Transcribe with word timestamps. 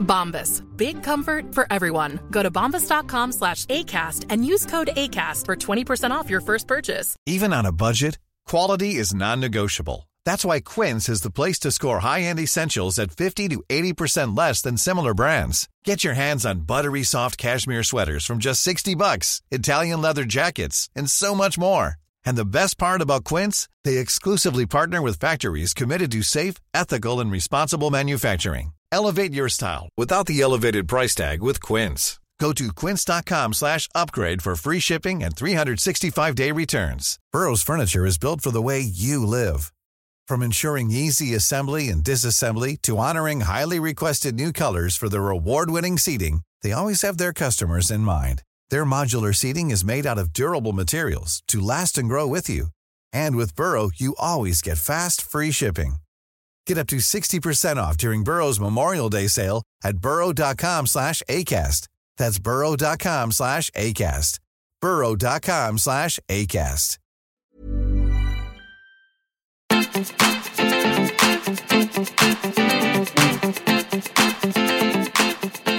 Bombas. 0.00 0.62
Big 0.76 1.02
comfort 1.02 1.54
for 1.54 1.66
everyone. 1.70 2.20
Go 2.30 2.42
to 2.42 2.50
bombas.com 2.50 3.32
slash 3.32 3.66
ACAST 3.66 4.26
and 4.28 4.44
use 4.44 4.66
code 4.66 4.90
ACAST 4.96 5.46
for 5.46 5.56
20% 5.56 6.10
off 6.10 6.30
your 6.30 6.40
first 6.40 6.66
purchase. 6.66 7.16
Even 7.26 7.52
on 7.52 7.66
a 7.66 7.72
budget, 7.72 8.18
quality 8.46 8.96
is 8.96 9.14
non-negotiable. 9.14 10.08
That's 10.24 10.44
why 10.44 10.60
Quince 10.60 11.08
is 11.08 11.22
the 11.22 11.30
place 11.30 11.58
to 11.60 11.70
score 11.70 12.00
high-end 12.00 12.40
essentials 12.40 12.98
at 12.98 13.12
50 13.12 13.48
to 13.48 13.62
80% 13.68 14.36
less 14.36 14.62
than 14.62 14.76
similar 14.76 15.14
brands. 15.14 15.68
Get 15.84 16.04
your 16.04 16.14
hands 16.14 16.44
on 16.44 16.60
buttery 16.60 17.02
soft 17.02 17.38
cashmere 17.38 17.82
sweaters 17.82 18.26
from 18.26 18.38
just 18.38 18.62
60 18.62 18.94
bucks, 18.94 19.42
Italian 19.50 20.00
leather 20.00 20.24
jackets, 20.24 20.88
and 20.96 21.10
so 21.10 21.34
much 21.34 21.58
more. 21.58 21.94
And 22.24 22.36
the 22.36 22.44
best 22.44 22.76
part 22.78 23.00
about 23.00 23.24
Quince, 23.24 23.68
they 23.84 23.96
exclusively 23.98 24.66
partner 24.66 25.00
with 25.00 25.18
factories 25.18 25.72
committed 25.72 26.12
to 26.12 26.22
safe, 26.22 26.56
ethical, 26.74 27.20
and 27.20 27.30
responsible 27.32 27.90
manufacturing. 27.90 28.72
Elevate 28.92 29.32
your 29.32 29.48
style 29.48 29.88
without 29.96 30.26
the 30.26 30.40
elevated 30.40 30.88
price 30.88 31.14
tag 31.14 31.42
with 31.42 31.60
Quince. 31.60 32.18
Go 32.40 32.52
to 32.54 32.72
quince.com 32.72 33.52
slash 33.52 33.86
upgrade 33.94 34.40
for 34.40 34.56
free 34.56 34.80
shipping 34.80 35.22
and 35.22 35.36
365-day 35.36 36.52
returns. 36.52 37.18
Burrow's 37.32 37.62
furniture 37.62 38.06
is 38.06 38.18
built 38.18 38.40
for 38.40 38.50
the 38.50 38.62
way 38.62 38.80
you 38.80 39.26
live. 39.26 39.72
From 40.26 40.42
ensuring 40.42 40.90
easy 40.90 41.34
assembly 41.34 41.90
and 41.90 42.02
disassembly 42.02 42.80
to 42.82 42.96
honoring 42.96 43.42
highly 43.42 43.78
requested 43.78 44.34
new 44.34 44.52
colors 44.52 44.96
for 44.96 45.10
their 45.10 45.28
award-winning 45.28 45.98
seating, 45.98 46.40
they 46.62 46.72
always 46.72 47.02
have 47.02 47.18
their 47.18 47.34
customers 47.34 47.90
in 47.90 48.00
mind. 48.00 48.42
Their 48.70 48.86
modular 48.86 49.34
seating 49.34 49.70
is 49.70 49.84
made 49.84 50.06
out 50.06 50.18
of 50.18 50.32
durable 50.32 50.72
materials 50.72 51.42
to 51.48 51.60
last 51.60 51.98
and 51.98 52.08
grow 52.08 52.26
with 52.26 52.48
you. 52.48 52.68
And 53.12 53.36
with 53.36 53.54
Burrow, 53.54 53.90
you 53.94 54.14
always 54.18 54.62
get 54.62 54.78
fast, 54.78 55.20
free 55.20 55.50
shipping. 55.50 55.96
Get 56.70 56.78
up 56.78 56.86
to 56.86 56.98
60% 56.98 57.78
off 57.78 57.98
during 57.98 58.22
Burrow's 58.22 58.60
Memorial 58.60 59.08
Day 59.10 59.26
sale 59.26 59.64
at 59.82 59.98
burrow.com 59.98 60.86
slash 60.86 61.20
ACAST. 61.28 61.88
That's 62.16 62.38
burrow.com 62.38 63.32
slash 63.32 63.70
ACAST. 63.70 64.38
burrow.com 64.80 65.78
slash 65.78 66.20
ACAST. 66.28 66.98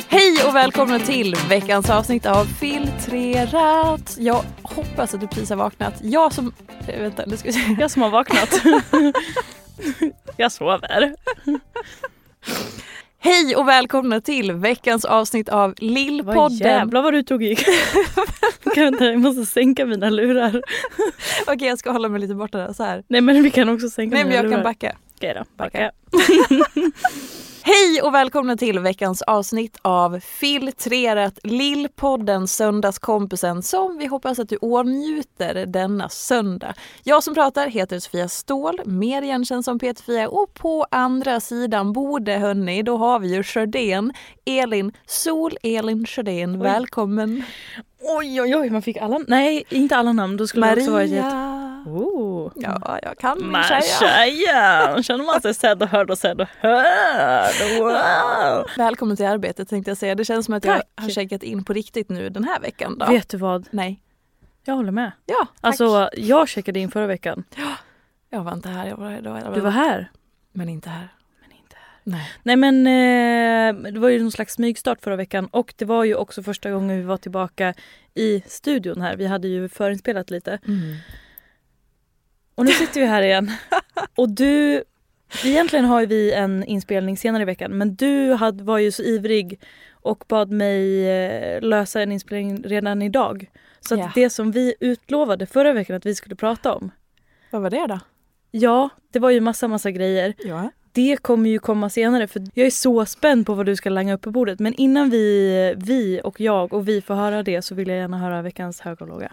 Hej 0.09 0.44
och 0.47 0.56
välkomna 0.56 1.00
till 1.00 1.36
veckans 1.50 1.89
avsnitt 1.89 2.25
av 2.25 2.45
Filtrerat. 2.45 4.16
Jag 4.19 4.44
hoppas 4.62 5.14
att 5.14 5.22
du 5.22 5.28
precis 5.28 5.50
har 5.50 5.58
vaknat. 5.58 5.94
Jag 6.02 6.34
som... 6.34 6.53
eh, 6.88 7.02
Vänta, 7.02 7.23
nu 7.28 7.38
ska 7.38 7.47
vi 7.47 7.53
se. 7.53 7.75
Jag 7.80 7.92
som 7.92 8.02
har 8.02 8.09
vaknat. 8.09 8.50
jag 10.42 10.52
sover. 10.52 11.16
Hej 13.20 13.56
och 13.56 13.67
välkomna 13.67 14.22
till 14.22 14.52
veckans 14.52 15.06
avsnitt 15.06 15.50
av 15.50 15.70
Vad 15.70 15.81
Lillpodden. 15.81 16.58
jävlar 16.58 17.02
vad 17.02 17.14
du 17.14 17.23
tog 17.23 17.44
i. 17.44 17.58
jag 18.75 19.19
måste 19.19 19.45
sänka 19.45 19.86
mina 19.86 20.09
lurar. 20.09 20.62
Okej, 21.47 21.67
jag 21.67 21.80
ska 21.80 21.92
hålla 21.92 22.09
mig 22.09 22.22
lite 22.22 22.36
borta 22.36 22.58
där, 22.58 22.73
så 22.73 22.84
här. 22.84 23.03
Nej 23.08 23.22
men 23.22 23.44
vi 23.44 23.52
kan 23.52 23.69
också 23.69 23.89
sänka 23.89 24.16
Nej, 24.16 24.23
men 24.23 24.30
mina 24.30 24.36
jag 24.36 24.45
lurar. 24.45 24.56
kan 24.58 24.64
backa. 24.64 24.95
Okej 25.17 25.34
då, 25.34 25.45
backa. 25.58 25.92
Hej 27.64 28.02
och 28.04 28.14
välkomna 28.14 28.58
till 28.58 28.80
veckans 28.80 29.22
avsnitt 29.22 29.78
av 29.81 30.19
Filtrerat 30.19 31.40
Lillpodden 31.44 32.47
Söndagskompisen 32.47 33.63
som 33.63 33.97
vi 33.97 34.06
hoppas 34.06 34.40
att 34.40 34.50
du 34.50 34.58
åtnjuter 34.58 35.66
denna 35.66 36.09
söndag. 36.09 36.74
Jag 37.03 37.24
som 37.24 37.34
pratar 37.34 37.68
heter 37.68 38.00
Sofia 38.00 38.30
Ståhl, 38.30 38.81
mer 38.86 39.22
igenkänd 39.22 39.66
som 39.66 39.80
Peter-Fia 39.80 40.28
och 40.28 40.53
på 40.53 40.86
andra 40.91 41.40
sidan 41.40 41.94
bordet 41.94 42.41
hörni, 42.41 42.84
då 42.84 42.97
har 42.97 43.19
vi 43.19 43.36
ju 43.36 43.44
Sjödén, 43.44 44.13
Elin, 44.46 44.91
Sol-Elin 45.06 46.06
Sjödén. 46.06 46.59
Välkommen! 46.59 47.44
Oj 48.01 48.41
oj 48.41 48.56
oj, 48.56 48.69
man 48.69 48.81
fick 48.81 48.97
alla 48.97 49.19
Nej, 49.28 49.63
inte 49.69 49.95
alla 49.95 50.13
namn. 50.13 50.38
Då 50.38 50.47
skulle 50.47 50.66
det 50.75 50.81
också 50.81 50.91
varit 50.91 51.12
ett... 51.12 51.23
Maria! 51.23 51.84
Oh. 51.85 52.51
Ja, 52.56 53.00
jag 53.03 53.17
kan 53.17 53.38
min 53.38 53.63
tjeja. 53.63 53.79
Marshaya! 53.79 55.03
Känner 55.03 55.23
man 55.25 55.41
sig 55.41 55.53
sedd 55.53 55.81
och 55.81 55.89
hörd 55.89 56.12
och 56.12 56.17
sedd 56.17 56.41
och 56.41 56.47
hörd. 56.59 57.53
Wow! 57.79 58.66
Välkommen 58.78 59.17
till 59.17 59.25
arbetet 59.25 59.69
tänkte 59.69 59.91
jag 59.91 59.97
säga. 59.97 60.16
Det 60.16 60.25
känns 60.25 60.45
som 60.45 60.56
att 60.56 60.66
jag 60.66 60.75
Tack. 60.75 60.88
har 60.95 61.09
checkat 61.09 61.44
in 61.44 61.63
på 61.63 61.73
riktigt 61.73 62.09
nu 62.09 62.29
den 62.29 62.44
här 62.44 62.59
veckan. 62.59 62.97
Då. 62.97 63.06
Vet 63.06 63.29
du 63.29 63.38
vad? 63.38 63.67
Nej. 63.72 64.01
Jag 64.63 64.75
håller 64.75 64.91
med. 64.91 65.12
Ja, 65.25 65.35
tack. 65.39 65.50
Alltså 65.62 66.09
jag 66.13 66.50
checkade 66.50 66.79
in 66.79 66.91
förra 66.91 67.07
veckan. 67.07 67.44
Jag 68.29 68.44
var 68.44 68.53
inte 68.53 68.69
här. 68.69 68.88
Jag 68.88 68.97
var, 68.97 69.22
då, 69.22 69.53
Du 69.53 69.62
var 69.62 69.72
här. 69.72 70.12
Men 70.51 70.69
inte 70.69 70.89
här. 70.89 71.07
Men 71.07 71.09
inte 71.09 71.19
här. 71.19 71.21
Nej. 72.12 72.30
Nej 72.44 72.56
men 72.56 72.88
eh, 72.88 73.92
det 73.92 74.00
var 74.00 74.10
ju 74.10 74.20
någon 74.20 74.32
slags 74.32 74.54
smygstart 74.54 75.02
förra 75.02 75.16
veckan 75.16 75.46
och 75.52 75.74
det 75.78 75.86
var 75.86 76.04
ju 76.04 76.16
också 76.16 76.44
första 76.44 76.72
gången 76.72 76.98
vi 76.98 77.04
var 77.04 77.18
tillbaka 77.18 77.74
i 78.14 78.42
studion 78.48 79.02
här. 79.02 79.16
Vi 79.16 79.26
hade 79.26 79.48
ju 79.48 79.70
förinspelat 79.70 80.30
lite. 80.30 80.60
Mm. 80.68 80.96
Och 82.56 82.66
nu 82.66 82.72
sitter 82.72 83.00
vi 83.02 83.06
här 83.08 83.22
igen. 83.22 83.52
Och 84.16 84.30
du, 84.30 84.84
egentligen 85.46 85.86
har 85.86 86.06
vi 86.06 86.32
en 86.34 86.64
inspelning 86.64 87.18
senare 87.18 87.42
i 87.42 87.46
veckan 87.46 87.72
men 87.78 87.96
du 87.96 88.34
hade, 88.34 88.64
var 88.64 88.78
ju 88.78 88.92
så 88.92 89.04
ivrig 89.04 89.60
och 89.92 90.24
bad 90.28 90.52
mig 90.52 91.10
eh, 91.10 91.62
lösa 91.62 92.02
en 92.02 92.12
inspelning 92.12 92.64
redan 92.64 93.02
idag. 93.02 93.52
Så 93.80 93.96
Ja. 93.96 94.12
det 94.16 94.30
som 94.30 94.52
vi 94.52 94.74
utlovade 94.80 95.46
förra 95.46 95.74
veckan 95.74 95.96
att 95.96 96.06
vi 96.06 96.16
skulle 96.16 96.36
prata 96.36 96.74
om. 96.74 96.92
Vad 97.52 97.62
var 97.62 97.70
det 97.70 97.88
då? 97.88 98.00
Ja, 98.52 98.90
det 99.12 99.20
var 99.20 99.30
ju 99.30 99.42
massa 99.42 99.68
massa 99.68 99.92
grejer. 99.92 100.34
Ja. 100.38 100.72
Det 100.91 101.18
kommer 101.18 101.50
ju 101.50 101.59
komma 101.59 101.90
senare 101.90 102.28
för 102.28 102.44
jag 102.53 102.68
är 102.68 102.72
så 102.72 103.06
spänd 103.06 103.46
på 103.46 103.53
vad 103.53 103.66
du 103.66 103.75
ska 103.75 103.90
langa 103.90 104.13
upp 104.13 104.22
på 104.22 104.31
bordet. 104.31 104.59
Men 104.59 104.74
innan 104.74 105.09
vi, 105.09 105.74
vi 105.78 106.22
och 106.24 106.41
jag 106.41 106.74
och 106.74 106.88
vi 106.88 107.02
får 107.02 107.13
höra 107.16 107.44
det 107.44 107.62
så 107.62 107.75
vill 107.75 107.88
jag 107.88 107.97
gärna 107.97 108.18
höra 108.18 108.41
veckans 108.41 108.81
höga 108.81 108.97
och 109.00 109.07
låga. 109.07 109.31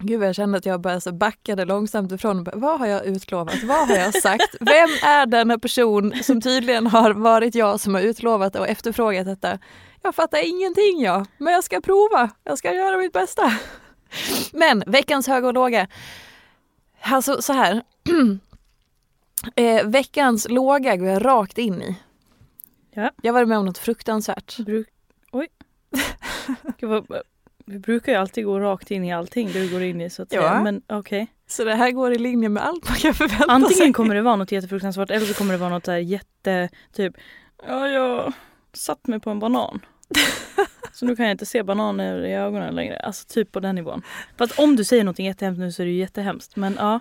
Gud 0.00 0.20
vad 0.20 0.28
jag 0.28 0.34
kände 0.34 0.58
att 0.58 0.66
jag 0.66 0.80
bara 0.80 1.00
så 1.00 1.12
backade 1.12 1.64
långsamt 1.64 2.12
ifrån. 2.12 2.46
Vad 2.52 2.80
har 2.80 2.86
jag 2.86 3.06
utlovat? 3.06 3.62
Vad 3.64 3.88
har 3.88 3.96
jag 3.96 4.22
sagt? 4.22 4.56
Vem 4.60 4.88
är 5.04 5.26
denna 5.26 5.58
person 5.58 6.14
som 6.22 6.40
tydligen 6.40 6.86
har 6.86 7.10
varit 7.10 7.54
jag 7.54 7.80
som 7.80 7.94
har 7.94 8.02
utlovat 8.02 8.56
och 8.56 8.68
efterfrågat 8.68 9.26
detta? 9.26 9.58
Jag 10.02 10.14
fattar 10.14 10.48
ingenting 10.48 11.02
jag, 11.02 11.26
men 11.38 11.52
jag 11.52 11.64
ska 11.64 11.80
prova. 11.80 12.30
Jag 12.44 12.58
ska 12.58 12.74
göra 12.74 12.98
mitt 12.98 13.12
bästa. 13.12 13.52
Men 14.52 14.82
veckans 14.86 15.26
höga 15.26 15.46
och 15.48 15.54
låga. 15.54 15.88
Alltså 17.00 17.42
så 17.42 17.52
här. 17.52 17.82
eh, 19.54 19.86
veckans 19.86 20.48
låga 20.48 20.96
går 20.96 21.08
jag 21.08 21.24
rakt 21.24 21.58
in 21.58 21.82
i. 21.82 21.96
Ja. 22.90 23.10
Jag 23.22 23.32
var 23.32 23.44
med 23.44 23.58
om 23.58 23.66
något 23.66 23.78
fruktansvärt. 23.78 24.58
Bruk... 24.58 24.88
Oj. 25.32 25.46
Gud, 26.78 26.90
vad... 26.90 27.06
Vi 27.66 27.78
brukar 27.78 28.12
ju 28.12 28.18
alltid 28.18 28.44
gå 28.44 28.60
rakt 28.60 28.90
in 28.90 29.04
i 29.04 29.12
allting 29.12 29.50
du 29.52 29.70
går 29.70 29.82
in 29.82 30.00
i 30.00 30.10
så 30.10 30.22
att 30.22 30.32
Ja. 30.32 30.40
säga. 30.40 30.62
Men 30.62 30.82
okej. 30.86 31.26
Så 31.46 31.64
det 31.64 31.74
här 31.74 31.90
går 31.90 32.12
i 32.12 32.18
linje 32.18 32.48
med 32.48 32.64
allt 32.64 32.88
man 32.88 32.98
kan 32.98 33.14
förvänta 33.14 33.44
sig. 33.44 33.46
Antingen 33.48 33.92
kommer 33.92 34.14
det 34.14 34.22
vara 34.22 34.36
något 34.36 34.52
jättefruktansvärt 34.52 35.10
eller 35.10 35.26
så 35.26 35.34
kommer 35.34 35.52
det 35.52 35.58
vara 35.58 35.70
något 35.70 35.84
där 35.84 35.96
jätte 35.98 36.68
typ 36.92 37.14
Ja 37.66 37.88
jag 37.88 38.32
satt 38.72 39.06
mig 39.06 39.20
på 39.20 39.30
en 39.30 39.38
banan. 39.38 39.80
så 40.92 41.06
nu 41.06 41.16
kan 41.16 41.24
jag 41.26 41.32
inte 41.32 41.46
se 41.46 41.62
bananer 41.62 42.24
i 42.24 42.34
ögonen 42.34 42.74
längre. 42.74 42.98
Alltså 43.00 43.24
typ 43.28 43.52
på 43.52 43.60
den 43.60 43.74
nivån. 43.74 44.02
Fast 44.38 44.58
om 44.58 44.76
du 44.76 44.84
säger 44.84 45.04
något 45.04 45.18
jättehemskt 45.18 45.60
nu 45.60 45.72
så 45.72 45.82
är 45.82 45.86
det 45.86 45.92
ju 45.92 45.98
jättehemskt. 45.98 46.56
Men 46.56 46.74
ja. 46.78 47.00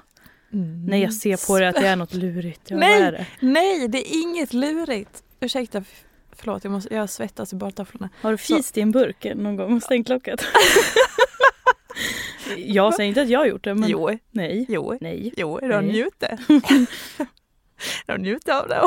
Mm. 0.53 0.85
Nej 0.85 1.01
jag 1.01 1.13
ser 1.13 1.47
på 1.47 1.59
det 1.59 1.69
att 1.69 1.75
det 1.75 1.87
är 1.87 1.95
något 1.95 2.13
lurigt. 2.13 2.61
Ja, 2.67 2.77
Nej. 2.77 3.11
Det? 3.11 3.25
Nej, 3.39 3.87
det 3.87 3.97
är 3.97 4.21
inget 4.21 4.53
lurigt. 4.53 5.23
Ursäkta, 5.39 5.83
förlåt 6.35 6.63
jag, 6.63 6.71
måste, 6.71 6.95
jag 6.95 7.09
svettas 7.09 7.53
i 7.53 7.55
badtofflorna. 7.55 8.09
Har 8.21 8.31
du 8.31 8.37
fist 8.37 8.77
i 8.77 8.81
en 8.81 8.91
burk 8.91 9.25
någon 9.35 9.55
gång 9.55 9.75
och 9.75 9.83
stängt 9.83 10.09
locket? 10.09 10.45
jag 12.57 12.93
säger 12.93 13.07
inte 13.07 13.21
att 13.21 13.29
jag 13.29 13.39
har 13.39 13.45
gjort 13.45 13.63
det 13.63 13.75
men 13.75 13.89
Jo, 13.89 14.17
nej. 14.31 14.65
jo, 14.69 14.97
Nej. 15.01 15.33
jo, 15.37 15.59
de 15.59 15.67
Nej. 15.67 15.81
njuter. 15.91 16.37
de 18.05 18.17
njuter 18.21 18.53
av 18.53 18.67
det. 18.67 18.81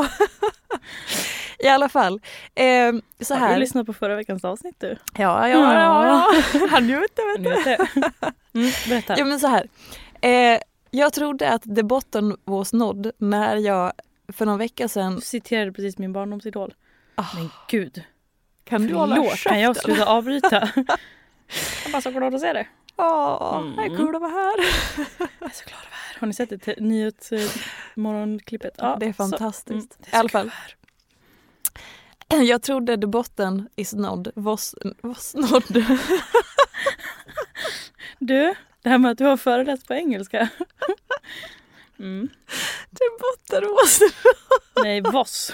I 1.59 1.69
alla 1.69 1.89
fall, 1.89 2.21
eh, 2.55 2.93
så 3.21 3.35
Har 3.35 3.41
du 3.41 3.47
här. 3.53 3.59
lyssnat 3.59 3.87
på 3.87 3.93
förra 3.93 4.17
veckans 4.17 4.45
avsnitt 4.45 4.77
du? 4.79 4.97
Ja, 5.19 5.49
ja, 5.49 5.75
ja, 5.75 6.27
ja. 6.55 6.67
Han 6.71 6.87
njuter 6.87 7.39
vet 7.39 7.45
du. 7.65 7.77
Mm, 8.61 8.73
berätta. 8.89 9.15
Ja 9.19 9.25
men 9.25 9.41
så 9.41 9.47
här. 9.47 9.69
Eh, 10.21 10.61
jag 10.91 11.13
trodde 11.13 11.53
att 11.53 11.63
the 11.77 11.83
bottom 11.83 12.37
was 12.45 12.73
nådd 12.73 13.11
när 13.19 13.57
jag 13.57 13.93
för 14.33 14.47
någon 14.47 14.59
vecka 14.59 14.89
sedan... 14.89 15.15
Du 15.15 15.21
citerade 15.21 15.73
precis 15.73 15.99
min 15.99 16.13
barndomsidol. 16.13 16.75
Ah, 17.15 17.27
Men 17.35 17.51
gud. 17.69 18.03
kan 18.65 18.87
du 18.87 18.95
hålla 18.95 19.15
Förlåt, 19.17 19.39
kan 19.43 19.61
jag 19.61 19.77
käften? 19.77 19.95
sluta 19.95 20.11
avbryta? 20.11 20.49
jag 20.77 20.79
är 21.87 21.93
bara 21.93 22.03
så 22.03 22.11
glad 22.11 22.35
att 22.35 22.41
se 22.41 22.53
det. 22.53 22.67
Ja, 22.97 23.65
det 23.77 23.83
är 23.83 23.87
Mm. 23.87 23.99
kul 23.99 24.15
att 24.17 24.21
vara 24.23 24.31
här. 24.33 24.55
Jag 25.39 25.51
är 25.51 25.55
så 25.55 25.65
glad 25.67 25.81
Har 26.21 26.27
ni 26.27 26.35
sett 26.35 26.65
det 26.65 26.81
nyhetsmorgonklippet? 26.81 28.75
det 28.77 28.83
är 28.83 28.97
så- 28.99 29.03
mm, 29.03 29.15
fantastiskt. 29.15 29.97
det 29.99 30.13
I 30.17 30.17
alla 30.17 30.29
fall. 30.29 30.51
vara. 32.29 32.43
Jag 32.43 32.63
trodde 32.63 32.97
the 33.01 33.07
botten 33.07 33.69
is 33.77 33.93
nådd. 33.95 34.29
Was, 34.35 34.75
was 35.03 35.35
nådd. 35.35 35.85
Du, 38.19 38.55
det 38.83 38.89
här 38.89 38.99
med 38.99 39.11
att 39.11 39.19
du 39.19 39.25
har 39.25 39.37
föreläst 39.37 39.87
på 39.89 39.95
engelska. 39.95 40.49
Mm. 41.99 42.29
the 42.91 43.05
botten 43.21 43.71
was 43.71 44.01
Nej, 44.85 45.01
voss. 45.01 45.53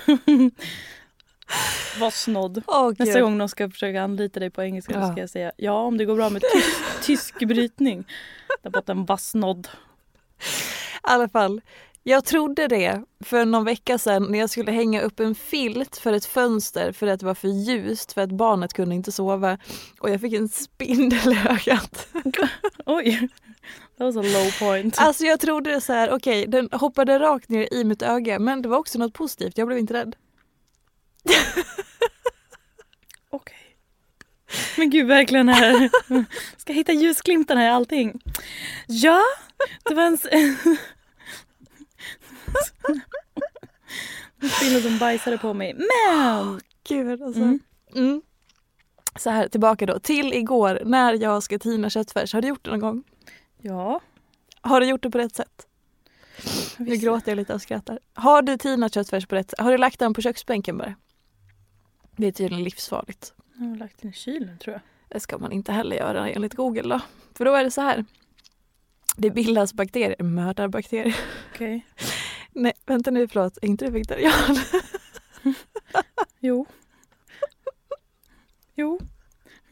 Voss 2.00 2.26
nådd. 2.26 2.62
Åh, 2.67 2.93
Nästa 2.99 3.20
gång 3.20 3.38
någon 3.38 3.49
ska 3.49 3.70
försöka 3.70 4.02
anlita 4.02 4.40
dig 4.40 4.50
på 4.50 4.62
engelska 4.62 4.94
Ja. 4.94 5.12
ska 5.12 5.20
jag 5.20 5.31
säga 5.31 5.52
ja 5.56 5.73
om 5.73 5.99
det 5.99 6.05
går 6.05 6.17
bra 6.17 6.31
med 6.31 6.43
tysk, 6.52 7.02
tysk 7.02 7.38
brytning. 7.38 8.05
Där 8.62 8.70
botten 8.70 9.05
vassnodd. 9.05 9.69
I 10.38 10.99
alla 11.02 11.29
fall, 11.29 11.61
jag 12.08 12.25
trodde 12.25 12.69
det 12.69 13.03
för 13.20 13.44
någon 13.44 13.64
vecka 13.64 13.99
sedan 13.99 14.26
när 14.31 14.38
jag 14.38 14.50
skulle 14.50 14.73
hänga 14.73 15.00
upp 15.00 15.20
en 15.20 15.35
filt 15.35 15.97
för 15.97 16.12
ett 16.12 16.25
fönster 16.25 16.93
för 16.93 17.06
att 17.06 17.20
det 17.20 17.26
var 17.26 17.35
för 17.35 17.49
ljust 17.49 18.12
för 18.12 18.20
att 18.20 18.31
barnet 18.31 18.73
kunde 18.73 18.94
inte 18.94 19.12
sova 19.12 19.58
och 20.00 20.11
jag 20.11 20.20
fick 20.20 20.32
en 20.32 20.49
spindel 20.49 21.32
i 21.32 21.38
ögat. 21.49 22.08
Oj, 22.87 23.29
that 23.99 24.14
was 24.14 24.17
a 24.17 24.23
low 24.23 24.58
point. 24.58 24.99
Alltså 24.99 25.25
jag 25.25 25.41
trodde 25.41 25.70
det 25.70 25.81
så 25.81 25.93
här, 25.93 26.11
okej 26.11 26.47
den 26.47 26.69
hoppade 26.73 27.19
rakt 27.19 27.49
ner 27.49 27.75
i 27.75 27.85
mitt 27.85 28.03
öga 28.03 28.38
men 28.38 28.62
det 28.62 28.69
var 28.69 28.79
också 28.79 28.99
något 28.99 29.14
positivt, 29.14 29.58
jag 29.58 29.67
blev 29.67 29.79
inte 29.79 29.94
rädd. 29.94 30.17
Okej. 33.31 33.76
Men 34.76 34.91
gud 34.91 35.06
verkligen 35.06 35.49
här. 35.49 35.91
Ska 36.56 36.73
hitta 36.73 36.93
ljusglimtarna 36.93 37.64
i 37.64 37.69
allting. 37.69 38.20
Ja, 38.87 39.23
det 39.85 39.94
var 39.94 40.03
en... 40.03 40.19
spindel 44.56 44.82
som 44.91 44.99
bajsade 44.99 45.38
på 45.38 45.55
mig. 45.55 45.75
Men! 45.75 46.61
Gud 46.88 47.23
alltså. 47.23 47.41
Mm. 47.41 47.61
Mm. 47.94 48.23
Så 49.17 49.31
här 49.31 49.49
tillbaka 49.49 49.87
då, 49.87 49.99
till 49.99 50.32
igår 50.32 50.82
när 50.85 51.14
jag 51.14 51.43
ska 51.43 51.58
tina 51.58 51.91
köttfärs, 51.91 52.32
har 52.32 52.43
du 52.43 52.49
gjort 52.49 52.64
det 52.64 52.70
någon 52.70 52.81
gång? 52.81 53.03
Ja. 53.58 54.00
Har 54.61 54.81
du 54.81 54.87
gjort 54.87 55.03
det 55.03 55.11
på 55.11 55.19
rätt 55.19 55.37
sätt? 55.37 55.67
Nu 56.76 56.97
gråter 56.97 57.31
jag 57.31 57.37
lite 57.37 57.55
och 57.55 57.62
skrattar. 57.62 57.99
Har 58.14 58.43
du 58.43 58.56
tinat 58.56 58.94
köttfärs 58.94 59.26
på 59.26 59.35
rätt 59.35 59.50
sätt? 59.50 59.61
Har 59.61 59.73
du 59.73 59.79
lagt 59.79 59.99
den 59.99 60.14
på 60.14 60.23
köksbänken 60.23 60.79
bara? 60.79 60.94
Det 62.17 62.26
är 62.26 62.32
tydligen 62.32 62.64
livsfarligt. 62.64 63.32
Jag 63.55 63.67
har 63.67 63.76
lagt 63.76 64.03
den 64.03 64.11
i 64.11 64.14
kylen 64.14 64.58
tror 64.58 64.73
jag. 64.73 64.81
Det 65.08 65.20
ska 65.20 65.38
man 65.38 65.53
inte 65.53 65.73
heller 65.73 65.97
göra 65.97 66.29
enligt 66.29 66.55
Google 66.55 66.82
då. 66.82 67.00
För 67.35 67.44
då 67.44 67.55
är 67.55 67.64
det 67.64 67.70
så 67.70 67.81
här. 67.81 68.05
Det 69.17 69.31
bildas 69.31 69.75
bakterier, 69.75 70.23
mördarbakterier. 70.23 71.17
Okej. 71.55 71.87
Nej, 72.56 72.73
vänta 72.87 73.11
nu, 73.11 73.29
förlåt. 73.29 73.58
Är 73.62 73.67
inte 73.67 73.85
du 73.85 73.91
vegetarian? 73.91 74.56
Jo. 76.41 76.67
Jo. 78.75 79.00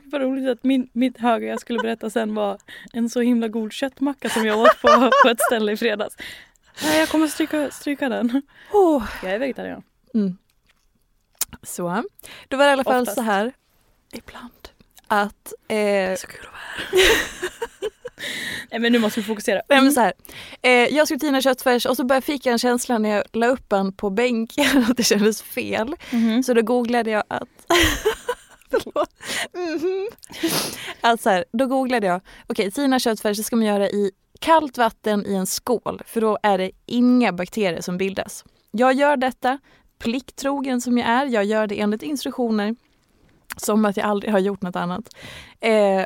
Vad 0.05 0.21
roligt 0.21 0.49
att 0.49 0.65
min, 0.65 0.89
mitt 0.93 1.19
höga 1.19 1.47
jag 1.47 1.61
skulle 1.61 1.79
berätta 1.79 2.11
sen 2.11 2.35
var 2.35 2.59
en 2.93 3.11
så 3.11 3.21
himla 3.21 3.49
god 3.49 3.73
köttmacka 3.73 4.29
som 4.29 4.45
jag 4.47 4.59
åt 4.59 4.81
på, 4.83 5.11
på 5.23 5.29
ett 5.29 5.41
ställe 5.41 5.73
i 5.73 5.77
fredags. 5.77 6.17
Nej, 6.83 6.99
jag 6.99 7.09
kommer 7.09 7.27
stryka, 7.27 7.71
stryka 7.71 8.09
den. 8.09 8.43
Oh. 8.73 9.05
Jag 9.23 9.33
är 9.33 9.39
vegetarian. 9.39 9.83
Mm. 10.15 10.37
Så, 11.63 12.05
då 12.49 12.57
var 12.57 12.65
det 12.65 12.71
i 12.71 12.73
alla 12.73 12.85
fall 12.85 13.03
Oftast. 13.03 13.17
så 13.17 13.23
här. 13.23 13.53
Ibland. 14.13 14.69
Att... 15.07 15.53
Eh, 15.69 16.15
Så 16.17 16.27
kul 16.27 16.41
att 16.47 16.53
vara 16.53 16.63
här. 17.01 17.11
Nej 18.71 18.81
men 18.81 18.93
nu 18.93 18.99
måste 18.99 19.21
vi 19.21 19.27
fokusera. 19.27 19.63
Nej, 19.69 19.83
men 19.83 19.93
så 19.93 20.01
här. 20.01 20.13
Eh, 20.63 20.71
jag 20.71 21.07
skulle 21.07 21.21
tina 21.21 21.43
köttfärs 21.43 21.87
och 21.87 21.97
så 21.97 22.05
bara 22.05 22.21
fick 22.21 22.47
jag 22.47 22.53
en 22.53 22.59
känsla 22.59 22.99
när 22.99 23.09
jag 23.09 23.25
la 23.33 23.47
upp 23.47 23.69
den 23.69 23.93
på 23.93 24.11
bänken 24.11 24.85
att 24.91 24.97
det 24.97 25.03
kändes 25.03 25.43
fel. 25.43 25.97
Mhm. 26.11 26.43
Så 26.43 26.55
då 26.55 26.63
googlade 26.63 27.11
jag 27.11 27.25
att... 27.29 27.49
Mhm. 29.53 30.09
Att 31.01 31.21
så 31.21 31.31
här, 31.31 31.45
då 31.53 31.67
googlade 31.67 32.07
jag, 32.07 32.21
okej 32.47 32.71
tina 32.71 32.99
köttfärs 32.99 33.37
det 33.37 33.45
ska 33.45 33.57
man 33.57 33.67
göra 33.67 33.89
i 33.89 34.11
kallt 34.41 34.79
vatten 34.79 35.27
i 35.27 35.35
en 35.35 35.47
skål 35.47 36.03
för 36.07 36.21
då 36.21 36.39
är 36.43 36.59
det 36.59 36.71
inga 36.87 37.33
bakterier 37.33 37.81
som 37.81 37.99
bildas. 37.99 38.45
Jag 38.71 38.95
gör 38.95 39.17
detta, 39.17 39.59
plikttrogen 39.99 40.81
som 40.81 40.99
jag 40.99 41.09
är, 41.09 41.27
jag 41.27 41.45
gör 41.45 41.67
det 41.67 41.81
enligt 41.81 42.03
instruktioner. 42.03 42.77
Som 43.57 43.85
att 43.85 43.97
jag 43.97 44.07
aldrig 44.07 44.33
har 44.33 44.39
gjort 44.39 44.63
något 44.63 44.77
annat. 44.77 45.17
Eh, 45.61 46.03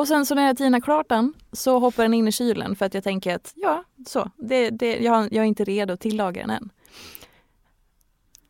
och 0.00 0.08
sen 0.08 0.26
så 0.26 0.34
när 0.34 0.46
jag 0.46 0.56
tinar 0.56 0.80
klart 0.80 1.08
den 1.08 1.34
så 1.52 1.78
hoppar 1.78 2.02
den 2.02 2.14
in 2.14 2.28
i 2.28 2.32
kylen 2.32 2.76
för 2.76 2.86
att 2.86 2.94
jag 2.94 3.04
tänker 3.04 3.34
att 3.34 3.52
ja, 3.56 3.84
så. 4.06 4.30
Det, 4.36 4.70
det, 4.70 4.98
jag, 4.98 5.32
jag 5.32 5.42
är 5.42 5.48
inte 5.48 5.64
redo 5.64 5.94
att 5.94 6.00
tillaga 6.00 6.40
den 6.40 6.50
än. 6.50 6.70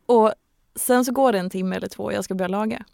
Och 0.05 0.33
sen 0.75 1.05
så 1.05 1.11
går 1.11 1.31
det 1.31 1.39
en 1.39 1.49
timme 1.49 1.75
eller 1.75 1.87
två 1.87 2.03
och 2.03 2.13
jag 2.13 2.23
ska 2.23 2.33
börja 2.33 2.47
laga. 2.47 2.85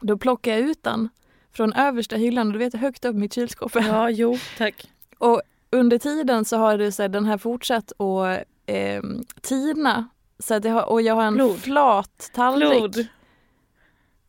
Då 0.00 0.18
plockar 0.18 0.52
jag 0.52 0.60
ut 0.60 0.82
den 0.82 1.08
från 1.52 1.72
översta 1.72 2.16
hyllan 2.16 2.46
och 2.46 2.52
du 2.52 2.58
vet 2.58 2.74
högt 2.74 3.04
upp 3.04 3.16
mitt 3.16 3.34
kylskåp. 3.34 3.72
Ja, 3.74 4.10
jo, 4.10 4.38
tack. 4.58 4.90
Och 5.18 5.42
under 5.70 5.98
tiden 5.98 6.44
så 6.44 6.56
har 6.56 6.78
det, 6.78 6.92
så 6.92 7.02
här, 7.02 7.08
den 7.08 7.24
här 7.24 7.38
fortsatt 7.38 7.92
att 8.00 8.44
eh, 8.66 9.02
tina. 9.40 10.08
Så 10.38 10.54
att 10.54 10.64
jag 10.64 10.72
har, 10.72 10.90
och 10.90 11.02
jag 11.02 11.14
har 11.14 11.24
en 11.24 11.34
Blod. 11.34 11.58
flat 11.58 12.30
tallrik. 12.34 12.92
Blod. 12.92 13.06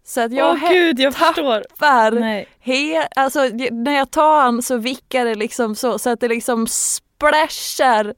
Så 0.08 0.22
att 0.22 0.32
Åh 0.32 0.38
jag 0.38 0.58
he- 0.58 0.74
gud, 0.74 1.00
jag 1.00 1.14
förstår. 1.14 1.62
tappar 1.62 2.12
Nej. 2.12 2.48
He, 2.60 3.08
alltså, 3.16 3.40
när 3.72 3.98
jag 3.98 4.12
tar 4.12 4.46
den 4.46 4.62
så 4.62 4.78
vickar 4.78 5.26
det 5.26 5.36
liksom 5.36 5.76
så, 5.76 6.00
så 6.00 6.10
att 6.10 6.20
det 6.20 6.28
liksom 6.28 6.68
splashar 6.68 8.14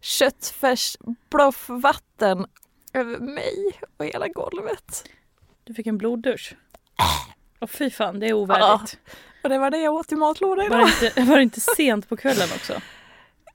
köttfärsbloffvatten 0.00 2.46
över 2.92 3.18
mig 3.18 3.80
och 3.96 4.04
hela 4.04 4.28
golvet. 4.28 5.04
Du 5.64 5.74
fick 5.74 5.86
en 5.86 5.98
bloddusch. 5.98 6.56
Åh 7.60 7.68
fy 7.68 7.90
fan, 7.90 8.20
det 8.20 8.28
är 8.28 8.32
ovärdigt. 8.32 8.98
Och 9.42 9.48
det 9.48 9.58
var 9.58 9.70
det 9.70 9.78
jag 9.78 9.94
åt 9.94 10.12
i 10.12 10.16
matlådan 10.16 10.68
Var 10.70 10.76
idag. 10.78 10.90
det, 11.00 11.06
inte, 11.06 11.22
var 11.22 11.36
det 11.36 11.42
inte 11.42 11.60
sent 11.60 12.08
på 12.08 12.16
kvällen 12.16 12.48
också? 12.56 12.72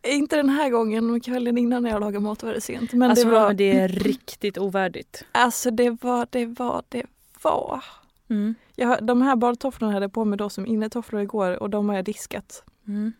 Inte 0.04 0.36
den 0.36 0.50
här 0.50 0.70
gången, 0.70 1.08
men 1.12 1.22
kvällen 1.22 1.58
innan 1.58 1.84
när 1.84 1.90
jag 1.90 2.00
lagade 2.00 2.20
mat 2.20 2.44
var 2.44 2.54
det 2.54 2.62
sent. 2.62 2.94
Men 2.94 3.10
alltså 3.10 3.26
det 3.26 3.32
var, 3.32 3.54
det 3.54 3.72
är 3.80 3.88
riktigt 3.88 4.58
ovärdigt. 4.58 5.26
alltså 5.32 5.72
det 5.72 5.90
var, 6.04 6.28
det 6.30 6.46
var, 6.46 6.84
det 6.90 7.04
var. 7.42 7.84
Mm. 8.30 8.56
Jag, 8.76 9.06
de 9.06 9.22
här 9.22 9.36
badtofflorna 9.36 9.94
hade 9.94 10.04
jag 10.04 10.14
på 10.14 10.26
mig 10.26 10.38
då 10.38 10.50
som 10.50 10.66
innetofflor 10.66 11.22
igår 11.22 11.52
och 11.64 11.70
de 11.70 11.90
har 11.90 11.96
jag 11.96 12.06
diskat. 12.06 12.64
Mm. 12.88 13.14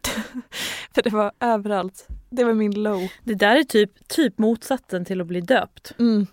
För 0.96 1.02
det 1.02 1.10
var 1.10 1.32
överallt. 1.40 2.08
Det 2.30 2.44
var 2.44 2.54
min 2.54 2.84
low. 2.84 3.12
Det 3.24 3.34
där 3.34 3.56
är 3.56 3.64
typ, 3.64 4.08
typ 4.08 4.38
motsatsen 4.38 5.06
till 5.06 5.22
att 5.22 5.28
bli 5.28 5.42
döpt. 5.42 5.94
Mm. 6.00 6.28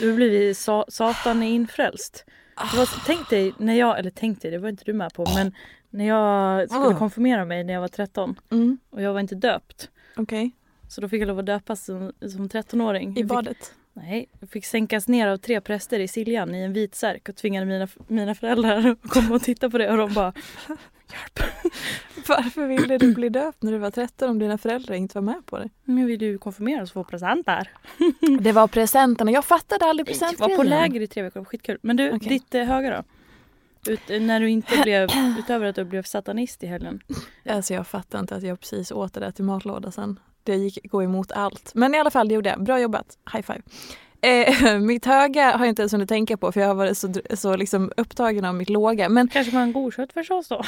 Du 0.00 0.14
blivit 0.14 0.58
sa, 0.58 0.84
Satan 0.88 1.42
är 1.42 1.50
infrälst. 1.50 2.24
Var, 2.76 2.88
tänk 3.06 3.30
dig, 3.30 3.52
när 3.58 3.74
jag, 3.74 3.98
eller 3.98 4.10
tänk 4.10 4.42
dig, 4.42 4.50
det 4.50 4.58
var 4.58 4.68
inte 4.68 4.84
du 4.84 4.92
med 4.92 5.14
på, 5.14 5.26
men 5.34 5.54
när 5.90 6.04
jag 6.04 6.68
skulle 6.70 6.86
Ah. 6.86 6.98
konfirmera 6.98 7.44
mig 7.44 7.64
när 7.64 7.74
jag 7.74 7.80
var 7.80 7.88
13 7.88 8.40
Mm. 8.50 8.78
och 8.90 9.02
jag 9.02 9.12
var 9.12 9.20
inte 9.20 9.34
döpt. 9.34 9.90
Okej, 10.16 10.50
Så 10.88 11.00
då 11.00 11.08
fick 11.08 11.22
jag 11.22 11.26
lov 11.26 11.38
att 11.38 11.46
döpas 11.46 11.84
som, 11.84 12.12
som 12.20 12.48
13-åring. 12.48 13.16
i 13.18 13.24
badet. 13.24 13.74
Nej, 13.92 14.28
jag 14.40 14.50
fick 14.50 14.66
sänkas 14.66 15.08
ner 15.08 15.28
av 15.28 15.36
tre 15.36 15.60
präster 15.60 16.00
i 16.00 16.08
Siljan 16.08 16.54
i 16.54 16.62
en 16.62 16.72
vit 16.72 16.94
särk 16.94 17.28
och 17.28 17.36
tvingade 17.36 17.66
mina, 17.66 17.88
mina 18.08 18.34
föräldrar 18.34 18.86
att 19.02 19.10
komma 19.10 19.34
och 19.34 19.42
titta 19.42 19.70
på 19.70 19.78
det 19.78 19.90
och 19.90 19.96
de 19.96 20.14
bara 20.14 20.32
Hjälp! 21.12 21.50
Varför 22.28 22.66
ville 22.66 22.98
du 22.98 23.14
bli 23.14 23.28
döpt 23.28 23.62
när 23.62 23.72
du 23.72 23.78
var 23.78 23.90
13 23.90 24.30
om 24.30 24.38
dina 24.38 24.58
föräldrar 24.58 24.94
inte 24.94 25.14
var 25.18 25.22
med 25.22 25.46
på 25.46 25.58
det? 25.58 25.68
Men 25.84 25.98
jag 25.98 26.06
vill 26.06 26.22
ju 26.22 26.38
konfirmeras 26.38 26.90
och 26.90 26.94
få 26.94 27.04
presenter. 27.04 27.70
Det 28.40 28.52
var 28.52 28.68
presenterna. 28.68 29.30
Jag 29.30 29.44
fattade 29.44 29.84
aldrig 29.84 30.08
Jag 30.08 30.14
var 30.14 30.18
presentgrejen. 30.20 30.56
på 30.56 30.62
läger 30.62 31.00
i 31.00 31.06
tre 31.06 31.22
veckor, 31.22 31.44
skitkul. 31.44 31.78
Men 31.82 31.96
du, 31.96 32.12
Okej. 32.12 32.28
ditt 32.28 32.54
eh, 32.54 32.64
höga 32.64 32.90
då? 32.96 33.04
Ut, 33.92 34.10
eh, 34.10 34.20
när 34.20 34.40
du 34.40 34.50
inte 34.50 34.76
blev, 34.82 35.08
utöver 35.38 35.66
att 35.66 35.76
du 35.76 35.84
blev 35.84 36.02
satanist 36.02 36.62
i 36.62 36.66
helgen. 36.66 37.00
Alltså 37.48 37.74
jag 37.74 37.86
fattar 37.86 38.18
inte 38.20 38.36
att 38.36 38.42
jag 38.42 38.60
precis 38.60 38.92
åt 38.92 39.14
det 39.14 39.20
där 39.20 39.30
till 39.30 39.44
matlåda 39.44 39.90
sen. 39.90 40.18
Det 40.44 40.56
gick 40.56 40.78
gå 40.90 41.02
emot 41.02 41.32
allt. 41.32 41.70
Men 41.74 41.94
i 41.94 41.98
alla 41.98 42.10
fall, 42.10 42.28
det 42.28 42.34
gjorde 42.34 42.48
jag. 42.50 42.64
Bra 42.64 42.80
jobbat. 42.80 43.18
High 43.32 43.42
five. 43.42 43.62
Eh, 44.20 44.78
mitt 44.80 45.04
höga 45.06 45.44
har 45.52 45.58
jag 45.64 45.68
inte 45.68 45.82
ens 45.82 45.92
hunnit 45.92 46.08
tänka 46.08 46.36
på 46.36 46.52
för 46.52 46.60
jag 46.60 46.68
har 46.68 46.74
varit 46.74 46.98
så, 46.98 47.12
så 47.34 47.56
liksom 47.56 47.92
upptagen 47.96 48.44
av 48.44 48.54
mitt 48.54 48.68
låga. 48.70 49.08
Men 49.08 49.28
Kanske 49.28 49.52
var 49.54 49.60
en 49.62 49.72
god 49.72 49.94
köttfärssås 49.94 50.48
då? 50.48 50.62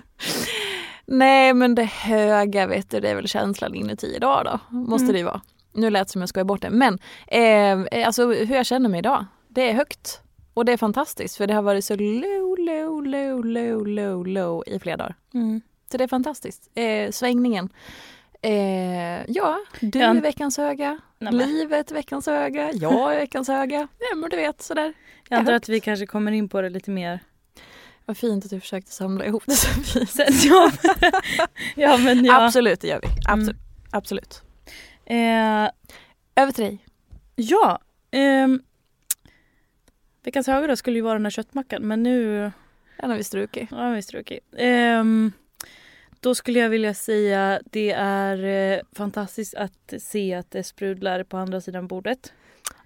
nej, 1.06 1.54
men 1.54 1.74
det 1.74 1.84
höga 1.84 2.66
vet 2.66 2.90
du, 2.90 3.00
det 3.00 3.08
är 3.10 3.14
väl 3.14 3.28
känslan 3.28 3.74
inuti 3.74 4.14
idag 4.16 4.44
då. 4.44 4.76
Måste 4.76 5.04
Mm. 5.04 5.12
det 5.12 5.18
ju 5.18 5.24
vara. 5.24 5.40
Nu 5.72 5.90
lät 5.90 6.06
det 6.08 6.12
som 6.12 6.22
jag 6.22 6.28
skojar 6.28 6.44
bort 6.44 6.62
det. 6.62 6.70
Men 6.70 6.98
eh, 7.26 8.06
alltså 8.06 8.26
hur 8.26 8.54
jag 8.56 8.66
känner 8.66 8.88
mig 8.88 8.98
idag. 8.98 9.24
Det 9.48 9.70
är 9.70 9.74
högt. 9.74 10.20
Och 10.54 10.64
det 10.64 10.72
är 10.72 10.76
fantastiskt 10.76 11.36
för 11.36 11.46
det 11.46 11.54
har 11.54 11.62
varit 11.62 11.84
så 11.84 11.96
low, 11.96 12.58
low, 12.58 13.04
low, 13.06 13.44
low, 13.44 13.86
low, 13.86 14.26
low 14.26 14.62
i 14.66 14.78
flera 14.78 14.96
dagar. 14.96 15.14
Mm. 15.34 15.60
Så 15.90 15.96
det 15.96 16.04
är 16.04 16.08
fantastiskt. 16.08 16.70
Eh, 16.74 17.10
svängningen. 17.10 17.68
Eh, 18.46 19.24
ja, 19.28 19.58
du 19.80 20.00
är 20.00 20.20
veckans 20.20 20.56
höga. 20.56 20.98
Nej. 21.18 21.32
Livet 21.32 21.90
är 21.90 21.94
veckans 21.94 22.26
höga. 22.26 22.72
Jag 22.72 23.14
är 23.14 23.18
veckans 23.18 23.48
höga. 23.48 23.88
Ja, 23.98 24.16
men 24.16 24.30
du 24.30 24.36
vet 24.36 24.62
sådär. 24.62 24.94
Jag 25.28 25.38
antar 25.38 25.52
att 25.52 25.68
vi 25.68 25.80
kanske 25.80 26.06
kommer 26.06 26.32
in 26.32 26.48
på 26.48 26.60
det 26.60 26.68
lite 26.68 26.90
mer. 26.90 27.20
Vad 28.04 28.16
fint 28.16 28.44
att 28.44 28.50
du 28.50 28.60
försökte 28.60 28.90
samla 28.92 29.24
ihop 29.24 29.42
det 29.46 29.52
så 29.52 29.68
fint. 29.68 30.10
Sen, 30.10 30.26
ja, 30.44 30.70
ja 31.74 31.96
men 31.96 32.24
ja. 32.24 32.44
Absolut, 32.46 32.80
det 32.80 32.88
gör 32.88 33.00
vi. 33.02 33.08
Absolut. 33.28 33.56
Mm. 33.56 33.62
Absolut. 33.90 34.42
Eh, 35.06 35.70
Över 36.42 36.52
till 36.52 36.64
dig. 36.64 36.78
ja. 37.36 37.78
ehm, 38.10 38.62
veckans 40.24 40.46
höga 40.46 40.66
då 40.66 40.76
skulle 40.76 40.96
ju 40.96 41.02
vara 41.02 41.14
den 41.14 41.24
här 41.26 41.30
köttmackan 41.30 41.82
men 41.82 42.02
nu 42.02 42.50
Den 43.00 43.10
har 43.10 43.16
vi 43.16 43.24
strukit. 43.24 43.68
Ja, 43.70 43.90
visst 43.90 44.10
är 44.10 44.14
det 44.14 44.20
okej. 44.22 44.40
Ehm, 44.58 45.32
då 46.20 46.34
skulle 46.34 46.58
jag 46.58 46.68
vilja 46.68 46.94
säga 46.94 47.60
det 47.64 47.90
är 47.96 48.44
eh, 48.74 48.80
fantastiskt 48.92 49.54
att 49.54 49.92
se 49.98 50.34
att 50.34 50.50
det 50.50 50.62
sprudlar 50.62 51.22
på 51.22 51.36
andra 51.36 51.60
sidan 51.60 51.86
bordet. 51.86 52.32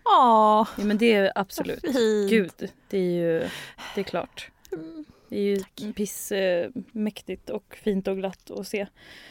Åh, 0.04 0.68
Ja, 0.76 0.84
men 0.84 0.99
det 0.99 1.12
är 1.12 1.32
absolut. 1.34 1.84
Gud, 2.30 2.70
det 2.88 2.99
är 2.99 3.10
ju 3.10 3.49
det 3.94 4.00
är 4.00 4.04
klart. 4.04 4.50
Mm. 4.72 5.04
Det 5.28 5.37
är 5.37 5.40
ju 5.80 5.92
piss 5.92 6.32
eh, 6.32 6.70
mäktigt 6.92 7.50
och 7.50 7.78
fint 7.82 8.08
och 8.08 8.16
glatt 8.16 8.50
att 8.50 8.68
se. 8.68 8.87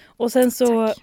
Och 0.06 0.32
sen 0.32 0.52
så 0.52 0.88
Tack. 0.88 0.98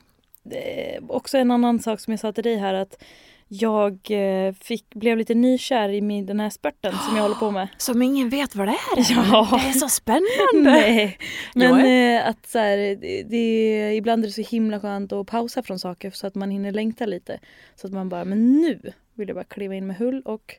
eh, 0.55 1.03
också 1.09 1.39
en 1.39 1.51
annan 1.51 1.79
sak 1.81 2.01
som 2.01 2.13
jag 2.13 2.21
sa 2.21 2.33
till 2.33 2.45
dig 2.45 2.57
här 2.57 2.75
att 2.75 3.03
jag 3.49 3.99
eh, 4.11 4.53
fick, 4.53 4.95
blev 4.95 5.19
lite 5.19 5.35
nykär 5.35 5.89
i 5.89 6.01
min, 6.01 6.27
den 6.27 6.41
här 6.41 6.51
spurten 6.51 6.93
som 6.93 7.17
jag 7.17 7.23
håller 7.23 7.37
på 7.37 7.51
med. 7.51 7.69
Som 7.79 8.03
ingen 8.03 8.29
vet 8.29 8.55
vad 8.55 8.69
det 8.69 8.73
är. 8.73 9.13
Ja. 9.33 9.49
Det 9.63 9.69
är 9.69 9.73
så 9.73 9.89
spännande. 9.89 10.27
Nej, 10.75 11.19
men 11.55 12.19
eh, 12.19 12.29
att 12.29 12.47
så 12.47 12.59
här, 12.59 12.77
det, 12.77 13.23
det, 13.23 13.95
ibland 13.95 14.25
är 14.25 14.29
det 14.29 14.33
så 14.33 14.43
himla 14.43 14.81
skönt 14.81 15.13
att 15.13 15.27
pausa 15.27 15.63
från 15.63 15.79
saker 15.79 16.11
så 16.11 16.27
att 16.27 16.35
man 16.35 16.51
hinner 16.51 16.73
längta 16.73 17.07
lite. 17.07 17.41
Så 17.75 17.87
att 17.87 17.93
man 17.93 18.09
bara, 18.09 18.25
men 18.25 18.61
nu 18.61 18.93
vill 19.15 19.29
jag 19.29 19.37
bara 19.37 19.45
kliva 19.45 19.75
in 19.75 19.87
med 19.87 19.97
hull 19.97 20.23
och 20.25 20.55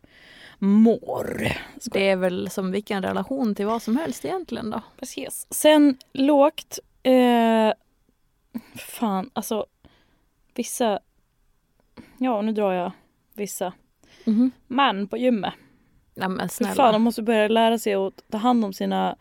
mår. 0.59 1.47
Det 1.83 2.09
är 2.09 2.15
väl 2.15 2.49
som 2.49 2.71
vilken 2.71 3.03
relation 3.03 3.55
till 3.55 3.65
vad 3.65 3.81
som 3.81 3.97
helst 3.97 4.25
egentligen 4.25 4.69
då. 4.69 4.81
Precis. 4.99 5.47
Sen 5.49 5.97
lågt. 6.13 6.79
Eh, 7.03 7.73
fan, 8.75 9.29
alltså 9.33 9.65
vissa... 10.55 10.99
Ja, 12.17 12.41
nu 12.41 12.51
drar 12.51 12.73
jag 12.73 12.91
vissa. 13.35 13.73
Mhm. 14.23 14.51
Man 14.67 15.07
på 15.07 15.17
gymmet. 15.17 15.53
Nej 16.15 16.29
men 16.29 16.49
snälla. 16.49 16.75
fan, 16.75 16.93
de 16.93 17.01
måste 17.01 17.21
börja 17.21 17.47
lära 17.47 17.79
sig 17.79 17.93
att 17.93 18.13
ta 18.31 18.37
hand 18.37 18.65
om 18.65 18.73
sina 18.73 19.15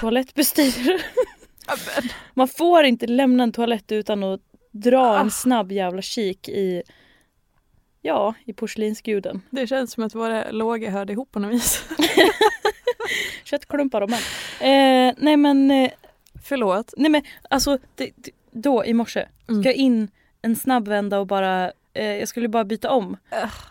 toalettbestyr. 0.00 1.02
Man 2.34 2.48
får 2.48 2.84
inte 2.84 3.06
lämna 3.06 3.42
en 3.42 3.52
toalett 3.52 3.92
utan 3.92 4.24
att 4.24 4.40
dra 4.70 5.18
en 5.20 5.26
Ah. 5.26 5.30
snabb 5.30 5.72
jävla 5.72 6.02
kik 6.02 6.48
i 6.48 6.82
Ja, 8.02 8.34
i 8.44 8.52
porslinsguden. 8.52 9.42
Det 9.50 9.66
känns 9.66 9.92
som 9.92 10.04
att 10.04 10.14
våra 10.14 10.50
låga 10.50 10.90
hörde 10.90 11.12
ihop 11.12 11.32
på 11.32 11.38
något 11.38 11.52
vis. 11.54 11.84
Köttklumpar 13.44 14.00
och 14.00 14.10
män. 14.10 14.20
Eh, 14.60 15.14
nej 15.18 15.36
men, 15.36 15.70
eh, 15.70 15.90
Förlåt. 16.42 16.94
nej 16.96 17.10
men 17.10 17.22
alltså 17.50 17.78
det, 17.94 18.10
det, 18.16 18.30
då 18.50 18.84
i 18.84 18.94
morse 18.94 19.26
Mm. 19.48 19.62
ska 19.62 19.68
jag 19.68 19.76
in 19.76 20.10
en 20.42 20.56
snabb 20.56 20.88
vända 20.88 21.18
och 21.18 21.26
bara 21.26 21.72
eh, 21.98 22.16
jag 22.18 22.28
skulle 22.28 22.48
bara 22.48 22.64
byta 22.64 22.90
om. 22.90 23.16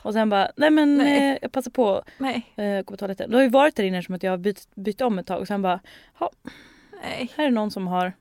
Och 0.01 0.13
sen 0.13 0.29
bara, 0.29 0.51
nej 0.55 0.69
men 0.69 0.97
Nej. 0.97 1.31
Eh, 1.31 1.37
jag 1.41 1.51
passar 1.51 1.71
på 1.71 2.03
Nej. 2.17 2.53
eh, 2.55 2.77
gå 2.77 2.83
på 2.83 2.97
toaletten. 2.97 3.31
Då 3.31 3.37
har 3.37 3.43
ju 3.43 3.49
varit 3.49 3.75
där 3.75 3.83
inne 3.83 4.03
som 4.03 4.15
att 4.15 4.23
jag 4.23 4.31
har 4.31 4.37
bytt, 4.37 4.67
bytt 4.75 5.01
om 5.01 5.19
ett 5.19 5.27
tag 5.27 5.41
och 5.41 5.47
sen 5.47 5.61
bara, 5.61 5.79
Nej. 7.03 7.33
här 7.35 7.45
är 7.45 7.51
någon 7.51 7.71
som 7.71 7.87
har 7.87 8.13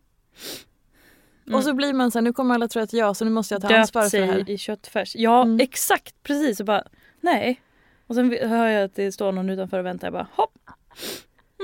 Och 1.52 1.64
så 1.64 1.75
blir 1.75 1.92
man 1.92 2.10
så 2.10 2.18
här, 2.18 2.22
nu 2.22 2.32
kommer 2.32 2.54
alla 2.54 2.68
tro 2.68 2.82
att 2.82 2.92
jag 2.92 3.16
så 3.16 3.25
nu 3.25 3.30
måste 3.30 3.54
jag 3.54 3.62
ta 3.62 3.68
döpt 3.68 3.78
ansvar 3.78 4.02
för 4.02 4.06
det 4.06 4.10
sig 4.10 4.26
här. 4.26 4.50
i 4.50 4.58
köttfärs. 4.58 5.16
Ja 5.16 5.42
Mm. 5.42 5.60
exakt 5.60 6.22
precis 6.22 6.60
och 6.60 6.66
bara 6.66 6.84
nej. 7.20 7.60
Och 8.06 8.14
sen 8.14 8.38
hör 8.42 8.66
jag 8.68 8.84
att 8.84 8.94
det 8.94 9.12
står 9.12 9.32
någon 9.32 9.50
utanför 9.50 9.78
och 9.78 9.86
väntar. 9.86 10.06
Jag 10.06 10.12
bara 10.12 10.28
hopp. 10.32 10.70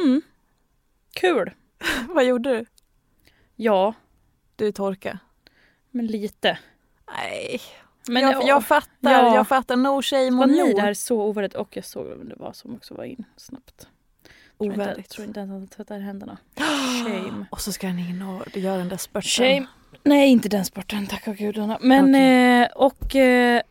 Mm. 0.05 0.23
Kul. 1.15 1.51
Vad 2.09 2.25
gjorde 2.25 2.51
du? 2.51 2.65
Ja 3.57 3.95
Du 4.57 4.73
torka. 4.73 5.19
men 5.91 6.07
lite. 6.07 6.59
Nej. 7.17 7.61
Men 8.09 8.23
jag, 8.23 8.33
ja, 8.35 8.43
jag 8.47 8.65
fattar, 8.65 9.11
Ja. 9.13 9.35
jag 9.35 9.49
fattar. 9.49 9.77
No 9.77 10.03
shame 10.03 10.45
on 10.45 10.51
you. 10.51 10.75
där 10.75 10.95
så 10.95 11.23
ovärdigt 11.23 11.55
och 11.55 11.77
jag 11.77 11.85
såg 11.85 12.07
vem 12.07 12.29
det 12.29 12.35
var 12.37 12.53
som 12.53 12.75
också 12.75 12.95
var 12.95 13.05
in 13.05 13.25
snabbt. 13.37 13.87
Ovärdigt. 14.59 15.11
tror 15.11 15.27
inte 15.27 15.41
ens 15.41 15.51
att 15.53 15.59
han 15.59 15.69
tvättar 15.69 15.99
händerna. 15.99 16.39
Shame. 17.07 17.47
Och 17.51 17.61
så 17.61 17.73
ska 17.73 17.87
han 17.87 17.99
in 17.99 18.23
och 18.23 18.57
göra 18.57 18.77
den 18.79 18.89
där 18.89 18.97
spurten. 18.97 19.23
Shame. 19.47 19.67
Nej 20.05 20.29
inte 20.31 20.49
den 20.49 20.65
sporten 20.65 21.07
tack 21.07 21.29
och 21.29 21.37
gudarna. 21.37 21.79
Men 21.81 22.05
Okej. 22.05 22.63
eh, 22.63 22.69
och 22.75 23.17
eh, 23.17 23.63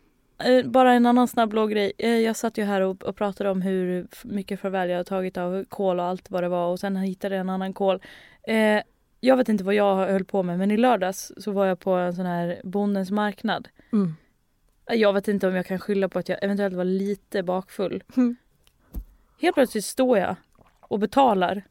eh, 0.44 0.64
bara 0.66 0.92
en 0.92 1.06
annan 1.06 1.28
snabb 1.28 1.50
blå 1.50 1.66
grej. 1.66 1.92
Eh, 1.98 2.10
jag 2.10 2.36
satt 2.36 2.58
ju 2.58 2.64
här 2.64 2.80
och, 2.80 3.02
och 3.02 3.16
pratade 3.16 3.50
om 3.50 3.62
hur 3.62 4.06
mycket 4.24 4.60
farväl 4.60 4.90
jag 4.90 4.96
har 4.96 5.04
tagit 5.04 5.36
av 5.36 5.64
kol 5.64 6.00
och 6.00 6.06
allt 6.06 6.30
vad 6.30 6.42
det 6.42 6.48
var 6.48 6.66
och 6.66 6.80
sen 6.80 6.96
hittade 6.96 7.34
jag 7.34 7.40
en 7.40 7.50
annan 7.50 7.72
kol. 7.72 8.02
Eh, 8.48 8.82
jag 9.20 9.36
vet 9.36 9.48
inte 9.48 9.64
vad 9.64 9.74
jag 9.74 9.96
höll 9.96 10.24
på 10.24 10.42
med 10.42 10.58
men 10.58 10.70
i 10.70 10.76
lördags 10.76 11.32
så 11.38 11.50
var 11.52 11.66
jag 11.66 11.80
på 11.80 11.90
en 11.92 12.14
sån 12.14 12.26
här 12.26 12.60
bondens 12.64 13.10
marknad. 13.10 13.68
Mm. 13.92 14.16
Jag 14.94 15.12
vet 15.12 15.28
inte 15.28 15.48
om 15.48 15.54
jag 15.54 15.66
kan 15.66 15.78
skylla 15.78 16.08
på 16.08 16.18
att 16.18 16.28
jag 16.28 16.38
eventuellt 16.42 16.74
var 16.74 16.84
lite 16.84 17.42
bakfull. 17.42 18.02
Mm. 18.16 18.36
Helt 19.40 19.54
plötsligt 19.54 19.84
står 19.84 20.18
jag 20.18 20.36
och 20.80 20.98
betalar 20.98 21.62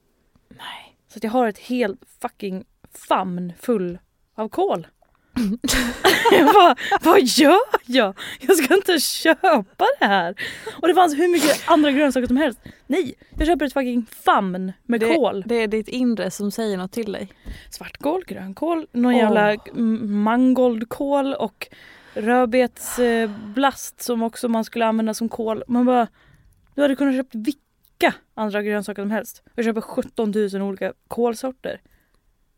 Nej. 0.50 0.98
så 1.08 1.18
att 1.18 1.24
jag 1.24 1.32
har 1.32 1.48
ett 1.48 1.60
helt 1.60 2.02
fucking 2.22 2.66
famn 3.08 3.54
full 3.60 4.00
av 4.36 4.50
kol. 4.50 4.88
jag 6.32 6.54
bara, 6.54 6.76
vad 7.02 7.22
gör 7.24 7.60
jag? 7.86 8.18
Jag 8.40 8.58
ska 8.58 8.76
inte 8.76 9.00
köpa 9.00 9.86
det 10.00 10.06
här. 10.06 10.36
Och 10.82 10.88
det 10.88 10.94
fanns 10.94 11.14
hur 11.14 11.28
mycket 11.28 11.70
andra 11.70 11.92
grönsaker 11.92 12.28
som 12.28 12.38
helst. 12.38 12.60
Nej, 12.88 13.14
jag 13.38 13.48
köper 13.48 13.66
ett 13.66 13.74
fucking 13.74 14.06
famn 14.06 14.74
med 14.84 15.00
det, 15.00 15.16
kål. 15.16 15.44
Det 15.46 15.56
är 15.56 15.68
ditt 15.68 15.88
inre 15.88 16.32
som 16.32 16.52
säger 16.52 16.78
något 16.78 16.92
till 16.92 17.12
dig. 17.12 17.30
Svartkål, 17.70 18.24
grönkål, 18.28 18.88
någon 18.92 19.14
Åh. 19.14 19.18
jävla 19.18 19.58
mangoldkål 20.04 21.34
och 21.34 21.68
rödbetsblast 22.14 24.02
som 24.02 24.24
också 24.24 24.48
man 24.48 24.64
skulle 24.66 24.86
använda 24.86 25.14
som 25.14 25.30
kål. 25.30 25.64
Man 25.68 25.86
bara, 25.86 26.08
du 26.76 26.82
hade 26.82 26.96
kunnat 26.96 27.16
köpa 27.16 27.30
vilka 27.38 28.14
andra 28.34 28.62
grönsaker 28.64 29.02
som 29.02 29.12
helst. 29.12 29.44
Jag 29.56 29.66
köper 29.66 29.82
17 29.82 30.32
000 30.54 30.62
olika 30.62 30.94
kålsorter. 31.08 31.82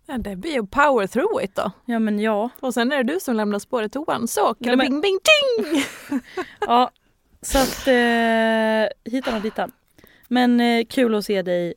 Ja, 0.06 0.18
det 0.18 0.36
blir 0.36 0.52
ju 0.54 0.66
power 0.66 1.08
through 1.08 1.44
it 1.44 1.56
då. 1.56 1.72
Ja 1.86 2.00
men 2.00 2.20
ja. 2.20 2.50
Och 2.60 2.74
sen 2.74 2.92
är 2.92 3.04
det 3.04 3.14
du 3.14 3.20
som 3.20 3.36
lämnar 3.36 3.60
spår 3.60 3.84
i 3.84 3.90
toan. 3.90 4.28
Så, 4.28 4.56
men- 4.60 4.80
bing 4.80 5.02
bing 5.02 5.20
ting! 5.24 5.84
Ja, 6.60 6.92
så 7.42 7.58
att 7.58 7.88
eh, 7.88 9.12
hitan 9.14 9.36
och 9.36 9.42
ditan. 9.42 9.72
Men 10.28 10.60
eh, 10.62 10.86
kul 10.86 11.16
att 11.16 11.26
se 11.26 11.42
dig 11.42 11.74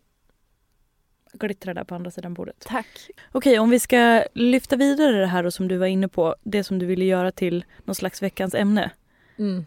glittra 1.39 1.75
där 1.75 1.85
på 1.85 1.95
andra 1.95 2.11
sidan 2.11 2.35
bordet. 2.35 2.57
Tack. 2.67 3.11
Okej, 3.33 3.59
om 3.59 3.71
vi 3.71 3.81
ska 3.81 4.25
lyfta 4.35 4.77
vidare 4.77 5.21
det 5.21 5.27
här 5.27 5.43
då 5.43 5.51
som 5.51 5.69
du 5.69 5.77
var 5.77 5.87
inne 5.87 6.09
på, 6.09 6.37
det 6.43 6.65
som 6.65 6.79
du 6.79 6.87
ville 6.87 7.05
göra 7.05 7.33
till 7.33 7.65
någon 7.85 7.95
slags 7.95 8.23
veckans 8.23 8.55
ämne. 8.55 8.91
Mm. 9.39 9.67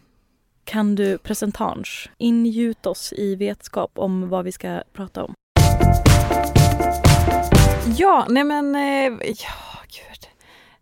Kan 0.64 0.94
du 0.94 1.18
presentange 1.18 2.10
ingjuta 2.18 2.90
oss 2.90 3.12
i 3.16 3.34
vetskap 3.34 3.90
om 3.94 4.28
vad 4.28 4.44
vi 4.44 4.52
ska 4.52 4.82
prata 4.92 5.24
om? 5.24 5.34
Ja, 7.98 8.26
nej 8.28 8.44
men 8.44 8.74
eh, 8.74 9.18
ja, 9.26 9.80
gud. 9.86 10.28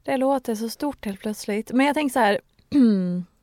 Det 0.02 0.16
låter 0.16 0.54
så 0.54 0.68
stort 0.68 1.04
helt 1.04 1.21
plötsligt. 1.21 1.73
Men 1.73 1.87
jag 1.87 1.95
tänker 1.95 2.12
så 2.12 2.18
här. 2.18 2.40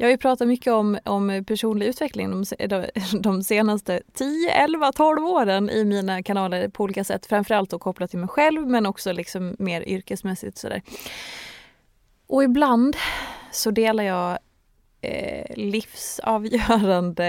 Jag 0.00 0.06
har 0.06 0.10
ju 0.10 0.18
pratat 0.18 0.48
mycket 0.48 0.72
om, 0.72 0.98
om 1.04 1.44
personlig 1.46 1.86
utveckling 1.86 2.44
de, 2.68 2.84
de, 3.20 3.42
senaste 3.42 4.02
10, 4.12 4.50
11, 4.50 4.92
12 4.92 5.26
åren 5.26 5.70
i 5.70 5.84
mina 5.84 6.22
kanaler 6.22 6.68
på 6.68 6.84
olika 6.84 7.04
sätt. 7.04 7.26
Framförallt 7.26 7.70
då 7.70 7.78
kopplat 7.78 8.10
till 8.10 8.18
mig 8.18 8.28
själv 8.28 8.66
men 8.66 8.86
också 8.86 9.12
liksom 9.12 9.56
mer 9.58 9.88
yrkesmässigt 9.88 10.58
sådär. 10.58 10.82
Och 12.26 12.44
ibland 12.44 12.96
så 13.52 13.70
delar 13.70 14.04
jag 14.04 14.38
eh, 15.00 15.56
livsavgörande 15.56 17.26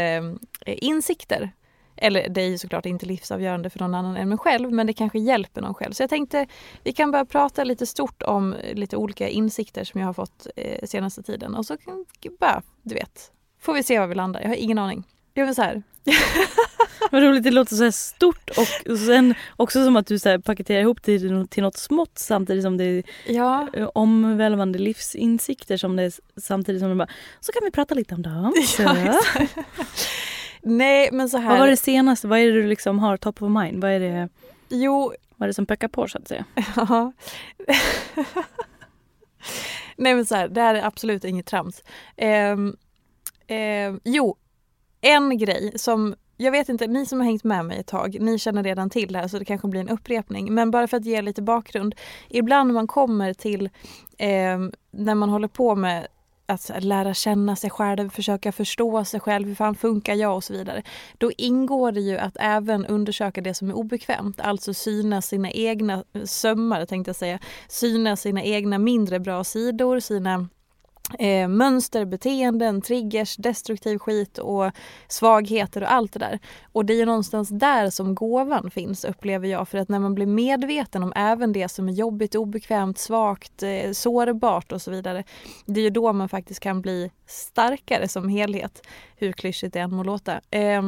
eh, 0.65 0.77
insikter 0.83 1.51
eller 2.01 2.29
det 2.29 2.41
är 2.41 2.47
ju 2.47 2.57
såklart 2.57 2.85
inte 2.85 3.05
livsavgörande 3.05 3.69
för 3.69 3.79
någon 3.79 3.95
annan 3.95 4.17
än 4.17 4.29
mig 4.29 4.37
själv 4.37 4.71
men 4.71 4.87
det 4.87 4.93
kanske 4.93 5.19
hjälper 5.19 5.61
någon 5.61 5.73
själv. 5.73 5.93
Så 5.93 6.03
jag 6.03 6.09
tänkte 6.09 6.47
vi 6.83 6.93
kan 6.93 7.11
börja 7.11 7.25
prata 7.25 7.63
lite 7.63 7.85
stort 7.85 8.23
om 8.23 8.55
lite 8.73 8.97
olika 8.97 9.29
insikter 9.29 9.83
som 9.83 9.99
jag 10.01 10.07
har 10.07 10.13
fått 10.13 10.47
eh, 10.55 10.85
senaste 10.87 11.23
tiden 11.23 11.55
och 11.55 11.65
så 11.65 11.77
kan 11.77 12.05
bara, 12.39 12.61
du 12.81 12.95
vet, 12.95 13.31
får 13.59 13.73
vi 13.73 13.83
se 13.83 13.99
var 13.99 14.07
vi 14.07 14.15
landar. 14.15 14.41
Jag 14.41 14.47
har 14.47 14.55
ingen 14.55 14.77
aning. 14.77 15.03
Jag 15.33 15.45
vill 15.45 15.55
så 15.55 15.61
här. 15.61 15.83
Vad 17.11 17.23
roligt, 17.23 17.43
det 17.43 17.51
låter 17.51 17.75
så 17.75 17.83
här 17.83 17.91
stort 17.91 18.49
och 18.49 18.97
sen 18.99 19.35
också 19.55 19.85
som 19.85 19.95
att 19.95 20.07
du 20.07 20.19
så 20.19 20.41
paketerar 20.41 20.81
ihop 20.81 21.03
det 21.03 21.19
till, 21.19 21.47
till 21.47 21.63
något 21.63 21.77
smått 21.77 22.17
samtidigt 22.17 22.63
som 22.63 22.77
det 22.77 22.83
är 22.83 23.03
Ja, 23.27 23.67
eh, 23.73 23.89
omvälvande 23.93 24.79
livsinsikter 24.79 25.77
som 25.77 25.95
det 25.95 26.03
är 26.03 26.13
samtidigt 26.41 26.81
som 26.81 26.89
det 26.89 26.95
bara 26.95 27.07
så 27.39 27.51
kan 27.51 27.61
vi 27.63 27.71
prata 27.71 27.95
lite 27.95 28.15
om 28.15 28.21
dem. 28.21 28.53
Så. 28.67 28.83
Ja. 28.83 29.21
Nej 30.61 31.09
men 31.11 31.29
så 31.29 31.37
här. 31.37 31.49
Vad 31.49 31.59
var 31.59 31.67
det 31.67 31.77
senaste? 31.77 32.27
Vad 32.27 32.39
är 32.39 32.45
det 32.45 32.61
du 32.61 32.67
liksom 32.67 32.99
har 32.99 33.17
top 33.17 33.41
of 33.41 33.49
mind? 33.49 33.81
Vad 33.81 33.91
är 33.91 33.99
det, 33.99 34.29
Jo, 34.69 35.13
vad 35.35 35.45
är 35.45 35.47
det 35.47 35.53
som 35.53 35.65
pekar 35.65 35.87
på 35.87 36.07
så 36.07 36.17
att 36.17 36.27
säga? 36.27 36.45
Ja. 36.75 37.13
Nej 39.95 40.15
men 40.15 40.25
så 40.25 40.35
här, 40.35 40.47
det 40.47 40.61
här 40.61 40.75
är 40.75 40.85
absolut 40.85 41.23
inget 41.23 41.45
trams. 41.45 41.83
Ehm, 42.17 42.75
ehm, 43.47 43.99
jo, 44.03 44.35
en 45.01 45.37
grej 45.37 45.71
som 45.75 46.15
jag 46.41 46.51
vet 46.51 46.69
inte, 46.69 46.87
ni 46.87 47.05
som 47.05 47.19
har 47.19 47.25
hängt 47.25 47.43
med 47.43 47.65
mig 47.65 47.79
ett 47.79 47.87
tag, 47.87 48.17
ni 48.19 48.39
känner 48.39 48.63
redan 48.63 48.89
till 48.89 49.13
det 49.13 49.19
här 49.19 49.27
så 49.27 49.39
det 49.39 49.45
kanske 49.45 49.67
blir 49.67 49.81
en 49.81 49.89
upprepning. 49.89 50.53
Men 50.53 50.71
bara 50.71 50.87
för 50.87 50.97
att 50.97 51.05
ge 51.05 51.21
lite 51.21 51.41
bakgrund. 51.41 51.95
Ibland 52.29 52.67
när 52.67 52.73
man 52.73 52.87
kommer 52.87 53.33
till 53.33 53.65
eh, 54.17 54.59
när 54.91 55.15
man 55.15 55.29
håller 55.29 55.47
på 55.47 55.75
med 55.75 56.07
att 56.49 56.83
lära 56.83 57.13
känna 57.13 57.55
sig 57.55 57.69
själv, 57.69 58.09
försöka 58.09 58.51
förstå 58.51 59.05
sig 59.05 59.19
själv, 59.19 59.47
hur 59.47 59.55
fan 59.55 59.75
funkar 59.75 60.15
jag 60.15 60.35
och 60.35 60.43
så 60.43 60.53
vidare. 60.53 60.83
Då 61.17 61.31
ingår 61.37 61.91
det 61.91 62.01
ju 62.01 62.17
att 62.17 62.37
även 62.39 62.85
undersöka 62.85 63.41
det 63.41 63.53
som 63.53 63.69
är 63.69 63.73
obekvämt, 63.73 64.41
alltså 64.41 64.73
syna 64.73 65.21
sina 65.21 65.51
egna 65.51 66.03
sömmar 66.23 66.85
tänkte 66.85 67.09
jag 67.09 67.15
säga, 67.15 67.39
syna 67.67 68.15
sina 68.15 68.43
egna 68.43 68.77
mindre 68.77 69.19
bra 69.19 69.43
sidor, 69.43 69.99
sina 69.99 70.47
eh, 71.19 71.47
mönster, 71.47 72.05
beteenden, 72.05 72.81
triggers, 72.81 73.35
destruktiv 73.35 73.97
skit 73.97 74.37
och 74.37 74.71
svagheter 75.07 75.81
och 75.81 75.91
allt 75.91 76.13
det 76.13 76.19
där. 76.19 76.39
Och 76.71 76.85
det 76.85 76.93
är 76.93 76.97
ju 76.97 77.05
någonstans 77.05 77.49
där 77.49 77.89
som 77.89 78.15
gåvan 78.15 78.71
finns 78.71 79.05
upplever 79.05 79.47
jag 79.47 79.67
för 79.67 79.77
att 79.77 79.89
när 79.89 79.99
man 79.99 80.15
blir 80.15 80.25
medveten 80.25 81.03
om 81.03 81.13
även 81.15 81.53
det 81.53 81.69
som 81.69 81.89
är 81.89 81.93
jobbigt, 81.93 82.35
obekvämt, 82.35 82.97
svagt, 82.97 83.63
eh, 83.63 83.91
sårbart 83.91 84.71
och 84.71 84.81
så 84.81 84.91
vidare. 84.91 85.23
Det 85.65 85.79
är 85.79 85.83
ju 85.83 85.89
då 85.89 86.13
man 86.13 86.29
faktiskt 86.29 86.59
kan 86.59 86.81
bli 86.81 87.11
starkare 87.27 88.07
som 88.07 88.29
helhet. 88.29 88.87
Hur 89.15 89.31
klyschigt 89.31 89.73
det 89.73 89.79
än 89.79 89.95
må 89.95 90.03
låta. 90.03 90.41
Eh, 90.49 90.81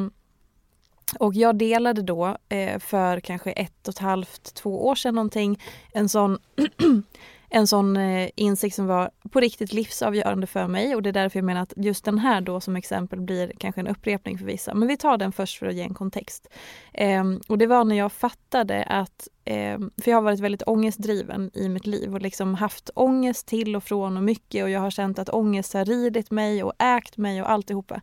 och 1.20 1.34
jag 1.34 1.58
delade 1.58 2.02
då 2.02 2.38
eh, 2.50 2.80
för 2.80 3.20
kanske 3.20 3.52
ett 3.52 3.88
och 3.88 3.94
ett 3.94 4.00
halvt, 4.00 4.54
två 4.54 4.88
år 4.88 4.96
sedan 4.96 5.16
någonting 5.16 5.62
en 5.94 6.10
sån 6.10 6.38
en 7.54 7.68
sån 7.68 7.98
eh, 7.98 8.30
insikt 8.36 8.76
som 8.76 8.88
var 8.88 9.12
på 9.32 9.40
riktigt 9.40 9.74
livsavgörande 9.74 10.48
för 10.48 10.68
mig 10.68 10.96
och 10.96 11.02
det 11.02 11.10
är 11.10 11.14
därför 11.14 11.40
jag 11.40 11.46
menar 11.46 11.62
att 11.62 11.74
just 11.76 12.06
den 12.06 12.20
här 12.20 12.42
då 12.42 12.60
som 12.60 12.76
exempel 12.76 13.22
blir 13.22 13.52
kanske 13.58 13.82
en 13.82 13.88
upprepning 13.88 14.38
för 14.38 14.46
vissa. 14.46 14.74
Men 14.74 14.88
vi 14.88 14.98
tar 14.98 15.18
den 15.18 15.32
först 15.32 15.60
för 15.60 15.66
att 15.66 15.76
ge 15.76 15.82
en 15.82 15.94
kontext. 15.94 16.48
Ehm, 16.94 17.42
och 17.48 17.58
det 17.58 17.68
var 17.68 17.84
när 17.84 17.96
jag 17.96 18.12
fattade 18.12 18.84
att, 18.84 19.28
ehm, 19.46 19.92
för 20.02 20.12
jag 20.12 20.18
har 20.18 20.22
varit 20.22 20.40
väldigt 20.40 20.64
ångestdriven 20.68 21.52
i 21.54 21.70
mitt 21.70 21.86
liv 21.86 22.14
och 22.14 22.22
liksom 22.22 22.56
haft 22.56 22.90
ångest 22.96 23.48
till 23.48 23.76
och 23.76 23.84
från 23.84 24.18
och 24.18 24.24
mycket 24.24 24.64
och 24.64 24.70
jag 24.70 24.80
har 24.80 24.92
känt 24.92 25.20
att 25.20 25.30
ångest 25.30 25.74
har 25.74 25.86
ridit 25.86 26.32
mig 26.32 26.64
och 26.64 26.74
ägt 26.80 27.18
mig 27.18 27.42
och 27.42 27.52
alltihopa. 27.52 28.02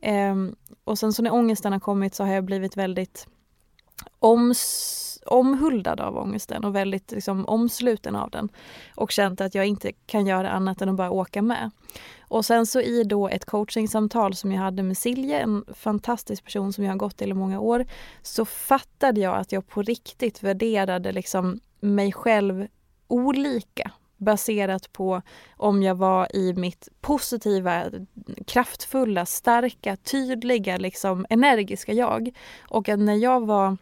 Eh, 0.00 0.34
och 0.84 0.98
sen 0.98 1.12
så 1.12 1.22
när 1.22 1.34
ångesten 1.34 1.72
har 1.72 1.80
kommit 1.80 2.14
så 2.14 2.24
har 2.24 2.34
jag 2.34 2.44
blivit 2.44 2.76
väldigt 2.76 3.26
oms 4.18 5.13
omhuldad 5.26 6.00
av 6.00 6.18
ångesten 6.18 6.64
och 6.64 6.74
väldigt 6.74 7.12
liksom, 7.12 7.46
omsluten 7.46 8.16
av 8.16 8.30
den. 8.30 8.48
Och 8.94 9.10
känt 9.10 9.40
att 9.40 9.54
jag 9.54 9.66
inte 9.66 9.92
kan 9.92 10.26
göra 10.26 10.50
annat 10.50 10.82
än 10.82 10.88
att 10.88 10.96
bara 10.96 11.10
åka 11.10 11.42
med. 11.42 11.70
Och 12.20 12.44
sen 12.44 12.66
så 12.66 12.80
i 12.80 13.04
då 13.04 13.28
ett 13.28 13.44
coachingsamtal 13.44 14.34
som 14.34 14.52
jag 14.52 14.60
hade 14.60 14.82
med 14.82 14.98
Silje, 14.98 15.40
en 15.40 15.64
fantastisk 15.74 16.44
person 16.44 16.72
som 16.72 16.84
jag 16.84 16.92
har 16.92 16.98
gått 16.98 17.16
till 17.16 17.30
i 17.30 17.34
många 17.34 17.60
år, 17.60 17.86
så 18.22 18.44
fattade 18.44 19.20
jag 19.20 19.36
att 19.36 19.52
jag 19.52 19.68
på 19.68 19.82
riktigt 19.82 20.42
värderade 20.42 21.12
liksom 21.12 21.60
mig 21.80 22.12
själv 22.12 22.66
olika 23.08 23.90
baserat 24.16 24.92
på 24.92 25.22
om 25.56 25.82
jag 25.82 25.94
var 25.94 26.36
i 26.36 26.52
mitt 26.52 26.88
positiva, 27.00 27.84
kraftfulla, 28.46 29.26
starka, 29.26 29.96
tydliga, 29.96 30.76
liksom 30.76 31.26
energiska 31.30 31.92
jag. 31.92 32.30
Och 32.60 32.88
att 32.88 32.98
när 32.98 33.16
jag 33.16 33.46
var 33.46 33.76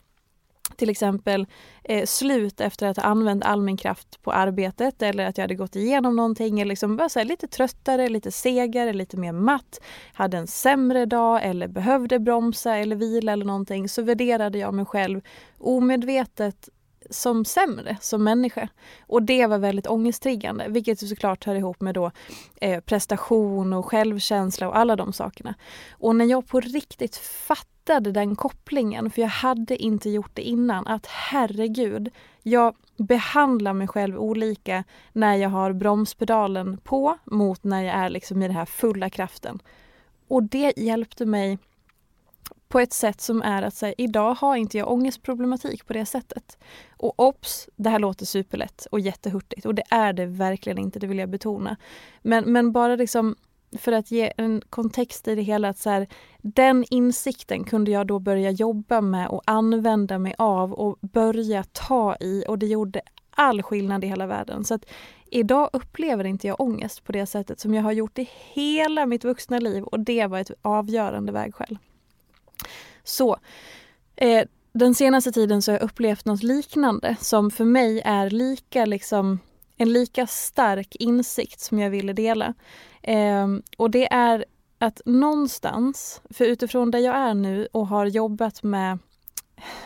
till 0.77 0.91
exempel 0.91 1.47
eh, 1.85 2.07
slut 2.07 2.61
efter 2.61 2.87
att 2.87 2.97
ha 2.97 3.05
använt 3.05 3.45
all 3.45 3.63
min 3.63 3.77
kraft 3.77 4.23
på 4.23 4.33
arbetet 4.33 5.03
eller 5.03 5.27
att 5.27 5.39
jag 5.39 5.43
hade 5.43 5.55
gått 5.55 5.77
igenom 5.77 6.17
någonting 6.17 6.61
eller 6.61 6.69
liksom 6.69 6.97
bara 6.97 7.09
så 7.09 7.25
lite 7.25 7.47
tröttare, 7.47 8.09
lite 8.09 8.33
segare, 8.33 8.93
lite 8.93 9.17
mer 9.17 9.33
matt, 9.33 9.81
hade 10.13 10.37
en 10.37 10.47
sämre 10.47 11.07
dag 11.07 11.41
eller 11.43 11.69
behövde 11.69 12.19
bromsa 12.19 12.77
eller 12.77 12.97
vila 12.97 13.33
eller 13.33 13.45
någonting 13.45 13.89
så 13.89 14.03
värderade 14.03 14.59
jag 14.59 14.75
mig 14.75 14.85
själv 14.85 15.21
omedvetet 15.59 16.69
som 17.11 17.45
sämre 17.45 17.97
som 18.01 18.25
människa. 18.25 18.69
Och 19.07 19.23
det 19.23 19.47
var 19.47 19.59
väldigt 19.59 19.87
ångesttriggande, 19.87 20.67
vilket 20.69 21.09
såklart 21.09 21.45
hör 21.45 21.55
ihop 21.55 21.81
med 21.81 21.95
då 21.95 22.11
eh, 22.61 22.81
prestation 22.81 23.73
och 23.73 23.87
självkänsla 23.87 24.69
och 24.69 24.77
alla 24.77 24.97
de 24.97 25.13
sakerna. 25.13 25.55
Och 25.91 26.17
när 26.17 26.25
jag 26.25 26.49
på 26.49 26.61
riktigt 26.61 27.17
fattade 27.17 28.13
den 28.13 28.37
kopplingen, 28.37 29.11
för 29.11 29.23
jag 29.23 29.29
hade 29.29 29.77
inte 29.77 30.11
gjort 30.11 30.31
det 30.35 30.43
innan, 30.43 30.87
att 30.87 31.07
herregud, 31.07 32.11
jag 32.43 32.75
behandlar 32.97 33.73
mig 33.73 33.89
själv 33.89 34.19
olika 34.19 34.85
när 35.13 35.37
jag 35.37 35.49
har 35.49 35.73
bromspedalen 35.73 36.79
på 36.79 37.19
mot 37.25 37.65
när 37.65 37.83
jag 37.83 37.95
är 37.95 38.11
liksom 38.11 38.43
i 38.43 38.47
den 38.47 38.57
här 38.57 38.65
fulla 38.65 39.11
kraften. 39.11 39.59
Och 40.29 40.43
det 40.43 40.73
hjälpte 40.77 41.27
mig 41.27 41.59
på 42.73 42.81
ett 42.81 42.93
sätt 42.93 43.21
som 43.21 43.43
är 43.43 43.63
att 43.63 43.75
säga, 43.75 43.95
idag 43.99 44.35
har 44.35 44.57
inte 44.57 44.79
jag 44.79 44.93
ångestproblematik 44.93 45.87
på 45.87 45.93
det 45.93 46.07
sättet. 46.07 46.59
Och 46.97 47.21
obs, 47.21 47.69
det 47.77 47.91
här 47.91 47.99
låter 47.99 48.27
superlätt 48.27 48.87
och 48.91 49.01
jättehurtigt 49.01 49.67
och 49.67 49.75
det 49.75 49.83
är 49.91 50.13
det 50.13 50.27
verkligen 50.27 50.79
inte, 50.79 50.99
det 50.99 51.07
vill 51.07 51.19
jag 51.19 51.31
betona. 51.31 51.77
Men, 52.23 52.53
men 52.53 52.73
bara 52.73 52.97
liksom 52.97 53.37
för 53.79 53.93
att 53.93 54.11
ge 54.11 54.33
en 54.37 54.63
kontext 54.71 55.29
i 55.29 55.35
det 55.35 55.43
hela, 55.43 55.69
att 55.69 55.79
så 55.79 55.91
här, 55.91 56.07
den 56.39 56.85
insikten 56.91 57.65
kunde 57.65 57.91
jag 57.91 58.07
då 58.07 58.19
börja 58.19 58.51
jobba 58.51 59.01
med 59.01 59.29
och 59.29 59.43
använda 59.47 60.19
mig 60.19 60.35
av 60.39 60.73
och 60.73 60.99
börja 61.01 61.65
ta 61.73 62.17
i 62.21 62.45
och 62.49 62.59
det 62.59 62.67
gjorde 62.67 63.01
all 63.31 63.63
skillnad 63.63 64.05
i 64.05 64.07
hela 64.07 64.27
världen. 64.27 64.65
Så 64.65 64.75
att 64.75 64.85
idag 65.31 65.71
upplever 65.73 66.25
inte 66.25 66.47
jag 66.47 66.61
ångest 66.61 67.05
på 67.05 67.13
det 67.13 67.27
sättet 67.27 67.61
som 67.61 67.75
jag 67.75 67.83
har 67.83 67.93
gjort 67.93 68.19
i 68.19 68.31
hela 68.53 69.07
mitt 69.07 69.25
vuxna 69.25 69.59
liv 69.59 69.85
och 69.85 70.01
det 70.01 70.27
var 70.27 70.39
ett 70.39 70.51
avgörande 70.63 71.33
vägskäl. 71.33 71.79
Så 73.05 73.37
eh, 74.17 74.47
den 74.73 74.95
senaste 74.95 75.33
tiden 75.33 75.63
så 75.63 75.73
har 75.73 75.79
jag 75.79 75.85
upplevt 75.85 76.25
något 76.25 76.43
liknande 76.43 77.17
som 77.21 77.51
för 77.51 77.65
mig 77.65 78.03
är 78.05 78.31
lika 78.31 78.85
liksom 78.85 79.39
en 79.77 79.93
lika 79.93 80.27
stark 80.27 80.97
insikt 80.97 81.61
som 81.61 81.79
jag 81.79 81.91
ville 81.91 82.13
dela. 82.13 82.55
Eh, 83.03 83.47
och 83.77 83.91
det 83.91 84.13
är 84.13 84.45
att 84.79 85.01
någonstans, 85.05 86.21
för 86.31 86.45
utifrån 86.45 86.91
där 86.91 86.99
jag 86.99 87.17
är 87.17 87.35
nu 87.35 87.69
och 87.73 87.87
har 87.87 88.07
jobbat 88.07 88.63
med 88.63 88.99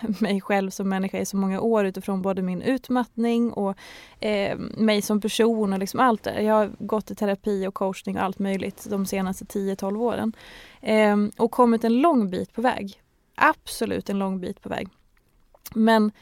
mig 0.20 0.40
själv 0.40 0.70
som 0.70 0.88
människa 0.88 1.18
i 1.18 1.26
så 1.26 1.37
många 1.37 1.61
år 1.61 1.85
utifrån 1.85 2.22
både 2.22 2.42
min 2.42 2.62
utmattning 2.62 3.52
och 3.52 3.76
eh, 4.20 4.59
mig 4.59 5.02
som 5.02 5.20
person 5.20 5.72
och 5.72 5.79
liksom 5.79 6.00
allt 6.00 6.22
det. 6.22 6.42
Jag 6.42 6.55
har 6.55 6.72
gått 6.79 7.11
i 7.11 7.14
terapi 7.14 7.66
och 7.66 7.74
coachning 7.74 8.16
och 8.16 8.22
allt 8.22 8.38
möjligt 8.38 8.87
de 8.90 9.07
senaste 9.07 9.44
10-12 9.44 9.96
åren. 9.96 10.33
Eh, 10.81 11.16
och 11.37 11.50
kommit 11.50 11.85
en 11.85 12.00
lång 12.00 12.31
bit 12.31 12.52
på 12.52 12.62
väg 12.62 13.02
absolut 13.37 14.11
en 14.11 14.18
lång 14.18 14.40
bit 14.40 14.62
på 14.62 14.68
väg. 14.68 14.88
Men 15.75 16.12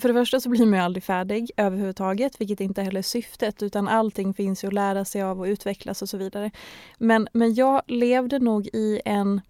för 0.00 0.08
det 0.08 0.14
första 0.14 0.40
så 0.40 0.48
blir 0.48 0.66
man 0.66 0.78
ju 0.78 0.84
aldrig 0.84 1.04
färdig 1.04 1.50
överhuvudtaget, 1.56 2.40
vilket 2.40 2.60
inte 2.60 2.82
heller 2.82 2.98
är 2.98 3.02
syftet, 3.02 3.62
utan 3.62 3.88
allting 3.88 4.34
finns 4.34 4.64
ju 4.64 4.68
att 4.68 4.74
lära 4.74 5.04
sig 5.04 5.22
av 5.22 5.40
och 5.40 5.44
utvecklas 5.44 6.02
och 6.02 6.08
så 6.08 6.16
vidare. 6.16 6.50
Men, 6.98 7.28
men 7.32 7.54
jag 7.54 7.82
levde 7.86 8.38
nog 8.38 8.66
i 8.66 9.00
en 9.04 9.40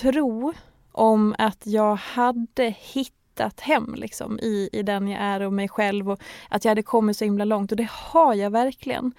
tro 0.00 0.52
om 0.92 1.34
att 1.38 1.66
jag 1.66 1.94
hade 1.96 2.74
hittat 2.78 3.60
hem 3.60 3.94
liksom, 3.94 4.38
i, 4.38 4.68
i 4.72 4.82
den 4.82 5.08
jag 5.08 5.20
är 5.20 5.40
och 5.40 5.52
mig 5.52 5.68
själv 5.68 6.10
och 6.10 6.20
att 6.48 6.64
jag 6.64 6.70
hade 6.70 6.82
kommit 6.82 7.16
så 7.16 7.24
himla 7.24 7.44
långt 7.44 7.70
och 7.70 7.76
det 7.76 7.88
har 7.90 8.34
jag 8.34 8.50
verkligen. 8.50 9.12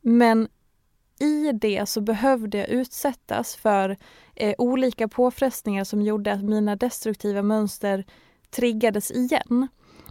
Men 0.00 0.48
i 1.22 1.52
det 1.52 1.88
så 1.88 2.00
behövde 2.00 2.58
jag 2.58 2.68
utsättas 2.68 3.56
för 3.56 3.96
eh, 4.34 4.54
olika 4.58 5.08
påfrestningar 5.08 5.84
som 5.84 6.02
gjorde 6.02 6.32
att 6.32 6.42
mina 6.42 6.76
destruktiva 6.76 7.42
mönster 7.42 8.04
triggades 8.50 9.10
igen. 9.10 9.68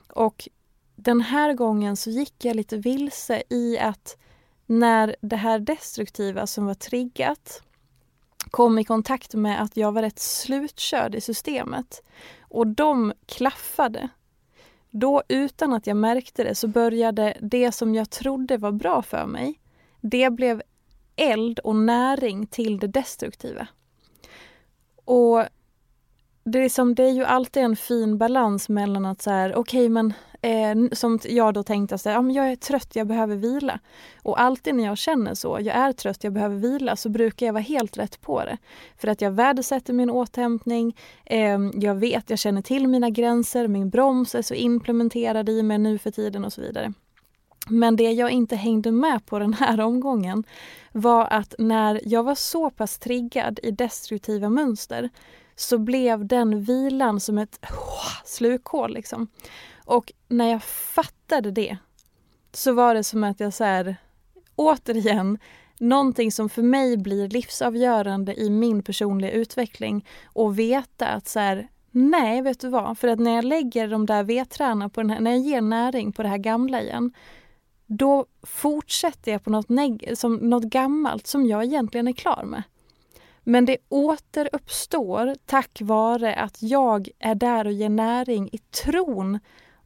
Och 0.10 0.50
den 0.96 1.22
här 1.22 1.54
gången 1.54 1.96
så 1.96 2.10
gick 2.10 2.46
jag 2.46 2.56
lite 2.56 2.78
vilse 2.78 3.44
i 3.50 3.80
att 3.80 4.18
när 4.66 5.16
det 5.22 5.36
här 5.36 5.60
destruktiva 5.60 6.48
som 6.48 6.66
var 6.66 6.74
triggat 6.74 7.64
kom 8.52 8.80
i 8.80 8.84
kontakt 8.84 9.34
med 9.34 9.62
att 9.62 9.78
jag 9.78 9.92
var 9.92 10.02
rätt 10.02 10.20
slutkörd 10.20 11.16
i 11.16 11.22
systemet 11.22 12.04
och 12.42 12.68
de 12.68 13.14
klaffade. 13.26 14.10
Då 14.90 15.24
utan 15.28 15.74
att 15.74 15.88
jag 15.88 15.98
märkte 15.98 16.44
det 16.44 16.56
så 16.56 16.68
började 16.68 17.38
det 17.42 17.72
som 17.72 17.96
jag 17.96 18.10
trodde 18.10 18.58
var 18.58 18.72
bra 18.72 19.02
för 19.02 19.26
mig, 19.26 19.60
det 20.02 20.30
blev 20.30 20.62
eld 21.16 21.60
och 21.60 21.76
näring 21.76 22.48
till 22.48 22.80
det 22.80 22.88
destruktiva. 22.88 23.68
Och 25.06 25.44
det 26.44 26.60
är, 26.60 26.70
som, 26.70 26.96
det 26.96 27.04
är 27.04 27.12
ju 27.12 27.24
alltid 27.24 27.64
en 27.64 27.76
fin 27.76 28.18
balans 28.18 28.70
mellan 28.70 29.06
att 29.06 29.22
så 29.22 29.30
här, 29.30 29.56
okej 29.56 29.80
okay, 29.80 29.90
men 29.90 30.14
eh, 30.42 30.92
som 30.92 31.20
jag 31.24 31.54
då 31.54 31.64
tänkte 31.64 31.96
att 31.96 32.06
ja, 32.06 32.30
jag 32.30 32.52
är 32.52 32.56
trött, 32.56 32.96
jag 32.96 33.08
behöver 33.08 33.36
vila. 33.36 33.80
Och 34.24 34.42
alltid 34.42 34.76
när 34.76 34.84
jag 34.84 34.98
känner 34.98 35.34
så, 35.34 35.58
jag 35.62 35.76
är 35.76 35.94
trött, 35.94 36.24
jag 36.24 36.34
behöver 36.34 36.56
vila, 36.56 36.96
så 36.96 37.10
brukar 37.10 37.46
jag 37.46 37.54
vara 37.54 37.64
helt 37.64 37.98
rätt 37.98 38.22
på 38.22 38.46
det. 38.46 38.58
För 38.98 39.08
att 39.08 39.22
jag 39.22 39.32
värdesätter 39.32 39.94
min 39.94 40.10
återhämtning, 40.10 40.98
eh, 41.26 41.60
jag 41.74 41.96
vet, 41.96 42.30
jag 42.30 42.40
känner 42.40 42.62
till 42.62 42.88
mina 42.88 43.10
gränser, 43.10 43.68
min 43.68 43.90
broms 43.90 44.36
är 44.36 44.42
så 44.42 44.54
implementerad 44.54 45.50
i 45.50 45.64
mig 45.64 45.78
nu 45.78 45.98
för 45.98 46.12
tiden 46.12 46.46
och 46.46 46.54
så 46.54 46.62
vidare. 46.62 46.94
Men 47.68 47.96
det 47.96 48.12
jag 48.12 48.32
inte 48.32 48.56
hängde 48.56 48.92
med 48.92 49.26
på 49.26 49.40
den 49.40 49.54
här 49.54 49.82
omgången 49.82 50.44
var 50.92 51.28
att 51.32 51.56
när 51.58 52.02
jag 52.04 52.24
var 52.24 52.36
så 52.36 52.70
pass 52.70 53.00
triggad 53.00 53.60
i 53.64 53.72
destruktiva 53.72 54.50
mönster 54.50 55.10
så 55.56 55.78
blev 55.78 56.28
den 56.28 56.64
vilan 56.64 57.20
som 57.20 57.38
ett 57.38 57.60
slukhål. 58.26 58.94
Liksom. 58.94 59.28
Och 59.86 60.12
när 60.28 60.52
jag 60.52 60.64
fattade 60.64 61.52
det 61.52 61.78
så 62.54 62.74
var 62.74 62.96
det 62.96 63.04
som 63.04 63.24
att 63.24 63.40
jag 63.40 63.54
så 63.54 63.64
här, 63.64 63.96
återigen, 64.56 65.40
någonting 65.80 66.32
som 66.32 66.50
för 66.50 66.62
mig 66.62 66.98
blir 66.98 67.30
livsavgörande 67.30 68.42
i 68.42 68.50
min 68.50 68.84
personliga 68.84 69.32
utveckling 69.32 70.08
och 70.26 70.60
veta 70.60 71.08
att 71.08 71.28
så 71.28 71.40
här, 71.40 71.68
nej, 71.92 72.42
vet 72.42 72.60
du 72.60 72.70
vad? 72.70 72.98
För 72.98 73.08
att 73.08 73.20
när 73.20 73.36
jag 73.36 73.46
lägger 73.46 73.88
de 73.88 74.06
där 74.06 74.24
vedträna 74.24 74.90
på 74.90 75.02
den 75.02 75.10
här, 75.10 75.20
när 75.20 75.32
jag 75.32 75.40
ger 75.40 75.62
näring 75.62 76.12
på 76.12 76.24
det 76.24 76.30
här 76.30 76.38
gamla 76.38 76.82
igen, 76.82 77.14
då 77.92 78.26
fortsätter 78.44 79.32
jag 79.32 79.44
på 79.44 79.50
något, 79.50 79.70
neg- 79.70 80.16
som 80.16 80.36
något 80.36 80.64
gammalt 80.64 81.28
som 81.28 81.46
jag 81.46 81.64
egentligen 81.64 82.08
är 82.08 82.14
klar 82.14 82.44
med. 82.46 82.64
Men 83.44 83.66
det 83.66 83.78
återuppstår 83.90 85.36
tack 85.46 85.80
vare 85.82 86.36
att 86.36 86.62
jag 86.62 87.10
är 87.20 87.36
där 87.36 87.66
och 87.66 87.72
ger 87.72 87.90
näring 87.90 88.50
i 88.52 88.58
tron 88.58 89.40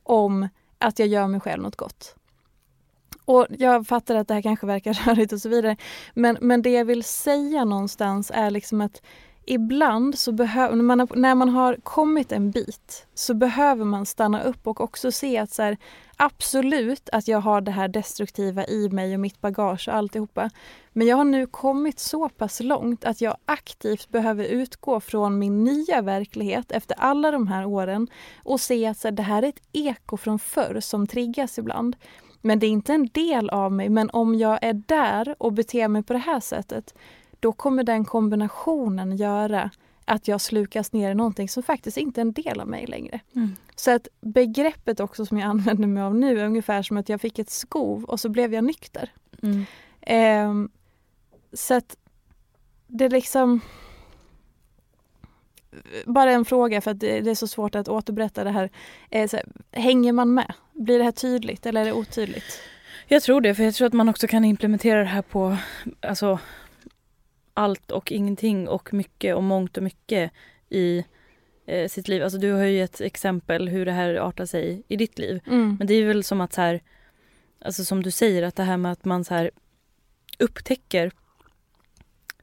om 0.04 0.48
att 0.78 1.00
jag 1.00 1.08
gör 1.08 1.28
mig 1.28 1.40
själv 1.40 1.64
något 1.64 1.76
gott. 1.76 2.16
Och 3.26 3.48
jag 3.50 3.88
fattar 3.88 4.16
att 4.16 4.28
det 4.28 4.34
här 4.34 4.42
kanske 4.42 4.68
verkar 4.68 4.94
rörigt 5.06 5.34
och 5.34 5.42
så 5.42 5.50
vidare. 5.50 5.78
Men, 6.14 6.38
men 6.42 6.62
det 6.62 6.72
jag 6.72 6.86
vill 6.86 7.04
säga 7.04 7.66
någonstans 7.66 8.32
är 8.34 8.52
liksom 8.52 8.82
att 8.82 9.02
ibland 9.48 10.18
så 10.20 10.32
behöver, 10.32 10.76
när 10.76 10.84
man, 10.84 11.08
när 11.16 11.36
man 11.36 11.50
har 11.50 11.76
kommit 11.84 12.32
en 12.32 12.52
bit 12.52 13.08
så 13.14 13.34
behöver 13.34 13.86
man 13.86 14.06
stanna 14.06 14.44
upp 14.44 14.68
och 14.68 14.82
också 14.82 15.12
se 15.12 15.38
att 15.38 15.52
så 15.52 15.62
här, 15.62 15.78
absolut 16.18 17.10
att 17.12 17.28
jag 17.28 17.40
har 17.40 17.62
det 17.62 17.72
här 17.72 17.88
destruktiva 17.88 18.68
i 18.68 18.90
mig 18.90 19.14
och 19.14 19.20
mitt 19.20 19.42
bagage 19.42 19.88
och 19.88 19.96
alltihopa. 19.96 20.50
Men 20.94 21.08
jag 21.08 21.18
har 21.18 21.24
nu 21.24 21.46
kommit 21.46 22.00
så 22.00 22.30
pass 22.30 22.60
långt 22.60 23.06
att 23.06 23.22
jag 23.22 23.38
aktivt 23.46 24.10
behöver 24.10 24.44
utgå 24.44 25.00
från 25.00 25.40
min 25.40 25.64
nya 25.64 26.02
verklighet 26.02 26.72
efter 26.72 26.96
alla 27.00 27.32
de 27.32 27.48
här 27.48 27.66
åren 27.66 28.08
och 28.44 28.62
se 28.62 28.86
att 28.86 28.98
så 28.98 29.08
här, 29.08 29.16
det 29.16 29.24
här 29.24 29.44
är 29.44 29.48
ett 29.48 29.62
eko 29.74 30.18
från 30.18 30.40
förr 30.40 30.80
som 30.80 31.08
triggas 31.08 31.58
ibland. 31.58 31.96
Men 32.42 32.60
det 32.60 32.66
är 32.66 32.70
inte 32.70 32.94
en 32.94 33.10
del 33.14 33.50
av 33.50 33.72
mig. 33.72 33.90
Men 33.90 34.10
om 34.10 34.36
jag 34.36 34.60
är 34.62 34.74
där 34.74 35.36
och 35.38 35.54
beter 35.54 35.88
mig 35.88 36.04
på 36.04 36.14
det 36.14 36.20
här 36.20 36.40
sättet 36.40 36.94
då 37.46 37.52
kommer 37.52 37.84
den 37.84 38.06
kombinationen 38.06 39.18
göra 39.18 39.72
att 40.06 40.28
jag 40.28 40.42
slukas 40.42 40.94
ner 40.94 41.12
i 41.12 41.16
någonting 41.16 41.50
som 41.50 41.64
faktiskt 41.64 41.98
inte 41.98 42.20
är 42.20 42.26
en 42.26 42.34
del 42.34 42.60
av 42.60 42.68
mig 42.68 42.86
längre. 42.86 43.20
Mm. 43.36 43.56
Så 43.76 43.92
att 43.92 44.08
begreppet 44.22 45.00
också 45.00 45.26
som 45.26 45.38
jag 45.38 45.50
använder 45.50 45.88
mig 45.88 46.04
av 46.04 46.16
nu 46.16 46.40
är 46.40 46.46
ungefär 46.46 46.82
som 46.82 46.98
att 46.98 47.10
jag 47.10 47.22
fick 47.22 47.40
ett 47.40 47.50
skov 47.50 48.04
och 48.04 48.20
så 48.20 48.30
blev 48.30 48.54
jag 48.54 48.64
nykter. 48.64 49.14
Mm. 49.44 49.66
Eh, 50.02 50.70
så 51.54 51.74
att 51.74 51.98
det 52.88 53.06
är 53.06 53.10
liksom 53.10 53.62
bara 56.06 56.32
en 56.32 56.46
fråga 56.46 56.82
för 56.82 56.92
att 56.92 57.00
det 57.00 57.18
är 57.18 57.36
så 57.36 57.48
svårt 57.48 57.76
att 57.76 57.88
återberätta 57.88 58.44
det 58.44 58.52
här. 58.52 58.70
Eh, 59.10 59.30
här. 59.32 59.46
Hänger 59.72 60.14
man 60.14 60.34
med? 60.34 60.54
Blir 60.74 60.98
det 60.98 61.04
här 61.04 61.12
tydligt 61.12 61.66
eller 61.66 61.82
är 61.82 61.86
det 61.86 61.94
otydligt? 61.94 62.62
Jag 63.08 63.24
tror 63.24 63.42
det, 63.42 63.56
för 63.56 63.64
jag 63.64 63.76
tror 63.76 63.88
att 63.88 63.94
man 63.94 64.10
också 64.10 64.28
kan 64.28 64.46
implementera 64.46 65.00
det 65.00 65.06
här 65.06 65.22
på 65.22 65.58
alltså, 66.02 66.40
allt 67.56 67.92
och 67.92 68.12
ingenting 68.12 68.68
och 68.68 68.94
mycket 68.94 69.36
och 69.36 69.44
mångt 69.44 69.78
och 69.78 69.84
mycket 69.84 70.32
i 70.70 71.06
eh, 71.66 71.88
sitt 71.88 72.08
liv. 72.08 72.24
Alltså 72.24 72.38
du 72.38 72.52
har 72.52 72.64
ju 72.64 72.84
ett 72.84 73.02
exempel 73.02 73.70
hur 73.70 73.86
det 73.86 73.92
här 73.92 74.16
artar 74.16 74.46
sig 74.46 74.84
i 74.88 74.96
ditt 74.96 75.20
liv. 75.20 75.42
Mm. 75.48 75.76
Men 75.80 75.88
det 75.88 75.94
är 75.94 76.06
väl 76.06 76.24
som 76.24 76.42
att 76.42 76.54
så 76.54 76.62
här, 76.62 76.82
alltså 77.66 77.86
som 77.86 78.04
du 78.04 78.12
säger, 78.12 78.44
att 78.44 78.56
det 78.56 78.64
här 78.64 78.78
med 78.78 78.92
att 78.92 79.06
man 79.06 79.24
så 79.24 79.34
här 79.34 79.52
upptäcker 80.40 81.12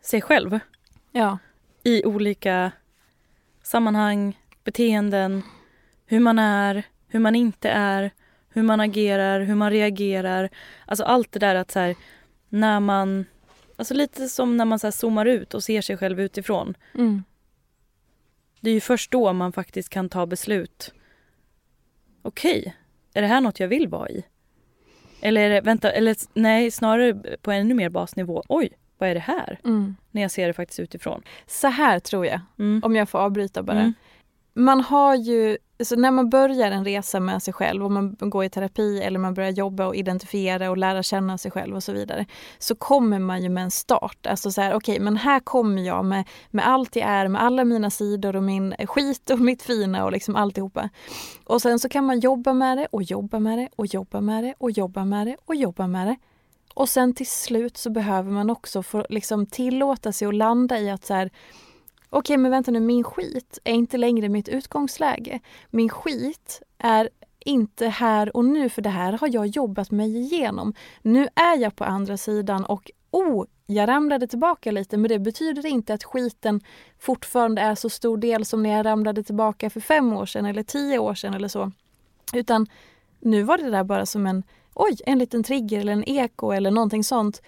sig 0.01 0.21
själv. 0.21 0.59
Ja. 1.13 1.39
I 1.83 2.05
olika 2.05 2.73
sammanhang, 3.63 4.39
beteenden, 4.65 5.43
hur 6.07 6.21
man 6.21 6.39
är, 6.39 6.83
hur 7.09 7.21
man 7.21 7.35
inte 7.35 7.71
är, 7.71 8.11
hur 8.49 8.63
man 8.63 8.81
agerar, 8.81 9.41
hur 9.41 9.55
man 9.55 9.71
reagerar. 9.71 10.49
Alltså 10.87 11.05
allt 11.05 11.33
det 11.33 11.39
där 11.39 11.55
att 11.55 11.71
så 11.71 11.79
här, 11.79 11.97
när 12.49 12.81
man 12.81 13.25
Alltså 13.83 13.95
lite 13.95 14.29
som 14.29 14.57
när 14.57 14.65
man 14.65 14.79
så 14.79 14.87
här 14.87 14.93
zoomar 14.93 15.27
ut 15.27 15.55
och 15.55 15.65
ser 15.65 15.81
sig 15.81 15.97
själv 15.97 16.21
utifrån. 16.21 16.75
Mm. 16.95 17.25
Det 18.61 18.71
är 18.71 18.75
ju 18.75 18.81
först 18.81 19.11
då 19.11 19.33
man 19.33 19.53
faktiskt 19.53 19.89
kan 19.89 20.09
ta 20.09 20.27
beslut. 20.27 20.95
Okej, 22.23 22.59
okay, 22.61 22.73
är 23.15 23.23
det 23.23 23.29
här 23.29 23.41
något 23.41 23.61
jag 23.61 23.69
vill 23.69 23.89
vara 23.89 24.09
i? 24.09 24.25
Eller 25.21 25.51
det, 25.51 25.61
vänta, 25.61 25.91
eller 25.91 26.17
nej, 26.35 26.71
snarare 26.71 27.37
på 27.37 27.53
ännu 27.53 27.75
mer 27.75 27.89
basnivå. 27.89 28.43
Oj, 28.49 28.73
vad 28.99 29.09
är 29.09 29.15
det 29.15 29.21
här? 29.21 29.61
Mm. 29.65 29.97
När 30.11 30.23
jag 30.23 30.31
ser 30.31 30.47
det 30.47 30.53
faktiskt 30.53 30.81
utifrån. 30.81 31.23
Så 31.47 31.69
här 31.69 31.99
tror 31.99 32.27
jag, 32.27 32.41
mm. 32.59 32.81
om 32.85 32.97
jag 32.97 33.09
får 33.09 33.19
avbryta 33.19 33.63
bara. 33.63 33.93
Man 34.55 34.81
har 34.81 35.15
ju 35.15 35.59
alltså 35.83 35.95
när 35.95 36.11
man 36.11 36.31
börjar 36.31 36.71
en 36.71 36.85
resa 36.85 37.21
med 37.21 37.43
sig 37.43 37.55
själv, 37.55 37.85
och 37.85 37.91
man 37.91 38.17
går 38.19 38.45
i 38.45 38.51
terapi 38.51 39.01
eller 39.01 39.19
man 39.19 39.35
börjar 39.35 39.51
jobba 39.51 39.87
och 39.87 39.97
identifiera 39.97 40.71
och 40.71 40.77
lära 40.77 41.03
känna 41.03 41.39
sig 41.39 41.51
själv 41.51 41.77
och 41.77 41.83
så 41.83 41.93
vidare, 41.93 42.27
så 42.59 42.75
kommer 42.75 43.19
man 43.19 43.43
ju 43.43 43.49
med 43.49 43.65
en 43.65 43.71
start. 43.71 44.27
Alltså 44.27 44.51
så 44.51 44.61
här, 44.61 44.75
okej, 44.75 44.93
okay, 44.93 45.05
men 45.05 45.17
här 45.17 45.41
kommer 45.41 45.83
jag 45.83 46.05
med, 46.05 46.29
med 46.51 46.69
allt 46.69 46.97
jag 46.97 47.09
är, 47.09 47.29
med 47.29 47.43
alla 47.43 47.65
mina 47.65 47.91
sidor 47.91 48.37
och 48.37 48.43
min 48.43 48.75
skit 48.87 49.31
och 49.31 49.39
mitt 49.39 49.63
fina 49.63 50.05
och 50.05 50.13
liksom 50.13 50.37
alltihopa. 50.37 50.89
Och 51.45 51.63
sen 51.63 51.79
så 51.79 51.89
kan 51.89 52.05
man 52.05 52.21
jobba 52.21 52.53
med 52.53 52.79
det 52.79 52.87
och 52.91 53.03
jobba 53.03 53.39
med 53.39 53.59
det 53.59 53.69
och 53.77 53.87
jobba 53.87 54.21
med 54.21 54.45
det 54.45 54.55
och 54.59 54.71
jobba 54.71 55.05
med 55.05 55.27
det 55.27 55.37
och 55.45 55.55
jobba 55.55 55.87
med 55.87 56.07
det. 56.07 56.17
Och 56.75 56.89
sen 56.89 57.15
till 57.15 57.31
slut 57.31 57.77
så 57.77 57.91
behöver 57.91 58.31
man 58.31 58.51
också 58.51 58.83
få 58.83 59.07
liksom 59.09 59.47
tillåta 59.47 60.13
sig 60.13 60.29
att 60.29 60.35
landa 60.35 60.79
i 60.79 60.91
att 60.91 61.05
så 61.05 61.15
här, 61.15 61.31
okej 62.13 62.37
men 62.37 62.51
vänta 62.51 62.71
nu, 62.71 62.81
min 62.81 63.05
skit 63.05 63.59
är 63.65 63.73
inte 63.73 63.99
längre 63.99 64.29
mitt 64.29 64.49
utgångsläge. 64.49 65.41
Min 65.71 65.89
skit 65.89 66.63
är 66.79 67.09
inte 67.39 67.87
här 67.87 68.37
och 68.37 68.45
nu, 68.45 68.69
för 68.69 68.83
det 68.83 68.91
här 68.91 69.13
har 69.13 69.29
jag 69.33 69.47
jobbat 69.47 69.91
mig 69.91 70.17
igenom. 70.17 70.75
Nu 71.03 71.29
är 71.35 71.59
jag 71.59 71.77
på 71.77 71.85
andra 71.85 72.17
sidan 72.17 72.65
och 72.65 72.91
oh, 73.11 73.45
jag 73.67 73.89
ramlade 73.89 74.27
tillbaka 74.27 74.71
lite 74.71 74.97
men 74.97 75.09
det 75.09 75.19
betyder 75.19 75.67
inte 75.67 75.95
att 75.95 76.05
skiten 76.05 76.61
fortfarande 76.99 77.63
är 77.63 77.75
så 77.75 77.91
stor 77.91 78.17
del 78.17 78.45
som 78.45 78.63
när 78.63 78.71
jag 78.71 78.87
ramlade 78.87 79.23
tillbaka 79.23 79.71
för 79.71 79.81
fem 79.81 80.13
år 80.13 80.27
sedan 80.27 80.47
eller 80.47 80.63
tio 80.63 80.99
år 80.99 81.15
sedan 81.15 81.35
eller 81.35 81.49
så. 81.49 81.73
Utan 82.35 82.67
nu 83.21 83.43
var 83.43 83.59
det 83.59 83.71
där 83.71 83.85
bara 83.85 84.07
som 84.07 84.27
en, 84.27 84.43
oj, 84.75 84.97
en 85.07 85.19
liten 85.19 85.43
trigger 85.43 85.81
eller 85.81 85.93
en 85.93 86.09
eko 86.09 86.51
eller 86.51 86.71
någonting 86.71 87.05
sånt. 87.05 87.43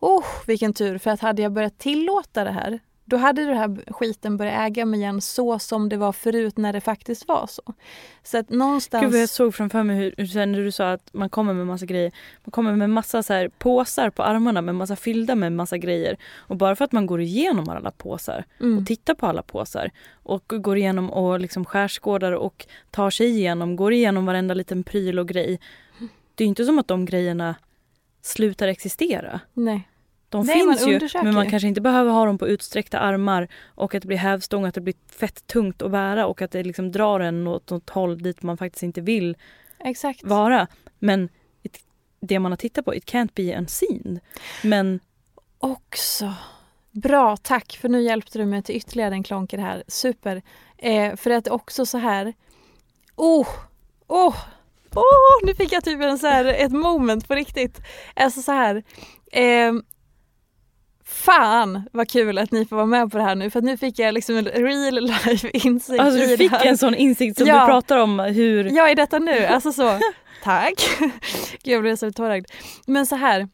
Oh, 0.00 0.24
vilken 0.46 0.72
tur, 0.72 0.98
för 0.98 1.10
att 1.10 1.20
hade 1.20 1.42
jag 1.42 1.52
börjat 1.52 1.78
tillåta 1.78 2.44
det 2.44 2.50
här 2.50 2.80
då 3.04 3.16
hade 3.16 3.44
den 3.44 3.56
här 3.56 3.92
skiten 3.92 4.36
börjat 4.36 4.60
äga 4.60 4.84
mig 4.84 5.00
igen 5.00 5.20
så 5.20 5.58
som 5.58 5.88
det 5.88 5.96
var 5.96 6.12
förut 6.12 6.56
när 6.56 6.72
det 6.72 6.80
faktiskt 6.80 7.28
var 7.28 7.46
så. 7.46 7.62
Så 8.22 8.38
att 8.38 8.50
någonstans... 8.50 9.02
Gud 9.02 9.12
vad 9.12 9.20
jag 9.20 9.28
såg 9.28 9.54
framför 9.54 9.82
mig 9.82 9.96
hur, 9.96 10.14
hur 10.16 10.46
när 10.46 10.64
du 10.64 10.72
sa 10.72 10.92
att 10.92 11.08
man 11.12 11.30
kommer 11.30 11.54
med 11.54 11.66
massa 11.66 11.86
grejer. 11.86 12.12
Man 12.44 12.50
kommer 12.50 12.76
med 12.76 12.90
massa 12.90 13.22
så 13.22 13.32
här 13.32 13.48
påsar 13.48 14.10
på 14.10 14.22
armarna 14.22 14.62
med 14.62 14.74
massa 14.74 14.96
fyllda 14.96 15.34
med 15.34 15.52
massa 15.52 15.78
grejer. 15.78 16.16
Och 16.36 16.56
bara 16.56 16.76
för 16.76 16.84
att 16.84 16.92
man 16.92 17.06
går 17.06 17.20
igenom 17.20 17.68
alla 17.68 17.90
påsar 17.90 18.44
mm. 18.60 18.78
och 18.78 18.86
tittar 18.86 19.14
på 19.14 19.26
alla 19.26 19.42
påsar 19.42 19.90
och 20.12 20.52
går 20.56 20.76
igenom 20.76 21.10
och 21.10 21.40
liksom 21.40 21.64
skärskådar 21.64 22.32
och 22.32 22.66
tar 22.90 23.10
sig 23.10 23.26
igenom, 23.26 23.76
går 23.76 23.92
igenom 23.92 24.26
varenda 24.26 24.54
liten 24.54 24.84
pryl 24.84 25.18
och 25.18 25.28
grej. 25.28 25.60
Det 26.34 26.44
är 26.44 26.48
inte 26.48 26.64
som 26.64 26.78
att 26.78 26.88
de 26.88 27.04
grejerna 27.04 27.54
slutar 28.22 28.68
existera. 28.68 29.40
Nej. 29.52 29.88
De 30.28 30.46
Nej, 30.46 30.54
finns 30.54 30.86
ju 30.86 31.08
men 31.22 31.34
man 31.34 31.50
kanske 31.50 31.68
inte 31.68 31.80
behöver 31.80 32.10
ha 32.10 32.26
dem 32.26 32.38
på 32.38 32.48
utsträckta 32.48 32.98
armar 32.98 33.48
och 33.64 33.94
att 33.94 34.02
det 34.02 34.08
blir 34.08 34.18
hävstång, 34.18 34.64
att 34.64 34.74
det 34.74 34.80
blir 34.80 34.94
fett 35.18 35.46
tungt 35.46 35.82
att 35.82 35.90
bära 35.90 36.26
och 36.26 36.42
att 36.42 36.50
det 36.50 36.62
liksom 36.62 36.92
drar 36.92 37.20
en 37.20 37.46
åt 37.46 37.70
något 37.70 37.90
håll 37.90 38.22
dit 38.22 38.42
man 38.42 38.56
faktiskt 38.56 38.82
inte 38.82 39.00
vill 39.00 39.36
Exakt. 39.78 40.24
vara. 40.24 40.66
Men 40.98 41.28
it, 41.62 41.78
det 42.20 42.38
man 42.38 42.52
har 42.52 42.56
tittat 42.56 42.84
på, 42.84 42.94
it 42.94 43.04
can't 43.04 43.30
be 43.34 43.58
unseen. 43.58 44.20
Men 44.62 45.00
också 45.58 46.34
Bra, 46.90 47.36
tack 47.36 47.78
för 47.80 47.88
nu 47.88 48.02
hjälpte 48.02 48.38
du 48.38 48.44
mig 48.44 48.62
till 48.62 48.76
ytterligare 48.76 49.14
en 49.14 49.22
klonker 49.22 49.58
här. 49.58 49.84
Super. 49.88 50.42
Eh, 50.78 51.16
för 51.16 51.30
att 51.30 51.48
också 51.48 51.86
så 51.86 51.98
här 51.98 52.34
Oh! 53.16 53.48
Oh! 54.06 54.36
Oh, 54.94 55.46
nu 55.46 55.54
fick 55.54 55.72
jag 55.72 55.84
typ 55.84 56.00
en 56.00 56.18
så 56.18 56.26
här, 56.26 56.44
ett 56.44 56.72
moment 56.72 57.28
på 57.28 57.34
riktigt. 57.34 57.80
Alltså 58.14 58.42
så 58.42 58.52
här. 58.52 58.82
Eh, 59.32 59.72
Fan 61.06 61.88
vad 61.92 62.10
kul 62.10 62.38
att 62.38 62.50
ni 62.50 62.66
får 62.66 62.76
vara 62.76 62.86
med 62.86 63.10
på 63.10 63.18
det 63.18 63.24
här 63.24 63.34
nu 63.34 63.50
för 63.50 63.62
nu 63.62 63.76
fick 63.76 63.98
jag 63.98 64.14
liksom 64.14 64.36
en 64.36 64.44
real 64.44 65.04
life 65.04 65.48
insikt 65.52 66.00
Alltså 66.00 66.26
du 66.26 66.36
fick 66.36 66.52
en 66.64 66.78
sån 66.78 66.94
insikt 66.94 67.38
som 67.38 67.46
ja. 67.46 67.60
du 67.60 67.66
pratar 67.66 67.96
om 67.96 68.18
hur... 68.18 68.64
Ja 68.64 68.90
i 68.90 68.94
detta 68.94 69.18
nu, 69.18 69.46
alltså 69.46 69.72
så. 69.72 69.98
Tack! 70.42 70.74
Gud 71.62 71.74
jag 71.74 71.82
blev 71.82 71.96
så 71.96 72.12
tårögd. 72.12 72.46
Men 72.86 73.06
så 73.06 73.16
här. 73.16 73.48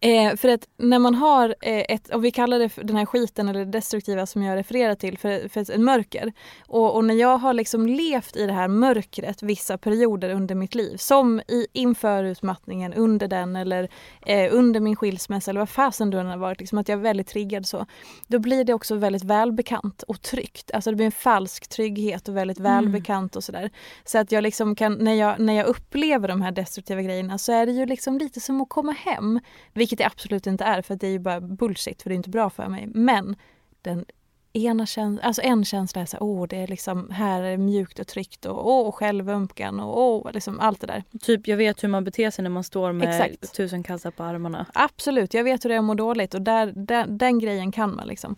Eh, 0.00 0.36
för 0.36 0.48
att 0.48 0.68
när 0.76 0.98
man 0.98 1.14
har 1.14 1.54
eh, 1.60 1.84
ett, 1.88 2.10
om 2.10 2.22
vi 2.22 2.30
kallar 2.30 2.58
det 2.58 2.68
för 2.68 2.84
den 2.84 2.96
här 2.96 3.06
skiten 3.06 3.48
eller 3.48 3.64
det 3.64 3.70
destruktiva 3.70 4.26
som 4.26 4.42
jag 4.42 4.56
refererar 4.56 4.94
till 4.94 5.18
för, 5.18 5.48
för 5.48 5.60
ett 5.60 5.80
mörker. 5.80 6.32
Och, 6.66 6.96
och, 6.96 7.04
när 7.04 7.14
jag 7.14 7.38
har 7.38 7.52
liksom 7.54 7.86
levt 7.86 8.36
i 8.36 8.46
det 8.46 8.52
här 8.52 8.68
mörkret 8.68 9.42
vissa 9.42 9.78
perioder 9.78 10.30
under 10.30 10.54
mitt 10.54 10.74
liv, 10.74 10.96
som 10.96 11.40
i, 11.40 11.66
inför 11.72 12.24
utmattningen, 12.24 12.94
under 12.94 13.28
den 13.28 13.56
eller 13.56 13.88
eh, 14.26 14.48
under 14.54 14.80
min 14.80 14.96
skilsmässa 14.96 15.50
eller 15.50 15.60
vad 15.60 15.68
fasen 15.68 16.12
än 16.12 16.26
har 16.26 16.36
varit, 16.36 16.60
liksom 16.60 16.78
att 16.78 16.88
jag 16.88 16.98
är 16.98 17.02
väldigt 17.02 17.28
triggad 17.28 17.66
så. 17.66 17.86
Då 18.26 18.38
blir 18.38 18.64
det 18.64 18.74
också 18.74 18.94
väldigt 18.94 19.24
välbekant 19.24 20.02
och 20.02 20.22
tryggt. 20.22 20.70
Alltså 20.70 20.90
det 20.90 20.96
blir 20.96 21.06
en 21.06 21.12
falsk 21.12 21.68
trygghet 21.68 22.28
och 22.28 22.36
väldigt 22.36 22.58
mm. 22.58 22.72
välbekant 22.72 23.36
och 23.36 23.44
sådär. 23.44 23.70
Så 24.04 24.18
att 24.18 24.32
jag 24.32 24.42
liksom 24.42 24.74
kan, 24.74 24.94
när 24.94 25.14
jag, 25.14 25.40
när 25.40 25.52
jag 25.54 25.66
upplever 25.66 26.28
de 26.28 26.42
här 26.42 26.52
destruktiva 26.52 27.02
grejerna 27.02 27.38
så 27.38 27.52
är 27.52 27.66
det 27.66 27.72
ju 27.72 27.86
liksom 27.86 28.18
lite 28.18 28.40
som 28.40 28.60
att 28.60 28.68
komma 28.68 28.92
hem 28.92 29.40
vilket 29.80 29.98
det 29.98 30.06
absolut 30.06 30.46
inte 30.46 30.64
är 30.64 30.82
för 30.82 30.96
det 30.96 31.06
är 31.06 31.10
ju 31.10 31.18
bara 31.18 31.40
bullshit 31.40 32.02
för 32.02 32.10
det 32.10 32.14
är 32.14 32.16
inte 32.16 32.30
bra 32.30 32.50
för 32.50 32.68
mig. 32.68 32.86
Men 32.94 33.36
den 33.82 34.04
ena 34.52 34.86
käns 34.86 35.20
alltså 35.20 35.42
en 35.42 35.64
känsla 35.64 36.02
är 36.02 36.06
så 36.06 36.16
åh 36.20 36.46
det 36.48 36.56
är 36.56 36.66
liksom 36.66 37.10
här 37.10 37.42
är 37.42 37.56
mjukt 37.56 37.98
och 37.98 38.06
tryggt 38.06 38.46
och 38.46 38.68
åh 38.70 38.92
självömkan 38.92 39.80
och 39.80 40.00
åh 40.00 40.32
liksom 40.32 40.60
allt 40.60 40.80
det 40.80 40.86
där. 40.86 41.04
Typ 41.20 41.48
jag 41.48 41.56
vet 41.56 41.84
hur 41.84 41.88
man 41.88 42.04
beter 42.04 42.30
sig 42.30 42.42
när 42.42 42.50
man 42.50 42.64
står 42.64 42.92
med 42.92 43.08
Exakt. 43.08 43.56
tusen 43.56 43.82
kassar 43.82 44.10
på 44.10 44.22
armarna. 44.22 44.66
Absolut, 44.74 45.34
jag 45.34 45.44
vet 45.44 45.64
hur 45.64 45.68
det 45.68 45.74
är 45.74 45.78
att 45.78 45.84
må 45.84 45.94
dåligt 45.94 46.34
och 46.34 46.42
där, 46.42 46.72
där, 46.76 47.06
den 47.06 47.38
grejen 47.38 47.72
kan 47.72 47.96
man 47.96 48.06
liksom. 48.06 48.36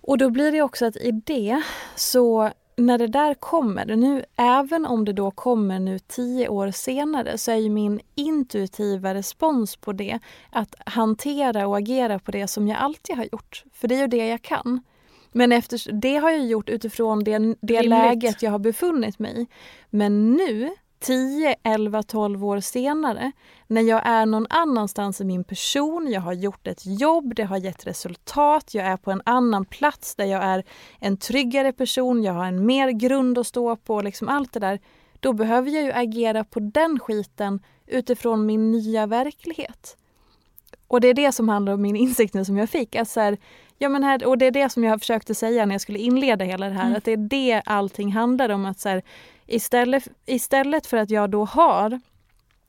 Och 0.00 0.18
då 0.18 0.30
blir 0.30 0.52
det 0.52 0.62
också 0.62 0.86
att 0.86 0.96
i 0.96 1.10
det 1.10 1.62
så 1.96 2.50
när 2.76 2.98
det 2.98 3.06
där 3.06 3.34
kommer, 3.34 3.96
nu, 3.96 4.24
även 4.36 4.86
om 4.86 5.04
det 5.04 5.12
då 5.12 5.30
kommer 5.30 5.78
nu 5.78 5.98
tio 5.98 6.48
år 6.48 6.70
senare 6.70 7.38
så 7.38 7.50
är 7.50 7.56
ju 7.56 7.70
min 7.70 8.00
intuitiva 8.14 9.14
respons 9.14 9.76
på 9.76 9.92
det 9.92 10.18
att 10.50 10.74
hantera 10.86 11.66
och 11.66 11.78
agera 11.78 12.18
på 12.18 12.30
det 12.30 12.48
som 12.48 12.68
jag 12.68 12.78
alltid 12.78 13.16
har 13.16 13.24
gjort. 13.32 13.64
För 13.72 13.88
det 13.88 13.94
är 13.94 14.00
ju 14.00 14.06
det 14.06 14.26
jag 14.26 14.42
kan. 14.42 14.80
Men 15.32 15.52
efter, 15.52 15.92
det 15.92 16.16
har 16.16 16.30
jag 16.30 16.46
gjort 16.46 16.68
utifrån 16.68 17.24
det, 17.24 17.54
det 17.60 17.82
läget 17.82 18.42
jag 18.42 18.50
har 18.50 18.58
befunnit 18.58 19.18
mig 19.18 19.42
i. 19.42 19.46
Men 19.90 20.32
nu 20.32 20.70
10, 21.06 21.54
11, 21.62 22.02
12 22.02 22.44
år 22.44 22.60
senare 22.60 23.32
när 23.66 23.80
jag 23.80 24.02
är 24.04 24.26
någon 24.26 24.46
annanstans 24.50 25.20
i 25.20 25.24
min 25.24 25.44
person, 25.44 26.10
jag 26.10 26.20
har 26.20 26.32
gjort 26.32 26.66
ett 26.66 26.82
jobb, 26.84 27.34
det 27.34 27.44
har 27.44 27.56
gett 27.56 27.86
resultat, 27.86 28.74
jag 28.74 28.86
är 28.86 28.96
på 28.96 29.10
en 29.10 29.22
annan 29.24 29.64
plats 29.64 30.14
där 30.14 30.24
jag 30.24 30.44
är 30.44 30.64
en 31.00 31.16
tryggare 31.16 31.72
person, 31.72 32.22
jag 32.22 32.32
har 32.32 32.46
en 32.46 32.66
mer 32.66 32.90
grund 32.90 33.38
att 33.38 33.46
stå 33.46 33.76
på, 33.76 34.02
liksom 34.02 34.28
allt 34.28 34.52
det 34.52 34.60
där. 34.60 34.80
Då 35.20 35.32
behöver 35.32 35.70
jag 35.70 35.84
ju 35.84 35.92
agera 35.92 36.44
på 36.44 36.60
den 36.60 36.98
skiten 36.98 37.60
utifrån 37.86 38.46
min 38.46 38.70
nya 38.70 39.06
verklighet. 39.06 39.96
Och 40.88 41.00
det 41.00 41.08
är 41.08 41.14
det 41.14 41.32
som 41.32 41.48
handlar 41.48 41.72
om 41.72 41.82
min 41.82 41.96
insikt 41.96 42.34
nu 42.34 42.44
som 42.44 42.56
jag 42.56 42.70
fick. 42.70 42.96
Att 42.96 43.08
så 43.08 43.20
här, 43.20 43.36
ja 43.78 43.88
men 43.88 44.04
här, 44.04 44.26
och 44.26 44.38
det 44.38 44.46
är 44.46 44.50
det 44.50 44.68
som 44.68 44.84
jag 44.84 45.00
försökte 45.00 45.34
säga 45.34 45.66
när 45.66 45.74
jag 45.74 45.80
skulle 45.80 45.98
inleda 45.98 46.44
hela 46.44 46.68
det 46.68 46.74
här. 46.74 46.84
Mm. 46.86 46.96
Att 46.96 47.04
det 47.04 47.12
är 47.12 47.16
det 47.16 47.62
allting 47.66 48.12
handlar 48.12 48.48
om. 48.48 48.66
att 48.66 48.80
så 48.80 48.88
här, 48.88 49.02
Istället, 49.46 50.08
istället 50.26 50.86
för 50.86 50.96
att 50.96 51.10
jag 51.10 51.30
då 51.30 51.44
har 51.44 52.00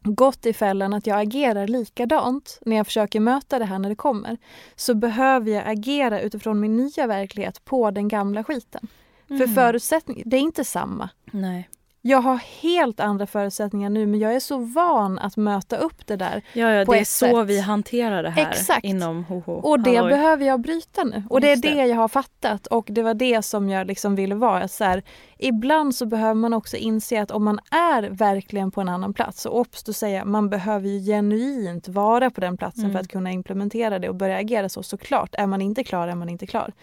gått 0.03 0.45
i 0.45 0.53
fällan 0.53 0.93
att 0.93 1.07
jag 1.07 1.19
agerar 1.19 1.67
likadant 1.67 2.59
när 2.65 2.75
jag 2.75 2.85
försöker 2.85 3.19
möta 3.19 3.59
det 3.59 3.65
här 3.65 3.79
när 3.79 3.89
det 3.89 3.95
kommer 3.95 4.37
så 4.75 4.95
behöver 4.95 5.51
jag 5.51 5.63
agera 5.67 6.21
utifrån 6.21 6.59
min 6.59 6.77
nya 6.77 7.07
verklighet 7.07 7.65
på 7.65 7.91
den 7.91 8.07
gamla 8.07 8.43
skiten. 8.43 8.87
Mm. 9.29 9.39
För 9.39 9.55
förutsättningarna, 9.55 10.29
det 10.29 10.37
är 10.37 10.41
inte 10.41 10.63
samma. 10.63 11.09
Nej. 11.31 11.69
Jag 12.07 12.21
har 12.21 12.35
helt 12.61 12.99
andra 12.99 13.27
förutsättningar 13.27 13.89
nu 13.89 14.05
men 14.05 14.19
jag 14.19 14.35
är 14.35 14.39
så 14.39 14.57
van 14.57 15.19
att 15.19 15.37
möta 15.37 15.77
upp 15.77 16.07
det 16.07 16.15
där. 16.15 16.41
Ja, 16.53 16.69
ja 16.73 16.85
på 16.85 16.93
det 16.93 16.99
är 16.99 17.03
så 17.05 17.25
sätt. 17.39 17.47
vi 17.47 17.59
hanterar 17.59 18.23
det 18.23 18.29
här 18.29 18.49
Exakt. 18.49 18.85
inom 18.85 19.23
HH. 19.23 19.49
Och 19.49 19.79
det 19.79 19.95
Halloj. 19.95 20.11
behöver 20.11 20.45
jag 20.45 20.61
bryta 20.61 21.03
nu. 21.03 21.23
Och 21.29 21.41
det 21.41 21.47
är 21.47 21.51
Just 21.51 21.63
det. 21.63 21.85
jag 21.85 21.95
har 21.95 22.07
fattat 22.07 22.67
och 22.67 22.87
det 22.91 23.01
var 23.03 23.13
det 23.13 23.41
som 23.45 23.69
jag 23.69 23.87
liksom 23.87 24.15
ville 24.15 24.35
vara. 24.35 24.67
Så 24.67 24.83
här, 24.83 25.03
ibland 25.37 25.95
så 25.95 26.05
behöver 26.05 26.33
man 26.33 26.53
också 26.53 26.77
inse 26.77 27.21
att 27.21 27.31
om 27.31 27.43
man 27.43 27.59
är 27.71 28.09
verkligen 28.09 28.71
på 28.71 28.81
en 28.81 28.89
annan 28.89 29.13
plats, 29.13 29.45
och 29.45 29.59
obs, 29.59 29.83
då 29.83 29.93
säger 29.93 30.17
jag, 30.17 30.27
man 30.27 30.49
behöver 30.49 30.89
ju 30.89 30.99
genuint 31.13 31.87
vara 31.87 32.29
på 32.31 32.41
den 32.41 32.57
platsen 32.57 32.83
Mm. 32.83 32.93
för 32.93 32.99
att 32.99 33.07
kunna 33.07 33.31
implementera 33.31 33.99
det 33.99 34.09
och 34.09 34.15
börja 34.15 34.37
agera 34.37 34.69
så. 34.69 34.83
Såklart, 34.83 35.35
är 35.37 35.47
man 35.47 35.61
inte 35.61 35.83
klar 35.83 36.07
är 36.07 36.15
man 36.15 36.29
inte 36.29 36.47
klar. 36.47 36.73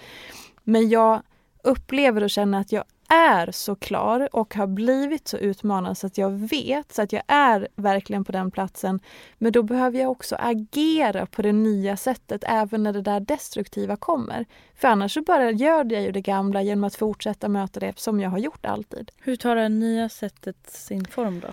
Men 0.65 0.89
jag 0.89 1.23
upplever 1.65 2.23
och 2.25 2.31
känner 2.31 2.61
att 2.61 2.73
jag 2.73 2.85
är 3.09 3.51
så 3.53 3.75
klar 3.75 4.29
och 4.33 4.55
har 4.55 4.67
blivit 4.67 5.29
så 5.29 5.37
utmanad 5.37 5.99
så 5.99 6.07
att 6.07 6.19
jag 6.19 6.31
vet, 6.31 6.93
så 6.93 7.03
att 7.03 7.13
jag 7.13 7.23
är 7.27 7.69
verkligen 7.77 8.25
på 8.25 8.33
den 8.33 8.51
platsen. 8.51 9.01
Men 9.39 9.53
då 9.53 9.63
behöver 9.63 9.99
jag 9.99 10.11
också 10.11 10.37
agera 10.39 11.27
på 11.27 11.43
det 11.43 11.53
nya 11.53 11.97
sättet 11.97 12.45
även 12.47 12.83
när 12.83 12.93
det 12.93 13.03
där 13.03 13.21
destruktiva 13.21 13.97
kommer. 13.97 14.47
För 14.75 14.89
annars 14.89 15.15
så 15.15 15.23
bara 15.23 15.51
gör 15.51 15.93
jag 15.93 16.03
ju 16.03 16.13
det 16.13 16.21
gamla 16.21 16.63
genom 16.63 16.85
att 16.85 16.95
fortsätta 16.95 17.49
möta 17.49 17.81
det 17.81 17.99
som 17.99 18.21
jag 18.21 18.31
har 18.31 18.39
gjort 18.39 18.67
alltid. 18.67 19.11
Hur 19.19 19.37
tar 19.37 19.57
det 19.57 19.69
nya 19.69 20.09
sättet 20.09 20.71
sin 20.71 21.05
form 21.05 21.41
då? 21.41 21.49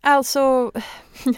Alltså, 0.00 0.72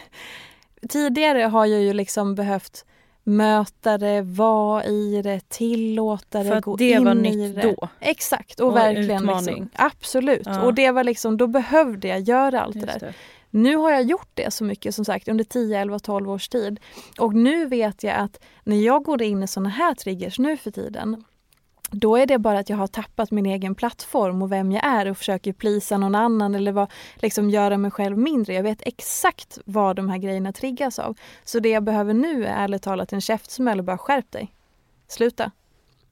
tidigare 0.88 1.42
har 1.42 1.66
jag 1.66 1.80
ju 1.80 1.92
liksom 1.92 2.34
behövt 2.34 2.84
möta 3.28 3.98
det, 3.98 4.22
vara 4.22 4.84
i 4.84 5.22
det, 5.22 5.48
tillåta 5.48 6.38
det, 6.38 6.44
För 6.44 6.56
att 6.56 6.64
gå 6.64 6.76
det 6.76 6.90
in 6.90 7.04
var 7.04 7.12
i 7.12 7.14
nytt 7.14 7.54
det. 7.56 7.62
då? 7.62 7.88
Exakt, 8.00 8.60
och, 8.60 8.68
Och 8.68 8.78
en 8.78 8.94
verkligen 8.94 9.26
liksom, 9.26 9.68
absolut. 9.74 10.46
Ja. 10.46 10.62
Och 10.62 10.74
det 10.74 10.90
var 10.90 11.04
liksom, 11.04 11.36
då 11.36 11.46
behövde 11.46 12.08
jag 12.08 12.20
göra 12.20 12.60
allt 12.60 12.74
det 12.74 12.80
Just 12.80 13.00
där. 13.00 13.06
det. 13.06 13.14
Nu 13.50 13.76
har 13.76 13.90
jag 13.90 14.02
gjort 14.02 14.30
det 14.34 14.50
så 14.50 14.64
mycket 14.64 14.94
som 14.94 15.04
sagt 15.04 15.28
under 15.28 15.44
10, 15.44 15.80
11, 15.80 15.98
12 15.98 16.30
års 16.30 16.48
tid. 16.48 16.80
Och 17.20 17.34
nu 17.34 17.66
vet 17.66 18.02
jag 18.02 18.16
att 18.16 18.40
när 18.64 18.76
jag 18.76 19.04
går 19.04 19.22
in 19.22 19.42
i 19.42 19.46
såna 19.46 19.68
här 19.68 19.94
triggers 19.94 20.38
nu 20.38 20.56
för 20.56 20.70
tiden 20.70 21.24
då 21.90 22.16
är 22.16 22.26
det 22.26 22.38
bara 22.38 22.58
att 22.58 22.68
jag 22.68 22.76
har 22.76 22.86
tappat 22.86 23.30
min 23.30 23.46
egen 23.46 23.74
plattform 23.74 24.42
och 24.42 24.52
vem 24.52 24.72
jag 24.72 24.84
är 24.84 25.10
och 25.10 25.18
försöker 25.18 25.52
plisa 25.52 25.98
någon 25.98 26.14
annan 26.14 26.54
eller 26.54 26.72
vad, 26.72 26.90
liksom 27.16 27.50
göra 27.50 27.78
mig 27.78 27.90
själv 27.90 28.18
mindre. 28.18 28.54
Jag 28.54 28.62
vet 28.62 28.82
exakt 28.82 29.58
vad 29.64 29.96
de 29.96 30.08
här 30.08 30.18
grejerna 30.18 30.52
triggas 30.52 30.98
av. 30.98 31.18
Så 31.44 31.58
det 31.58 31.68
jag 31.68 31.82
behöver 31.82 32.14
nu 32.14 32.44
är 32.44 32.64
ärligt 32.64 32.82
talat 32.82 33.12
en 33.12 33.20
käftsmäll 33.20 33.78
och 33.78 33.84
bara 33.84 33.98
skärp 33.98 34.30
dig. 34.30 34.52
Sluta. 35.08 35.50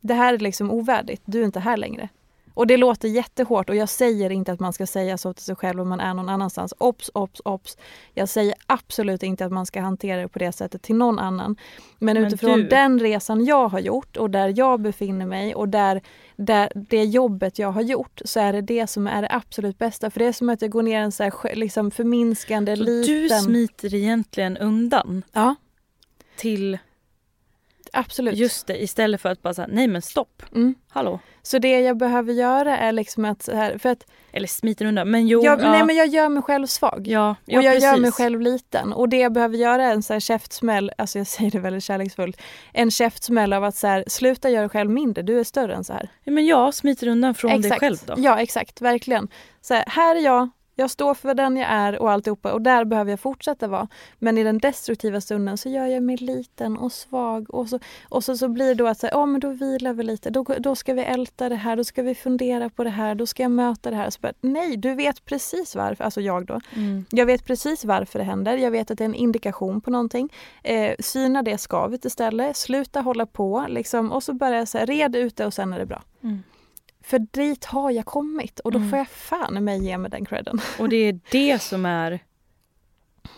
Det 0.00 0.14
här 0.14 0.34
är 0.34 0.38
liksom 0.38 0.70
ovärdigt. 0.70 1.22
Du 1.24 1.40
är 1.40 1.44
inte 1.44 1.60
här 1.60 1.76
längre. 1.76 2.08
Och 2.56 2.66
det 2.66 2.76
låter 2.76 3.08
jättehårt 3.08 3.68
och 3.70 3.76
jag 3.76 3.88
säger 3.88 4.30
inte 4.30 4.52
att 4.52 4.60
man 4.60 4.72
ska 4.72 4.86
säga 4.86 5.18
så 5.18 5.32
till 5.32 5.44
sig 5.44 5.56
själv 5.56 5.80
om 5.80 5.88
man 5.88 6.00
är 6.00 6.14
någon 6.14 6.28
annanstans. 6.28 6.74
Ops, 6.78 7.10
ops, 7.14 7.40
ops. 7.44 7.76
Jag 8.14 8.28
säger 8.28 8.54
absolut 8.66 9.22
inte 9.22 9.44
att 9.46 9.52
man 9.52 9.66
ska 9.66 9.80
hantera 9.80 10.20
det 10.20 10.28
på 10.28 10.38
det 10.38 10.52
sättet 10.52 10.82
till 10.82 10.94
någon 10.96 11.18
annan. 11.18 11.56
Men, 11.98 12.14
Men 12.14 12.26
utifrån 12.26 12.58
du- 12.60 12.68
den 12.68 12.98
resan 13.00 13.44
jag 13.44 13.68
har 13.68 13.78
gjort 13.80 14.16
och 14.16 14.30
där 14.30 14.52
jag 14.56 14.80
befinner 14.80 15.26
mig 15.26 15.54
och 15.54 15.68
där, 15.68 16.00
där 16.36 16.72
det 16.74 17.04
jobbet 17.04 17.58
jag 17.58 17.72
har 17.72 17.82
gjort 17.82 18.20
så 18.24 18.40
är 18.40 18.52
det 18.52 18.60
det 18.60 18.86
som 18.86 19.06
är 19.06 19.22
det 19.22 19.28
absolut 19.30 19.78
bästa. 19.78 20.10
För 20.10 20.18
det 20.20 20.26
är 20.26 20.32
som 20.32 20.48
att 20.48 20.62
jag 20.62 20.70
går 20.70 20.82
ner 20.82 21.00
en 21.00 21.12
så 21.12 21.22
här, 21.22 21.54
liksom 21.54 21.90
förminskande 21.90 22.76
Så 22.76 22.82
liten... 22.82 23.14
du 23.14 23.28
smiter 23.28 23.94
egentligen 23.94 24.56
undan 24.56 25.22
Ja, 25.32 25.54
till 26.36 26.78
absolut. 27.92 28.36
just 28.36 28.66
det 28.66 28.82
istället 28.82 29.20
för 29.20 29.28
att 29.28 29.42
bara 29.42 29.54
säga 29.54 29.68
nej 29.70 29.88
men 29.88 30.02
stopp. 30.02 30.42
Mm. 30.54 30.74
Hallå. 30.88 31.20
Så 31.42 31.58
det 31.58 31.80
jag 31.80 31.96
behöver 31.96 32.32
göra 32.32 32.78
är 32.78 32.92
liksom 32.92 33.24
att... 33.24 33.42
Så 33.42 33.54
här, 33.54 33.78
för 33.78 33.88
att 33.88 34.06
Eller 34.32 34.46
smiter 34.46 34.84
undan. 34.84 35.10
Men 35.10 35.26
jo. 35.26 35.44
jag, 35.44 35.60
ja. 35.60 35.72
nej, 35.72 35.84
men 35.84 35.96
jag 35.96 36.06
gör 36.06 36.28
mig 36.28 36.42
själv 36.42 36.66
svag. 36.66 37.06
ja, 37.06 37.36
ja, 37.44 37.58
och 37.58 37.64
jag 37.64 37.74
gör 37.74 37.80
precis. 37.80 38.02
mig 38.02 38.12
själv 38.12 38.40
liten. 38.40 38.92
Och 38.92 39.08
det 39.08 39.16
jag 39.16 39.32
behöver 39.32 39.56
göra 39.56 39.84
är 39.84 39.92
en 39.92 40.02
så 40.02 40.12
här 40.12 40.20
käftsmäll, 40.20 40.92
alltså 40.98 41.18
jag 41.18 41.26
säger 41.26 41.50
det 41.50 41.58
väldigt 41.58 41.84
kärleksfullt, 41.84 42.42
en 42.72 42.90
käftsmäll 42.90 43.52
av 43.52 43.64
att 43.64 43.76
så 43.76 43.86
här, 43.86 44.04
sluta 44.06 44.50
göra 44.50 44.60
dig 44.60 44.68
själv 44.68 44.90
mindre, 44.90 45.22
du 45.22 45.40
är 45.40 45.44
större 45.44 45.74
än 45.74 45.84
så 45.84 45.92
här. 45.92 46.08
Ja, 46.24 46.32
men 46.32 46.46
jag 46.46 46.74
smiter 46.74 47.08
undan 47.08 47.34
från 47.34 47.50
dig 47.50 47.58
Exakt. 47.60 47.80
själv 47.80 47.96
då. 48.06 48.14
Ja 48.16 48.40
exakt, 48.40 48.80
verkligen. 48.80 49.28
Så 49.60 49.74
här, 49.74 49.84
här 49.86 50.16
är 50.16 50.20
jag, 50.20 50.50
jag 50.78 50.90
står 50.90 51.14
för 51.14 51.34
den 51.34 51.56
jag 51.56 51.70
är 51.70 52.02
och 52.02 52.10
alltihopa 52.10 52.52
och 52.52 52.62
där 52.62 52.84
behöver 52.84 53.12
jag 53.12 53.20
fortsätta 53.20 53.68
vara. 53.68 53.88
Men 54.18 54.38
i 54.38 54.44
den 54.44 54.58
destruktiva 54.58 55.20
stunden 55.20 55.58
så 55.58 55.68
gör 55.68 55.86
jag 55.86 56.02
mig 56.02 56.16
liten 56.16 56.76
och 56.76 56.92
svag 56.92 57.54
och 57.54 57.68
så, 57.68 57.78
och 58.08 58.24
så, 58.24 58.36
så 58.36 58.48
blir 58.48 58.66
det 58.66 58.74
då 58.74 58.86
att 58.86 58.98
säga, 58.98 59.10
ja 59.12 59.26
men 59.26 59.40
då 59.40 59.50
vilar 59.50 59.92
vi 59.92 60.02
lite, 60.02 60.30
då, 60.30 60.44
då 60.58 60.74
ska 60.74 60.94
vi 60.94 61.02
älta 61.02 61.48
det 61.48 61.54
här, 61.56 61.76
då 61.76 61.84
ska 61.84 62.02
vi 62.02 62.14
fundera 62.14 62.70
på 62.70 62.84
det 62.84 62.90
här, 62.90 63.14
då 63.14 63.26
ska 63.26 63.42
jag 63.42 63.50
möta 63.50 63.90
det 63.90 63.96
här. 63.96 64.10
Så 64.10 64.20
bara, 64.20 64.32
nej, 64.40 64.76
du 64.76 64.94
vet 64.94 65.24
precis 65.24 65.76
varför, 65.76 66.04
alltså 66.04 66.20
jag 66.20 66.46
då. 66.46 66.60
Mm. 66.74 67.04
Jag 67.10 67.26
vet 67.26 67.44
precis 67.44 67.84
varför 67.84 68.18
det 68.18 68.24
händer. 68.24 68.56
Jag 68.56 68.70
vet 68.70 68.90
att 68.90 68.98
det 68.98 69.04
är 69.04 69.08
en 69.08 69.14
indikation 69.14 69.80
på 69.80 69.90
någonting. 69.90 70.32
Eh, 70.62 70.94
syna 70.98 71.42
det 71.42 71.58
skavet 71.58 72.04
istället. 72.04 72.56
Sluta 72.56 73.00
hålla 73.00 73.26
på. 73.26 73.66
Liksom, 73.68 74.12
och 74.12 74.22
så 74.22 74.32
börja 74.32 74.66
så 74.66 74.78
här, 74.78 74.86
red 74.86 75.16
ut 75.16 75.36
det 75.36 75.46
och 75.46 75.54
sen 75.54 75.72
är 75.72 75.78
det 75.78 75.86
bra. 75.86 76.02
Mm. 76.22 76.42
För 77.06 77.18
dit 77.18 77.64
har 77.64 77.90
jag 77.90 78.04
kommit 78.04 78.60
och 78.60 78.72
då 78.72 78.78
Mm. 78.78 78.90
får 78.90 78.98
jag 78.98 79.08
fan 79.08 79.64
mig 79.64 79.84
ge 79.84 79.98
mig 79.98 80.10
den 80.10 80.24
credden. 80.24 80.58
Och 80.78 80.88
det 80.88 80.96
är 80.96 81.20
det 81.30 81.58
som 81.62 81.86
är 81.86 82.20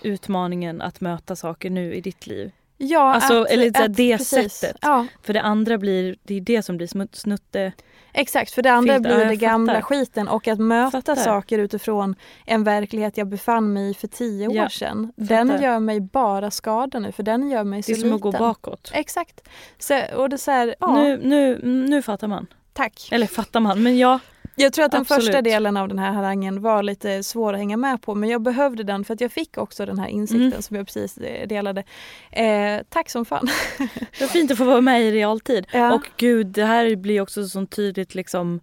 utmaningen 0.02 0.80
att 0.82 1.00
möta 1.00 1.36
saker 1.36 1.70
nu 1.70 1.94
i 1.94 2.00
ditt 2.00 2.26
liv. 2.26 2.52
Ja, 2.76 3.14
Alltså, 3.14 3.42
att, 3.42 3.50
eller 3.50 3.68
att- 3.84 3.96
det 3.96 4.18
precis. 4.18 4.52
sättet. 4.52 4.76
Ja, 4.82 5.06
För 5.22 5.32
det 5.32 5.42
andra 5.42 5.78
blir, 5.78 6.16
det 6.22 6.34
är 6.34 6.40
det 6.40 6.62
som 6.62 6.76
blir 6.76 6.86
smut, 6.86 7.16
snutte. 7.16 7.72
exakt. 8.12 8.50
För 8.50 8.62
det 8.62 8.72
andra 8.72 8.94
Filter, 8.94 9.10
blir 9.14 9.22
ja, 9.24 9.28
det 9.30 9.36
gamla 9.36 9.72
fattar. 9.72 9.82
skiten 9.82 10.28
och 10.28 10.48
att 10.48 10.58
möta 10.58 10.90
Fattar. 10.90 11.14
saker 11.14 11.58
utifrån 11.58 12.14
en 12.46 12.64
verklighet 12.64 13.16
jag 13.16 13.26
befann 13.28 13.72
mig 13.72 13.90
i 13.90 13.94
för 13.94 14.08
tio 14.08 14.50
Ja, 14.52 14.64
år 14.64 14.68
sedan. 14.68 15.12
Den 15.16 15.48
fattar. 15.48 15.62
gör 15.62 15.78
mig 15.80 16.00
bara 16.00 16.50
skada 16.50 16.98
nu 16.98 17.12
för 17.12 17.22
den 17.22 17.50
gör 17.50 17.64
mig 17.64 17.82
så 17.82 17.90
Det 17.92 17.92
är 17.92 18.00
som 18.00 18.04
liten. 18.04 18.14
att 18.16 18.20
gå 18.20 18.32
bakåt. 18.32 18.90
Exakt. 18.94 19.48
Så, 19.78 20.00
och 20.16 20.28
det 20.28 20.36
är 20.36 20.38
så 20.38 20.50
här, 20.50 20.74
ja, 20.80 20.94
Nu, 20.94 21.20
nu, 21.22 21.60
nu 21.62 22.02
fattar 22.02 22.28
man. 22.28 22.46
Tack. 22.78 23.08
Eller 23.10 23.26
fattar 23.26 23.60
man, 23.60 23.82
men 23.82 23.98
ja. 23.98 24.20
Jag 24.56 24.72
tror 24.72 24.84
att 24.84 24.90
den 24.90 25.00
Absolut. 25.00 25.24
första 25.24 25.42
delen 25.42 25.76
av 25.76 25.88
den 25.88 25.98
här 25.98 26.12
harangen 26.12 26.60
var 26.62 26.82
lite 26.82 27.22
svår 27.22 27.52
att 27.52 27.58
hänga 27.58 27.76
med 27.76 28.02
på 28.02 28.14
men 28.14 28.28
jag 28.28 28.42
behövde 28.42 28.82
den 28.82 29.04
för 29.04 29.14
att 29.14 29.20
jag 29.20 29.32
fick 29.32 29.58
också 29.58 29.86
den 29.86 29.98
här 29.98 30.08
insikten 30.08 30.46
Mm. 30.46 30.62
som 30.62 30.76
jag 30.76 30.86
precis 30.86 31.18
eh, 31.18 31.48
delade. 31.48 31.84
Eh, 32.30 32.80
tack 32.88 33.10
som 33.10 33.24
fan. 33.24 33.48
Det 34.18 34.20
var 34.20 34.28
fint 34.28 34.50
att 34.50 34.58
få 34.58 34.64
vara 34.64 34.80
med 34.80 35.02
i 35.02 35.10
realtid. 35.12 35.66
Ja. 35.72 35.94
Och 35.94 36.10
gud, 36.16 36.46
det 36.46 36.64
här 36.64 36.96
blir 36.96 37.20
också 37.20 37.48
så 37.48 37.66
tydligt 37.66 38.14
liksom 38.14 38.60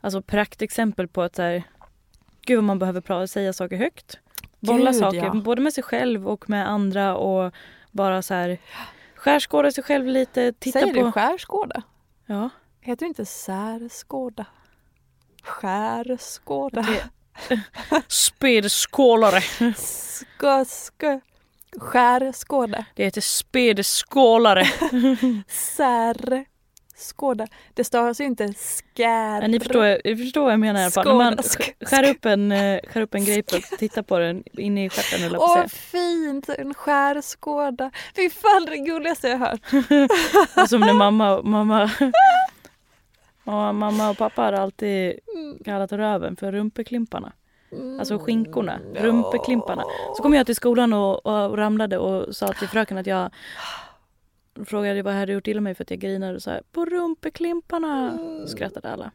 Alltså 0.00 0.22
praktexempel 0.22 1.08
på 1.08 1.22
att 1.22 1.38
här, 1.38 1.62
Gud 2.46 2.56
vad 2.56 2.64
man 2.64 2.78
behöver 2.78 3.26
säga 3.26 3.52
saker 3.52 3.76
högt. 3.76 4.18
Bolla 4.60 4.90
Gud, 4.90 5.00
saker, 5.00 5.18
ja. 5.18 5.34
både 5.34 5.62
med 5.62 5.72
sig 5.72 5.84
själv 5.84 6.28
och 6.28 6.50
med 6.50 6.68
andra 6.68 7.16
och 7.16 7.52
bara 7.90 8.22
så 8.22 8.34
här 8.34 8.58
skärskåda 9.14 9.70
sig 9.70 9.84
själv 9.84 10.06
lite, 10.06 10.52
titta 10.52 10.80
Säger 10.80 10.94
på... 10.94 11.04
du 11.04 11.12
skärskåda? 11.12 11.82
Ja, 12.26 12.50
Heter 12.86 13.06
det 13.06 13.08
inte 13.08 13.26
särskåda? 13.26 14.46
Skärskåda? 15.42 16.86
spedskålare. 18.08 19.40
Ska, 19.76 20.64
ska. 20.64 21.20
Skärskåda. 21.80 22.84
Det 22.94 23.04
heter 23.04 23.20
spedskålare. 23.20 24.64
Särskåda. 25.48 27.46
Det 27.74 27.84
stavas 27.84 28.20
ju 28.20 28.24
inte 28.24 28.54
skär. 28.96 29.42
Ja, 29.42 29.48
ni, 29.48 29.60
förstår, 29.60 30.00
ni 30.04 30.16
förstår 30.16 30.42
vad 30.42 30.52
jag 30.52 30.60
menar 30.60 30.80
i 30.80 30.82
alla 30.82 30.90
fall. 30.90 31.06
När 31.06 31.14
man 31.14 31.38
skär 31.80 32.10
upp 32.10 32.24
en, 32.24 32.52
eh, 32.52 32.80
skär 32.88 33.00
upp 33.00 33.14
en 33.14 33.24
grapefrukt, 33.24 33.78
titta 33.78 34.02
på 34.02 34.18
den 34.18 34.42
inne 34.52 34.84
i 34.84 34.90
stjärten 34.90 35.26
eller 35.26 35.38
Åh 35.40 35.66
fint! 35.66 36.48
En 36.48 36.74
skärskåda. 36.74 37.90
Fy 38.16 38.30
fan 38.30 38.64
det 38.64 38.76
gulligaste 38.76 39.28
jag 39.28 39.38
hört. 39.38 39.60
Och 40.56 40.68
som 40.68 40.80
när 40.80 40.92
mamma, 40.92 41.42
mamma, 41.42 41.90
ja, 43.46 43.72
mamma 43.72 44.10
och 44.10 44.16
pappa 44.18 44.42
hade 44.42 44.60
alltid 44.60 45.18
kallat 45.64 45.92
röven 45.92 46.36
för 46.36 46.52
rumpeklimparna. 46.52 47.32
Alltså 47.98 48.18
skinkorna, 48.18 48.78
rumpeklimparna. 48.94 49.82
Så 50.16 50.22
kom 50.22 50.34
jag 50.34 50.46
till 50.46 50.56
skolan 50.56 50.92
och, 50.92 51.26
och 51.26 51.56
ramlade 51.58 51.98
och 51.98 52.36
sa 52.36 52.48
till 52.52 52.68
fröken 52.68 52.98
att 52.98 53.06
jag 53.06 53.30
frågade 54.66 55.02
vad 55.02 55.12
jag 55.14 55.18
hade 55.18 55.32
gjort 55.32 55.46
illa 55.46 55.60
mig 55.60 55.74
för 55.74 55.84
att 55.84 55.90
jag 55.90 55.98
grinade 56.00 56.34
och 56.34 56.42
sa 56.42 56.60
på 56.72 56.84
rumpeklimparna. 56.84 58.18
Skrattade 58.46 58.88
alla. 58.92 59.10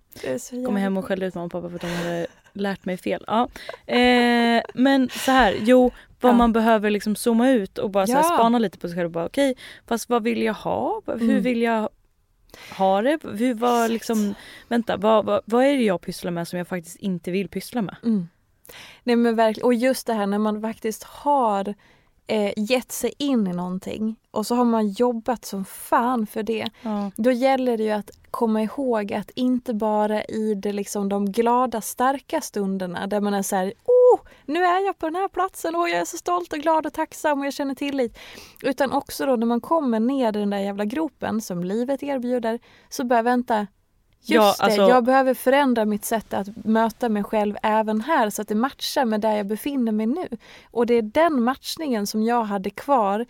Kom 0.65 0.75
hem 0.75 0.97
och 0.97 1.05
skällde 1.05 1.25
ut 1.25 1.35
mamma 1.35 1.45
och 1.45 1.51
pappa 1.51 1.69
för 1.69 1.75
att 1.75 1.81
de 1.81 1.87
hade 1.87 2.27
lärt 2.53 2.85
mig 2.85 2.97
fel. 2.97 3.23
Ja. 3.27 3.47
Eh, 3.93 4.61
men 4.73 5.09
så 5.09 5.31
här, 5.31 5.55
jo, 5.59 5.91
vad 6.21 6.31
Ja. 6.33 6.37
man 6.37 6.53
behöver 6.53 6.89
liksom 6.89 7.15
zooma 7.15 7.49
ut 7.49 7.77
och 7.77 7.89
bara 7.89 8.07
så 8.07 8.13
här 8.13 8.23
spana 8.23 8.59
lite 8.59 8.77
på 8.77 8.87
sig 8.87 8.97
själv. 8.97 9.05
och 9.07 9.11
Bara, 9.11 9.25
Okej, 9.25 9.55
fast 9.87 10.09
vad 10.09 10.23
vill 10.23 10.41
jag 10.41 10.53
ha? 10.53 11.01
Hur 11.05 11.21
Mm. 11.21 11.41
vill 11.41 11.61
jag 11.61 11.89
ha 12.77 13.01
det? 13.01 13.19
Hur, 13.23 13.53
vad, 13.53 13.91
liksom, 13.91 14.35
vänta, 14.67 14.97
vad, 14.97 15.25
vad, 15.25 15.41
vad 15.45 15.65
är 15.65 15.77
det 15.77 15.83
jag 15.83 16.01
pysslar 16.01 16.31
med 16.31 16.47
som 16.47 16.57
jag 16.57 16.67
faktiskt 16.67 16.95
inte 16.95 17.31
vill 17.31 17.49
pyssla 17.49 17.81
med? 17.81 17.95
Mm. 18.03 18.27
Nej 19.03 19.15
men 19.15 19.35
verkligen, 19.35 19.65
och 19.65 19.73
just 19.73 20.07
det 20.07 20.13
här 20.13 20.27
när 20.27 20.37
man 20.37 20.61
faktiskt 20.61 21.03
har 21.03 21.75
eh, 22.27 22.53
gett 22.57 22.91
sig 22.91 23.13
in 23.17 23.47
i 23.47 23.53
någonting 23.53 24.15
och 24.31 24.47
så 24.47 24.55
har 24.55 24.65
man 24.65 24.89
jobbat 24.89 25.45
som 25.45 25.65
fan 25.65 26.27
för 26.27 26.43
det. 26.43 26.69
Ja. 26.81 27.11
Då 27.15 27.31
gäller 27.31 27.77
det 27.77 27.83
ju 27.83 27.91
att 27.91 28.11
komma 28.31 28.61
ihåg 28.61 29.13
att 29.13 29.31
inte 29.35 29.73
bara 29.73 30.23
i 30.23 30.55
det 30.55 30.73
liksom 30.73 31.09
de 31.09 31.31
glada 31.31 31.81
starka 31.81 32.41
stunderna 32.41 33.07
där 33.07 33.21
man 33.21 33.33
är 33.33 33.41
så 33.41 33.55
här, 33.55 33.73
oh, 34.13 34.19
nu 34.45 34.63
är 34.63 34.85
jag 34.85 34.97
på 34.97 35.05
den 35.05 35.15
här 35.15 35.27
platsen 35.27 35.75
och 35.75 35.89
jag 35.89 35.97
är 35.97 36.05
så 36.05 36.17
stolt 36.17 36.53
och 36.53 36.59
glad 36.59 36.85
och 36.85 36.93
tacksam 36.93 37.39
och 37.39 37.45
jag 37.45 37.53
känner 37.53 37.75
tillit. 37.75 38.19
Utan 38.63 38.91
också 38.91 39.25
då 39.25 39.35
när 39.35 39.45
man 39.45 39.61
kommer 39.61 39.99
ner 39.99 40.29
i 40.29 40.39
den 40.39 40.49
där 40.49 40.57
jävla 40.57 40.85
gropen 40.85 41.41
som 41.41 41.63
livet 41.63 42.03
erbjuder 42.03 42.59
så 42.89 43.03
börjar 43.03 43.23
vänta, 43.23 43.67
Just 44.23 44.31
Ja, 44.31 44.55
det, 44.59 44.63
alltså- 44.63 44.81
jag 44.81 45.03
behöver 45.03 45.33
förändra 45.33 45.85
mitt 45.85 46.05
sätt 46.05 46.33
att 46.33 46.65
möta 46.65 47.09
mig 47.09 47.23
själv 47.23 47.57
även 47.63 48.01
här 48.01 48.29
så 48.29 48.41
att 48.41 48.47
det 48.47 48.55
matchar 48.55 49.05
med 49.05 49.21
där 49.21 49.37
jag 49.37 49.47
befinner 49.47 49.91
mig 49.91 50.05
nu. 50.05 50.27
Och 50.71 50.85
det 50.85 50.93
är 50.93 51.01
den 51.01 51.43
matchningen 51.43 52.07
som 52.07 52.23
jag 52.23 52.43
hade 52.43 52.69
kvar 52.69 53.25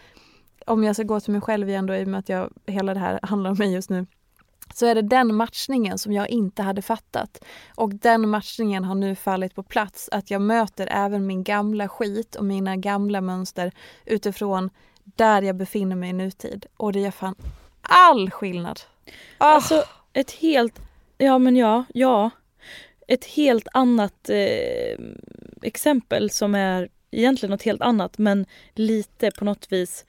om 0.66 0.84
jag 0.84 0.96
ska 0.96 1.04
gå 1.04 1.20
till 1.20 1.32
mig 1.32 1.42
själv 1.42 1.70
igen 1.70 1.86
då 1.86 1.96
i 1.96 2.04
och 2.04 2.08
med 2.08 2.20
att 2.20 2.30
jag, 2.30 2.50
hela 2.66 2.94
det 2.94 3.00
här 3.00 3.20
handlar 3.24 3.50
om 3.50 3.58
mig 3.58 3.74
just 3.74 3.90
nu 3.90 4.06
så 4.74 4.86
är 4.86 4.96
det 4.96 5.02
den 5.02 5.36
matchningen 5.36 5.98
som 5.98 6.14
jag 6.14 6.30
inte 6.30 6.62
hade 6.62 6.82
fattat. 6.82 7.44
Och 7.76 7.96
den 7.96 8.30
matchningen 8.30 8.84
har 8.84 8.96
nu 8.96 9.16
fallit 9.16 9.56
på 9.56 9.64
plats. 9.64 10.10
Att 10.12 10.32
jag 10.32 10.42
möter 10.42 10.88
även 10.92 11.28
min 11.28 11.44
gamla 11.44 11.88
skit 11.88 12.36
och 12.36 12.46
mina 12.46 12.76
gamla 12.76 13.22
mönster 13.22 13.72
utifrån 14.06 14.70
där 15.04 15.42
jag 15.42 15.56
befinner 15.56 15.96
mig 15.96 16.10
i 16.10 16.14
nutid. 16.14 16.66
Och 16.78 16.94
det 16.94 17.00
gör 17.00 17.12
fan 17.12 17.36
all 17.82 18.32
skillnad. 18.32 18.82
Ah, 19.38 19.46
Alltså 19.46 19.84
ett 20.14 20.32
helt, 20.32 20.82
ja 21.18 21.38
men 21.38 21.56
ja, 21.56 21.84
ja. 21.94 22.30
Ett 23.08 23.26
helt 23.26 23.68
annat 23.74 24.30
eh, 24.30 25.06
exempel 25.62 26.30
som 26.30 26.56
är 26.56 26.90
egentligen 27.12 27.52
något 27.52 27.64
helt 27.64 27.82
annat 27.82 28.18
men 28.18 28.46
lite 28.74 29.32
på 29.32 29.46
något 29.46 29.72
vis 29.72 30.06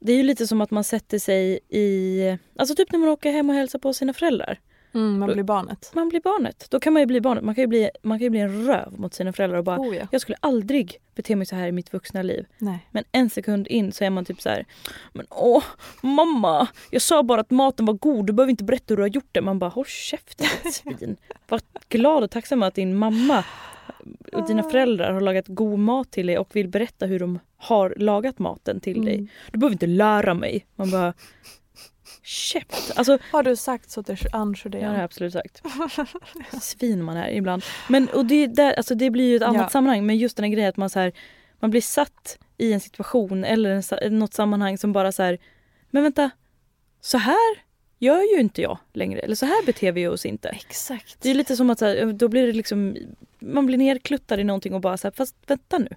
det 0.00 0.12
är 0.12 0.16
ju 0.16 0.22
lite 0.22 0.46
som 0.46 0.60
att 0.60 0.70
man 0.70 0.84
sätter 0.84 1.18
sig 1.18 1.60
i, 1.68 2.38
alltså 2.58 2.74
typ 2.74 2.92
när 2.92 2.98
man 2.98 3.08
åker 3.08 3.32
hem 3.32 3.50
och 3.50 3.56
hälsar 3.56 3.78
på 3.78 3.92
sina 3.94 4.12
föräldrar. 4.12 4.60
mm, 4.94 5.18
man 5.18 5.32
blir 5.32 5.42
barnet. 5.42 5.90
Man 5.94 6.08
blir 6.08 6.20
barnet. 6.20 6.66
Då 6.70 6.80
kan 6.80 6.92
man 6.92 7.02
ju 7.02 7.06
bli 7.06 7.20
barnet. 7.20 7.44
Man 7.44 7.54
kan 7.54 7.62
ju 7.62 7.68
bli, 7.68 7.90
man 8.02 8.18
kan 8.18 8.24
ju 8.24 8.30
bli 8.30 8.40
en 8.40 8.66
röv 8.66 9.00
mot 9.00 9.14
sina 9.14 9.32
föräldrar 9.32 9.58
och 9.58 9.64
bara 9.64 9.78
Oh, 9.80 9.96
ja. 9.96 10.08
jag 10.12 10.20
skulle 10.20 10.36
aldrig 10.40 10.98
bete 11.14 11.36
mig 11.36 11.46
så 11.46 11.56
här 11.56 11.66
i 11.68 11.72
mitt 11.72 11.92
vuxna 11.92 12.22
liv. 12.22 12.46
Nej. 12.58 12.88
Men 12.90 13.04
en 13.12 13.30
sekund 13.30 13.66
in 13.68 13.92
så 13.92 14.04
är 14.04 14.10
man 14.10 14.24
typ 14.24 14.40
så 14.40 14.48
här. 14.48 14.64
Men 15.12 15.26
åh, 15.30 15.64
mamma! 16.02 16.68
Jag 16.90 17.02
sa 17.02 17.22
bara 17.22 17.40
att 17.40 17.50
maten 17.50 17.86
var 17.86 17.94
god, 17.94 18.26
du 18.26 18.32
behöver 18.32 18.50
inte 18.50 18.64
berätta 18.64 18.84
hur 18.88 18.96
du 18.96 19.02
har 19.02 19.08
gjort 19.08 19.28
det. 19.32 19.40
Man 19.40 19.58
bara, 19.58 19.70
håll 19.70 19.86
käften 19.86 20.46
svin. 20.72 21.16
Var 21.48 21.60
glad 21.88 22.22
och 22.24 22.30
tacksam 22.30 22.62
att 22.62 22.74
din 22.74 22.94
mamma 22.94 23.44
och 24.32 24.46
dina 24.46 24.62
föräldrar 24.62 25.12
har 25.12 25.20
lagat 25.20 25.44
god 25.48 25.78
mat 25.78 26.10
till 26.10 26.26
dig 26.26 26.38
och 26.38 26.56
vill 26.56 26.68
berätta 26.68 27.06
hur 27.06 27.18
de 27.18 27.38
har 27.56 27.94
lagat 27.96 28.38
maten 28.38 28.80
till 28.80 29.04
dig. 29.04 29.14
Mm. 29.14 29.28
Du 29.52 29.58
behöver 29.58 29.74
inte 29.74 29.86
lära 29.86 30.34
mig. 30.34 30.66
Man 30.76 30.90
bara, 30.90 31.14
käft. 32.22 32.92
Alltså, 32.96 33.18
Har 33.32 33.42
du 33.42 33.56
sagt 33.56 33.90
så 33.90 34.02
till 34.02 34.16
Ange 34.32 34.62
det 34.64 34.82
har 34.82 34.94
jag 34.94 35.02
absolut 35.02 35.32
sagt. 35.32 35.62
Svin 36.62 37.02
man 37.04 37.16
är 37.16 37.30
ibland. 37.30 37.62
Men 37.88 38.08
och 38.08 38.26
det, 38.26 38.46
där, 38.46 38.72
alltså 38.72 38.94
det 38.94 39.10
blir 39.10 39.28
ju 39.28 39.36
ett 39.36 39.42
annat 39.42 39.62
Ja. 39.62 39.68
sammanhang. 39.68 40.06
Men 40.06 40.16
just 40.16 40.36
den 40.36 40.44
här 40.44 40.50
grejen 40.52 40.68
att 40.68 40.76
man, 40.76 40.90
så 40.90 40.98
här, 40.98 41.12
man 41.60 41.70
blir 41.70 41.80
satt 41.80 42.38
i 42.58 42.72
en 42.72 42.80
situation 42.80 43.44
eller 43.44 44.02
en, 44.02 44.18
något 44.18 44.34
sammanhang 44.34 44.78
som 44.78 44.92
bara 44.92 45.12
så 45.12 45.22
här, 45.22 45.38
men 45.90 46.02
vänta, 46.02 46.30
så 47.00 47.18
här 47.18 47.65
gör 47.98 48.34
ju 48.34 48.40
inte 48.40 48.62
jag 48.62 48.78
längre. 48.92 49.20
Eller 49.20 49.34
så 49.34 49.46
här 49.46 49.66
beter 49.66 49.92
vi 49.92 50.06
oss 50.06 50.26
inte. 50.26 50.48
Exakt. 50.48 51.22
Det 51.22 51.30
är 51.30 51.34
lite 51.34 51.56
som 51.56 51.70
att 51.70 51.78
så 51.78 51.84
här, 51.84 52.12
då 52.12 52.28
blir 52.28 52.46
det 52.46 52.52
liksom, 52.52 52.96
man 53.38 53.66
blir 53.66 53.78
nerkluttad 53.78 54.40
i 54.40 54.44
någonting 54.44 54.74
och 54.74 54.80
bara 54.80 54.96
så 54.96 55.06
här, 55.06 55.12
fast 55.12 55.34
vänta 55.46 55.78
nu. 55.78 55.88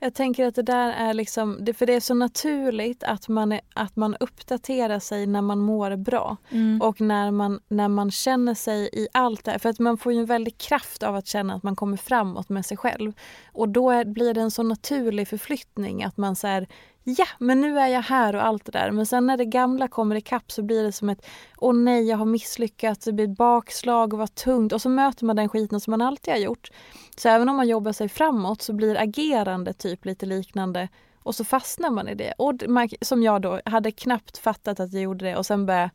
Jag 0.00 0.14
tänker 0.14 0.46
att 0.46 0.54
det 0.54 0.62
där 0.62 0.92
är 0.92 1.14
liksom, 1.14 1.66
för 1.76 1.86
det 1.86 1.94
är 1.94 2.00
så 2.00 2.14
naturligt 2.14 3.02
att 3.02 3.28
man, 3.28 3.52
är, 3.52 3.60
att 3.74 3.96
man 3.96 4.16
uppdaterar 4.20 4.98
sig 4.98 5.26
när 5.26 5.42
man 5.42 5.58
mår 5.58 5.96
bra. 5.96 6.36
Och 6.82 7.00
när 7.00 7.30
man, 7.30 7.60
när 7.68 7.88
man 7.88 8.10
känner 8.10 8.54
sig 8.54 8.90
i 8.92 9.08
allt 9.12 9.44
det 9.44 9.50
här. 9.50 9.58
För 9.58 9.68
att 9.68 9.78
man 9.78 9.98
får 9.98 10.12
ju 10.12 10.18
en 10.18 10.26
väldig 10.26 10.58
kraft 10.58 11.02
av 11.02 11.16
att 11.16 11.26
känna 11.26 11.54
att 11.54 11.62
man 11.62 11.76
kommer 11.76 11.96
framåt 11.96 12.48
med 12.48 12.66
sig 12.66 12.76
själv. 12.76 13.12
Och 13.52 13.68
då 13.68 13.90
är, 13.90 14.04
blir 14.04 14.34
det 14.34 14.40
en 14.40 14.50
så 14.50 14.62
naturlig 14.62 15.28
förflyttning 15.28 16.04
att 16.04 16.16
man 16.16 16.36
säger 16.36 16.68
ja, 17.16 17.26
men 17.38 17.60
nu 17.60 17.78
är 17.78 17.86
jag 17.86 18.02
här 18.02 18.36
och 18.36 18.46
allt 18.46 18.64
det 18.64 18.72
där. 18.72 18.90
Men 18.90 19.06
sen 19.06 19.26
när 19.26 19.36
det 19.36 19.44
gamla 19.44 19.88
kommer 19.88 20.16
ikapp 20.16 20.52
så 20.52 20.62
blir 20.62 20.82
det 20.82 20.92
som 20.92 21.08
ett 21.08 21.26
åh 21.56 21.74
nej, 21.74 22.08
jag 22.08 22.16
har 22.16 22.24
misslyckats, 22.24 23.04
det 23.04 23.12
blir 23.12 23.26
bakslag 23.26 24.12
och 24.12 24.18
vad 24.18 24.34
tungt. 24.34 24.72
Och 24.72 24.82
så 24.82 24.88
möter 24.88 25.24
man 25.24 25.36
den 25.36 25.48
skiten 25.48 25.80
som 25.80 25.90
man 25.90 26.02
alltid 26.02 26.34
har 26.34 26.38
gjort. 26.38 26.70
Så 27.16 27.28
även 27.28 27.48
om 27.48 27.56
man 27.56 27.68
jobbar 27.68 27.92
sig 27.92 28.08
framåt 28.08 28.62
så 28.62 28.72
blir 28.72 29.00
agerande 29.00 29.72
typ 29.72 30.04
lite 30.04 30.26
liknande 30.26 30.88
och 31.22 31.34
så 31.34 31.44
fastnar 31.44 31.90
man 31.90 32.08
i 32.08 32.14
det. 32.14 32.34
Och 32.38 32.54
man, 32.68 32.88
som 33.00 33.22
jag 33.22 33.42
då 33.42 33.60
hade 33.64 33.90
knappt 33.90 34.38
fattat 34.38 34.80
att 34.80 34.92
jag 34.92 35.02
gjorde 35.02 35.24
det 35.24 35.36
och 35.36 35.46
sen 35.46 35.66
började 35.66 35.90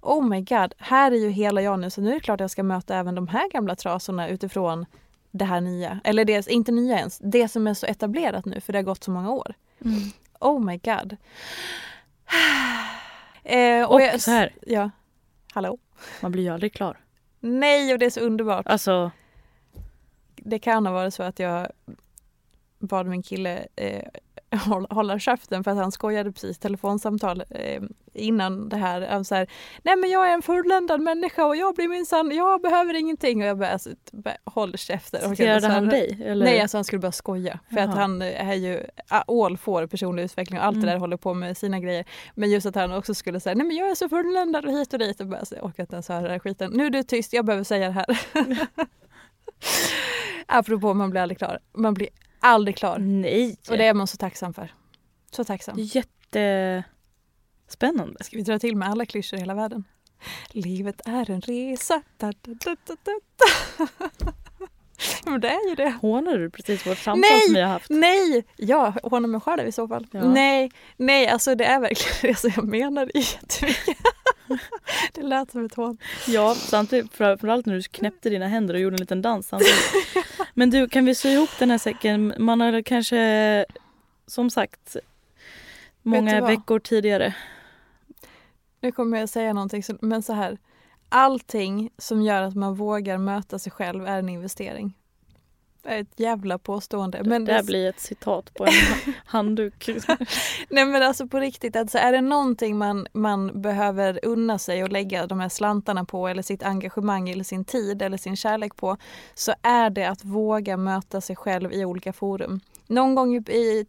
Oh 0.00 0.24
my 0.24 0.40
god, 0.40 0.74
här 0.78 1.12
är 1.12 1.16
ju 1.16 1.30
hela 1.30 1.62
jag 1.62 1.78
nu 1.78 1.90
så 1.90 2.00
nu 2.00 2.10
är 2.10 2.14
det 2.14 2.20
klart 2.20 2.40
jag 2.40 2.50
ska 2.50 2.62
möta 2.62 2.96
även 2.96 3.14
de 3.14 3.28
här 3.28 3.50
gamla 3.50 3.76
trasorna 3.76 4.28
utifrån 4.28 4.86
det 5.30 5.44
här 5.44 5.60
nya. 5.60 6.00
Eller 6.04 6.24
det, 6.24 6.48
inte 6.48 6.72
nya 6.72 6.98
ens, 6.98 7.18
det 7.22 7.48
som 7.48 7.66
är 7.66 7.74
så 7.74 7.86
etablerat 7.86 8.44
nu 8.44 8.60
för 8.60 8.72
det 8.72 8.78
har 8.78 8.84
gått 8.84 9.04
så 9.04 9.10
många 9.10 9.30
år. 9.30 9.54
Mm. 9.84 9.98
Oh 10.38 10.60
my 10.64 10.76
god. 10.78 11.16
Eh, 13.44 13.90
Och 13.90 14.00
jag- 14.02 14.20
så 14.20 14.30
här. 14.30 14.54
Ja. 14.66 14.90
Hallå? 15.52 15.78
Man 16.22 16.32
blir 16.32 16.42
ju 16.42 16.48
aldrig 16.48 16.72
klar. 16.72 16.96
Nej, 17.40 17.92
och 17.92 17.98
det 17.98 18.06
är 18.06 18.10
så 18.10 18.20
underbart. 18.20 18.66
Alltså, 18.66 19.10
det 20.36 20.58
kan 20.58 20.86
ha 20.86 20.92
varit 20.92 21.14
så 21.14 21.22
att 21.22 21.38
jag 21.38 21.68
bad 22.78 23.06
min 23.06 23.22
kille 23.22 23.66
eh, 23.76 24.02
hålla, 24.90 25.18
käften 25.18 25.64
för 25.64 25.70
att 25.70 25.76
han 25.76 25.92
skojade 25.92 26.32
precis 26.32 26.58
telefonsamtal 26.58 27.42
eh, 27.50 27.82
innan 28.14 28.68
det 28.68 28.76
här. 28.76 29.22
Så 29.22 29.34
här, 29.34 29.50
Nej 29.82 29.96
men 29.96 30.10
jag 30.10 30.28
är 30.30 30.34
en 30.34 30.42
fulländad 30.42 31.00
människa 31.00 31.44
och 31.46 31.56
jag 31.56 31.74
blir 31.74 31.88
minsann, 31.88 32.30
jag 32.36 32.60
behöver 32.62 32.94
ingenting. 32.94 33.42
Och 33.42 33.48
jag 33.48 33.58
bara, 33.58 33.70
alltså, 33.70 33.90
håll 34.44 34.78
käften. 34.78 35.30
Citerade 35.36 35.60
så 35.60 35.66
här- 35.66 35.74
han 35.74 35.88
dig? 35.88 36.22
Eller? 36.24 36.44
Nej, 36.44 36.60
alltså 36.60 36.76
han 36.76 36.84
skulle 36.84 37.00
bara 37.00 37.12
skoja. 37.12 37.58
För 37.70 37.78
att 37.80 37.86
Jaha. 37.90 37.96
han 38.00 38.22
är 38.22 38.54
ju, 38.54 38.82
all 39.08 39.56
får 39.56 39.86
personlig 39.86 40.22
utveckling 40.22 40.58
och 40.58 40.64
allt 40.64 40.74
Mm. 40.74 40.86
det 40.86 40.92
där 40.92 40.98
håller 40.98 41.16
på 41.16 41.34
med 41.34 41.56
sina 41.56 41.80
grejer. 41.80 42.04
Men 42.34 42.50
just 42.50 42.66
att 42.66 42.74
han 42.74 42.92
också 42.92 43.14
skulle 43.14 43.40
säga, 43.40 43.54
nej 43.54 43.66
men 43.66 43.76
jag 43.76 43.90
är 43.90 43.94
så 43.94 44.08
fulländad 44.08 44.64
och 44.66 44.72
hit 44.72 44.92
och 44.92 44.98
dit. 44.98 45.20
Och 45.20 45.26
bara, 45.26 45.44
så 45.44 45.54
jag 45.54 45.64
orkar 45.64 45.82
inte 45.82 45.94
ens 45.96 46.08
höra 46.08 46.20
den 46.22 46.30
här 46.30 46.38
skiten. 46.38 46.70
Nu 46.74 46.86
är 46.86 46.90
du 46.90 47.02
tyst, 47.02 47.32
jag 47.32 47.44
behöver 47.44 47.64
säga 47.64 47.86
det 47.86 47.92
här. 47.92 48.06
Apropå 50.46 50.94
man 50.94 51.10
blir 51.10 51.20
aldrig 51.20 51.38
klar. 51.38 51.58
Man 51.76 51.94
blir 51.94 52.08
aldrig 52.40 52.76
klar. 52.76 52.98
Nej! 52.98 53.56
Och 53.70 53.78
det 53.78 53.84
är 53.84 53.94
man 53.94 54.06
så 54.06 54.16
tacksam 54.16 54.54
för. 54.54 54.74
Så 55.30 55.44
tacksam. 55.44 55.76
Jättespännande. 55.78 58.24
Ska 58.24 58.36
vi 58.36 58.42
dra 58.42 58.58
till 58.58 58.76
med 58.76 58.88
alla 58.88 59.06
klyschor 59.06 59.36
i 59.36 59.40
hela 59.40 59.54
världen? 59.54 59.84
Livet 60.48 61.00
är 61.04 61.30
en 61.30 61.40
resa. 61.40 62.02
Da, 62.16 62.32
da, 62.42 62.76
da, 62.84 62.96
men 65.24 65.40
det 65.40 65.48
är 65.48 65.68
ju 65.68 65.74
det. 65.74 65.90
Hånar 66.02 66.38
du 66.38 66.50
precis 66.50 66.86
vårt 66.86 66.98
samtal 66.98 67.20
Nej! 67.20 67.40
som 67.40 67.54
vi 67.54 67.60
har 67.60 67.68
haft? 67.68 67.90
Nej, 67.90 68.44
ja, 68.56 68.94
honom 69.02 69.30
mig 69.30 69.40
själv 69.40 69.68
i 69.68 69.72
så 69.72 69.88
fall. 69.88 70.06
Ja. 70.10 70.24
Nej, 70.24 70.70
nej, 70.96 71.28
alltså 71.28 71.54
det 71.54 71.64
är 71.64 71.80
verkligen 71.80 72.16
det 72.34 72.40
som 72.40 72.50
jag 72.56 72.68
menar 72.68 73.06
det 73.06 73.18
jättemycket. 73.18 73.96
det 75.12 75.22
lät 75.22 75.50
som 75.50 75.64
ett 75.64 75.74
hån. 75.74 75.98
Ja, 76.26 76.54
samtidigt 76.54 77.12
framförallt 77.12 77.66
när 77.66 77.74
du 77.74 77.82
knäppte 77.82 78.30
dina 78.30 78.48
händer 78.48 78.74
och 78.74 78.80
gjorde 78.80 78.94
en 78.94 79.00
liten 79.00 79.22
dans. 79.22 79.52
Men 80.54 80.70
du, 80.70 80.88
kan 80.88 81.04
vi 81.04 81.14
sy 81.14 81.28
ihop 81.28 81.50
den 81.58 81.70
här 81.70 81.78
säcken? 81.78 82.34
Man 82.38 82.60
har 82.60 82.82
kanske, 82.82 83.64
som 84.26 84.50
sagt, 84.50 84.96
många 86.02 86.46
veckor 86.46 86.78
tidigare. 86.78 87.34
Nu 88.80 88.92
kommer 88.92 89.18
jag 89.18 89.28
säga 89.28 89.52
någonting, 89.52 89.82
men 90.00 90.22
så 90.22 90.32
här. 90.32 90.58
Allting 91.08 91.90
som 91.98 92.22
gör 92.22 92.42
att 92.42 92.54
man 92.54 92.74
vågar 92.74 93.18
möta 93.18 93.58
sig 93.58 93.72
själv 93.72 94.06
är 94.06 94.18
en 94.18 94.28
investering. 94.28 94.94
Det 95.82 95.88
är 95.88 96.00
ett 96.00 96.20
jävla 96.20 96.58
påstående. 96.58 97.22
Men 97.24 97.44
det 97.44 97.52
här 97.52 97.62
blir 97.62 97.88
ett 97.88 98.00
citat 98.00 98.54
på 98.54 98.64
en 98.66 98.72
handduk. 99.24 99.88
Nej 100.68 100.84
men 100.84 101.02
alltså 101.02 101.26
på 101.26 101.38
riktigt, 101.38 101.76
alltså 101.76 101.98
är 101.98 102.12
det 102.12 102.20
någonting 102.20 102.78
man, 102.78 103.06
man 103.12 103.62
behöver 103.62 104.20
unna 104.22 104.58
sig 104.58 104.82
och 104.82 104.92
lägga 104.92 105.26
de 105.26 105.40
här 105.40 105.48
slantarna 105.48 106.04
på 106.04 106.28
eller 106.28 106.42
sitt 106.42 106.62
engagemang 106.62 107.28
eller 107.28 107.44
sin 107.44 107.64
tid 107.64 108.02
eller 108.02 108.16
sin 108.16 108.36
kärlek 108.36 108.76
på 108.76 108.96
så 109.34 109.54
är 109.62 109.90
det 109.90 110.04
att 110.04 110.24
våga 110.24 110.76
möta 110.76 111.20
sig 111.20 111.36
själv 111.36 111.72
i 111.72 111.84
olika 111.84 112.12
forum. 112.12 112.60
Någon 112.90 113.14
gång 113.14 113.36
i 113.36 113.86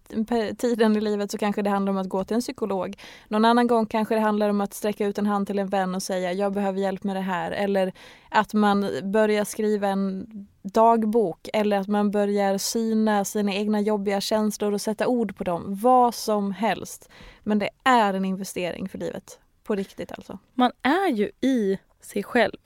tiden 0.57 0.95
i 0.95 1.01
livet 1.01 1.31
så 1.31 1.37
kanske 1.37 1.61
det 1.61 1.69
handlar 1.69 1.91
om 1.91 1.97
att 1.97 2.09
gå 2.09 2.23
till 2.23 2.35
en 2.35 2.41
psykolog. 2.41 2.97
Någon 3.27 3.45
annan 3.45 3.67
gång 3.67 3.85
kanske 3.85 4.15
det 4.15 4.21
handlar 4.21 4.49
om 4.49 4.61
att 4.61 4.73
sträcka 4.73 5.05
ut 5.05 5.17
en 5.17 5.25
hand 5.25 5.47
till 5.47 5.59
en 5.59 5.67
vän 5.67 5.95
och 5.95 6.03
säga 6.03 6.33
jag 6.33 6.53
behöver 6.53 6.79
hjälp 6.79 7.03
med 7.03 7.15
det 7.15 7.21
här. 7.21 7.51
Eller 7.51 7.93
att 8.29 8.53
man 8.53 8.89
börjar 9.03 9.45
skriva 9.45 9.87
en 9.87 10.27
dagbok 10.61 11.49
eller 11.53 11.79
att 11.79 11.87
man 11.87 12.11
börjar 12.11 12.57
syna 12.57 13.25
sina 13.25 13.53
egna 13.53 13.81
jobbiga 13.81 14.21
känslor 14.21 14.73
och 14.73 14.81
sätta 14.81 15.07
ord 15.07 15.37
på 15.37 15.43
dem. 15.43 15.63
Vad 15.67 16.15
som 16.15 16.51
helst. 16.51 17.09
Men 17.43 17.59
det 17.59 17.69
är 17.83 18.13
en 18.13 18.25
investering 18.25 18.89
för 18.89 18.97
livet. 18.97 19.39
På 19.63 19.75
riktigt 19.75 20.11
alltså. 20.11 20.39
Man 20.53 20.71
är 20.81 21.11
ju 21.11 21.31
i 21.41 21.77
sig 22.01 22.23
själv 22.23 22.57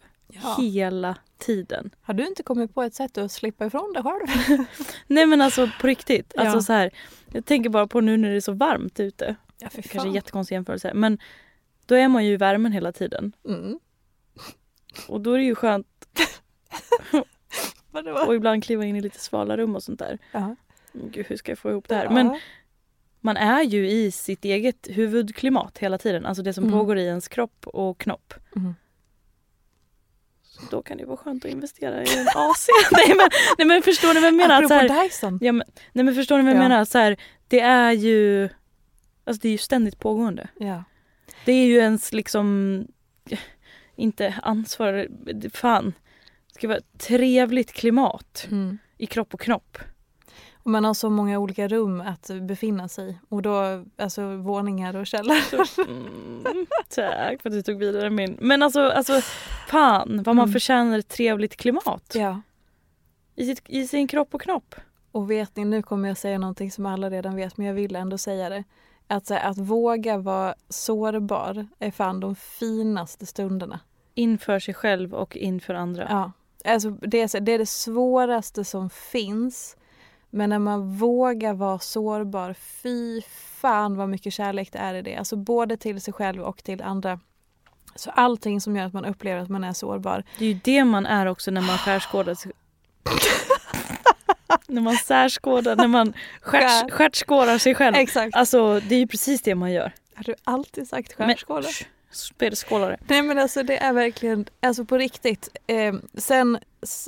Ja. 0.44 0.58
hela 0.62 1.16
tiden. 1.38 1.90
Har 2.02 2.14
du 2.14 2.28
inte 2.28 2.44
kommit 2.44 2.74
på 2.74 2.82
ett 2.84 2.96
sätt 2.96 3.18
att 3.18 3.32
slippa 3.32 3.66
ifrån 3.66 3.94
det 3.94 4.04
själv? 4.04 4.66
Nej 5.08 5.26
men 5.26 5.42
alltså 5.42 5.70
på 5.82 5.88
riktigt. 5.88 6.34
Alltså 6.38 6.58
Ja. 6.58 6.62
så 6.62 6.74
här, 6.74 6.92
jag 7.32 7.46
tänker 7.46 7.70
bara 7.70 7.88
på 7.88 8.02
nu 8.02 8.18
när 8.18 8.30
det 8.30 8.36
är 8.36 8.42
så 8.42 8.52
varmt 8.54 9.00
ute. 9.00 9.36
Ja, 9.60 9.70
för 9.70 9.82
Kanske 9.82 10.10
en 10.10 10.14
jättekonstig 10.16 10.56
jämförelse. 10.56 10.92
Men 10.94 11.18
då 11.86 11.96
är 11.96 12.08
man 12.08 12.26
ju 12.26 12.34
i 12.34 12.38
värmen 12.38 12.72
hela 12.72 12.92
tiden. 12.92 13.34
Mm. 13.48 13.80
Och 15.08 15.22
då 15.22 15.34
är 15.34 15.38
det 15.38 15.44
ju 15.46 15.56
skönt 15.56 15.88
att 17.92 18.34
ibland 18.36 18.64
kliva 18.64 18.86
in 18.86 18.96
i 18.96 19.02
lite 19.02 19.20
svala 19.20 19.58
rum 19.58 19.76
och 19.76 19.84
sånt 19.84 20.00
där. 20.00 20.18
Ja. 20.32 20.56
Gud 20.94 21.26
hur 21.26 21.36
ska 21.38 21.52
jag 21.52 21.60
få 21.60 21.70
ihop 21.70 21.88
det 21.88 21.96
här? 21.96 22.10
Men 22.10 22.28
Ja. 22.28 22.40
man 23.20 23.38
är 23.38 23.62
ju 23.64 23.90
i 23.90 24.12
sitt 24.12 24.46
eget 24.46 24.88
huvudklimat 24.92 25.78
hela 25.78 25.98
tiden. 25.98 26.26
Alltså 26.26 26.44
det 26.44 26.54
som 26.54 26.64
Mm. 26.64 26.80
pågår 26.80 26.98
i 26.98 27.06
ens 27.06 27.28
kropp 27.28 27.68
och 27.68 27.98
knopp. 27.98 28.34
Mm. 28.56 28.76
Då 30.72 30.82
kan 30.82 30.98
det 30.98 31.06
vara 31.06 31.18
skönt 31.18 31.46
att 31.46 31.52
investera 31.52 32.04
i 32.04 32.18
en 32.20 32.28
AC. 32.36 32.68
nej, 32.92 33.08
men, 33.18 33.30
nej 33.58 33.68
men 33.68 33.82
förstår 33.82 34.14
ni 34.14 34.20
vad 34.20 34.28
jag 34.28 34.34
menar? 34.34 34.62
Att 34.64 34.68
Så 34.70 34.76
Apropå 34.76 34.94
här, 34.94 35.04
Dyson. 35.04 35.40
ja, 35.42 35.52
men, 35.52 35.68
nej 35.94 36.06
men 36.06 36.16
förstår 36.16 36.38
ni 36.38 36.44
vad 36.44 36.54
jag 36.54 36.58
Ja. 36.64 36.70
menar? 36.70 36.86
Så 36.86 36.98
här, 36.98 37.18
det 37.48 37.60
är 37.60 37.92
ju 37.92 38.50
Alltså 39.26 39.42
det 39.42 39.48
är 39.48 39.52
ju 39.52 39.58
ständigt 39.58 40.00
pågående. 40.00 40.48
Ja. 40.60 40.84
Det 41.46 41.52
är 41.52 41.66
ju 41.66 41.78
ens 41.78 42.14
liksom 42.14 42.88
inte 43.96 44.36
ansvar, 44.44 45.08
fan. 45.54 45.94
Det 46.48 46.54
ska 46.56 46.68
vara 46.68 46.80
trevligt 46.98 47.74
klimat 47.74 48.48
Mm. 48.52 48.78
i 48.98 49.06
kropp 49.06 49.34
och 49.34 49.40
knopp. 49.40 49.78
Och 50.64 50.72
man 50.72 50.84
har 50.86 50.94
så 50.94 51.10
många 51.10 51.40
olika 51.40 51.68
rum 51.68 52.02
att 52.02 52.32
befinna 52.42 52.88
sig 52.88 53.10
i. 53.10 53.18
Och 53.30 53.42
då, 53.42 53.84
alltså 53.98 54.36
våningar 54.36 54.96
och 54.96 55.08
källare. 55.08 55.40
Mm, 55.88 56.66
tack 56.90 57.42
för 57.42 57.50
att 57.50 57.54
du 57.56 57.62
tog 57.62 57.80
vidare 57.80 58.10
min. 58.10 58.38
Men 58.42 58.64
alltså, 58.64 58.82
alltså 58.82 59.22
fan 59.68 60.24
vad 60.24 60.36
man 60.36 60.44
Mm. 60.44 60.54
förtjänar 60.54 61.00
ett 61.00 61.08
trevligt 61.10 61.56
klimat. 61.56 62.12
Ja. 62.16 62.42
I, 63.36 63.46
sitt, 63.46 63.62
I 63.66 63.88
sin 63.88 64.08
kropp 64.08 64.34
och 64.34 64.42
knopp. 64.42 64.76
Och 65.12 65.32
vet 65.32 65.56
ni, 65.56 65.66
nu 65.66 65.82
kommer 65.84 66.08
jag 66.08 66.18
säga 66.18 66.38
någonting 66.38 66.72
som 66.72 66.86
alla 66.86 67.10
redan 67.10 67.36
vet 67.36 67.58
men 67.58 67.68
jag 67.68 67.74
vill 67.74 67.96
ändå 67.96 68.18
säga 68.18 68.50
det. 68.50 68.64
Att, 69.08 69.30
här, 69.30 69.50
att 69.50 69.58
våga 69.58 70.18
vara 70.18 70.56
sårbar 70.70 71.68
är 71.80 71.92
fan 71.92 72.20
de 72.20 72.36
finaste 72.36 73.26
stunderna. 73.26 73.80
Inför 74.14 74.60
sig 74.60 74.74
själv 74.74 75.14
och 75.14 75.38
inför 75.38 75.74
andra. 75.74 76.08
Ja. 76.10 76.32
Alltså, 76.74 76.90
det, 76.90 77.22
är, 77.22 77.40
det 77.40 77.52
är 77.52 77.58
det 77.60 77.66
svåraste 77.66 78.64
som 78.64 78.90
finns. 78.90 79.78
Men 80.36 80.50
när 80.50 80.60
man 80.60 80.98
vågar 80.98 81.54
vara 81.54 81.80
sårbar, 81.80 82.54
fy 82.54 83.22
fan 83.62 83.96
vad 83.96 84.10
mycket 84.10 84.34
kärlek 84.34 84.72
det 84.72 84.80
är 84.80 84.94
i 84.94 85.02
det. 85.02 85.16
Alltså 85.16 85.36
både 85.36 85.78
till 85.78 86.02
sig 86.02 86.14
själv 86.14 86.42
och 86.42 86.64
till 86.64 86.82
andra. 86.82 87.20
Så 87.96 88.10
allting 88.10 88.62
som 88.62 88.76
gör 88.76 88.86
att 88.86 88.94
man 88.94 89.06
upplever 89.06 89.42
att 89.42 89.50
man 89.50 89.64
är 89.64 89.74
sårbar. 89.74 90.24
Det 90.40 90.46
är 90.46 90.50
ju 90.50 90.60
det 90.64 90.84
man 90.84 91.06
är 91.06 91.26
också 91.26 91.52
när 91.52 91.62
man 91.62 91.78
skärskådar 91.78 92.38
när 94.68 94.82
man 94.82 94.96
särskådar, 94.96 95.76
när 95.76 95.88
man 95.88 96.14
stjärtskådar 96.42 97.58
sig 97.58 97.76
själv. 97.76 97.96
Exakt. 97.96 98.36
Alltså 98.36 98.80
det 98.80 98.96
är 98.96 99.00
ju 99.00 99.08
precis 99.08 99.42
det 99.42 99.56
man 99.56 99.72
gör. 99.72 99.92
Har 100.16 100.24
du 100.24 100.36
alltid 100.44 100.88
sagt? 100.88 101.16
Sh, 101.18 101.86
Spelskålare. 102.12 102.98
Nej 103.08 103.22
men 103.22 103.40
alltså 103.40 103.64
det 103.64 103.78
är 103.78 103.94
verkligen, 103.94 104.46
alltså 104.62 104.86
på 104.86 104.98
riktigt. 104.98 105.58
Eh, 105.68 105.94
sen, 106.18 106.60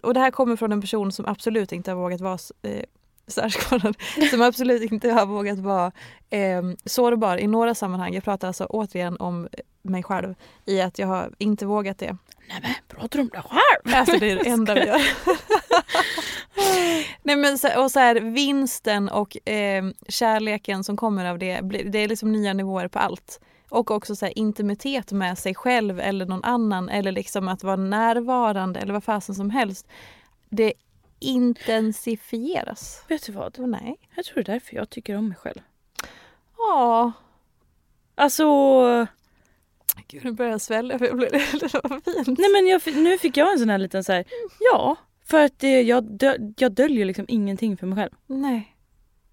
och 0.03 0.13
det 0.13 0.19
här 0.19 0.31
kommer 0.31 0.55
från 0.55 0.71
en 0.71 0.81
person 0.81 1.11
som 1.11 1.25
absolut 1.25 1.71
inte 1.71 1.91
har 1.91 1.95
vågat 1.95 2.21
vara 2.21 2.37
eh, 2.61 2.83
särskådad. 3.27 3.95
Som 4.31 4.41
absolut 4.41 4.91
inte 4.91 5.11
har 5.11 5.25
vågat 5.25 5.59
vara 5.59 5.91
eh, 6.29 6.61
sårbar 6.85 7.37
i 7.37 7.47
några 7.47 7.75
sammanhang. 7.75 8.13
Jag 8.13 8.23
pratar 8.23 8.47
alltså 8.47 8.65
återigen 8.65 9.17
om 9.17 9.47
mig 9.81 10.03
själv 10.03 10.35
i 10.65 10.81
att 10.81 10.99
jag 10.99 11.07
har 11.07 11.31
inte 11.37 11.65
vågat 11.65 11.97
det. 11.97 12.17
Nej 12.49 12.59
men 12.61 12.73
pratar 12.87 13.19
du 13.19 13.23
om 13.23 13.29
dig 13.29 13.41
själv? 13.41 13.95
Alltså 13.95 14.17
det 14.19 14.31
är 14.31 14.35
det 14.35 14.49
enda 14.49 14.73
vi 14.73 14.85
gör. 14.85 15.01
Nej 17.23 17.35
men 17.35 17.57
så, 17.57 17.83
och 17.83 17.91
så 17.91 17.99
här, 17.99 18.15
vinsten 18.15 19.09
och 19.09 19.49
eh, 19.49 19.85
kärleken 20.07 20.83
som 20.83 20.97
kommer 20.97 21.25
av 21.25 21.39
det, 21.39 21.61
det 21.61 21.99
är 21.99 22.07
liksom 22.07 22.31
nya 22.31 22.53
nivåer 22.53 22.87
på 22.87 22.99
allt. 22.99 23.39
Och 23.69 23.91
också 23.91 24.15
så 24.15 24.25
här, 24.25 24.37
intimitet 24.37 25.11
med 25.11 25.37
sig 25.37 25.55
själv 25.55 25.99
eller 25.99 26.25
någon 26.25 26.43
annan 26.43 26.89
eller 26.89 27.11
liksom 27.11 27.47
att 27.47 27.63
vara 27.63 27.75
närvarande 27.75 28.79
eller 28.79 28.93
vad 28.93 29.03
fasen 29.03 29.35
som 29.35 29.49
helst. 29.49 29.87
Det 30.49 30.73
intensifieras. 31.19 33.05
Vet 33.07 33.25
du 33.25 33.31
vad? 33.31 33.59
Nej. 33.59 33.95
Jag 34.15 34.25
tror 34.25 34.35
det 34.35 34.51
är 34.51 34.53
därför 34.53 34.75
jag 34.75 34.89
tycker 34.89 35.17
om 35.17 35.27
mig 35.27 35.37
själv. 35.37 35.59
Ja, 36.57 37.11
Alltså, 38.17 38.45
gud 40.07 40.25
nu 40.25 40.31
börjar 40.31 40.51
jag 40.51 40.61
svälja 40.61 40.99
för 40.99 41.05
jag 41.05 41.17
blev 41.17 41.31
det 41.31 41.73
var 41.73 42.23
fint. 42.23 42.39
nej 42.39 42.49
men 42.51 42.67
jag, 42.67 42.81
nu 43.03 43.17
fick 43.17 43.37
jag 43.37 43.51
en 43.53 43.59
sån 43.59 43.69
här 43.69 43.77
liten 43.77 44.03
så 44.03 44.13
här, 44.13 44.25
ja. 44.71 44.95
För 45.25 45.45
att 45.45 45.59
det, 45.59 45.81
jag, 45.81 46.03
dö, 46.03 46.35
jag 46.57 46.71
döljer 46.71 47.05
liksom 47.05 47.25
ingenting 47.27 47.77
för 47.77 47.87
mig 47.87 47.95
själv. 47.97 48.11
Nej, 48.27 48.75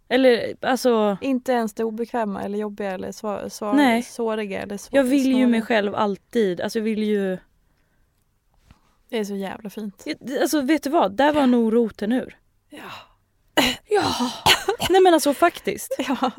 Eller 0.08 0.54
alltså, 0.60 1.16
inte 1.20 1.52
ens 1.52 1.74
det 1.74 1.84
obekväma 1.84 2.42
eller 2.42 2.58
jobbiga 2.58 2.90
eller 2.90 3.12
svå, 3.12 3.50
svå, 3.50 3.72
Nej. 3.72 4.02
såriga 4.02 4.62
eller 4.62 4.76
svå, 4.76 4.96
jag 4.96 5.04
vill 5.04 5.36
ju 5.36 5.46
mig 5.46 5.62
själv 5.62 5.94
alltid. 5.94 6.60
Alltså 6.60 6.78
jag 6.78 6.84
vill 6.84 7.02
ju, 7.02 7.38
Det 9.12 9.18
är 9.18 9.24
så 9.24 9.34
jävla 9.34 9.70
fint. 9.70 10.06
alltså 10.40 10.60
vet 10.60 10.82
du 10.82 10.90
vad? 10.90 11.16
Där 11.16 11.32
var 11.32 11.46
nog 11.46 11.74
roten 11.74 12.12
ur. 12.12 12.38
Ja. 12.70 12.90
Ja. 13.88 14.30
Nej 14.90 15.00
men 15.00 15.14
alltså 15.14 15.34
faktiskt. 15.34 15.96
Ja. 15.98 16.30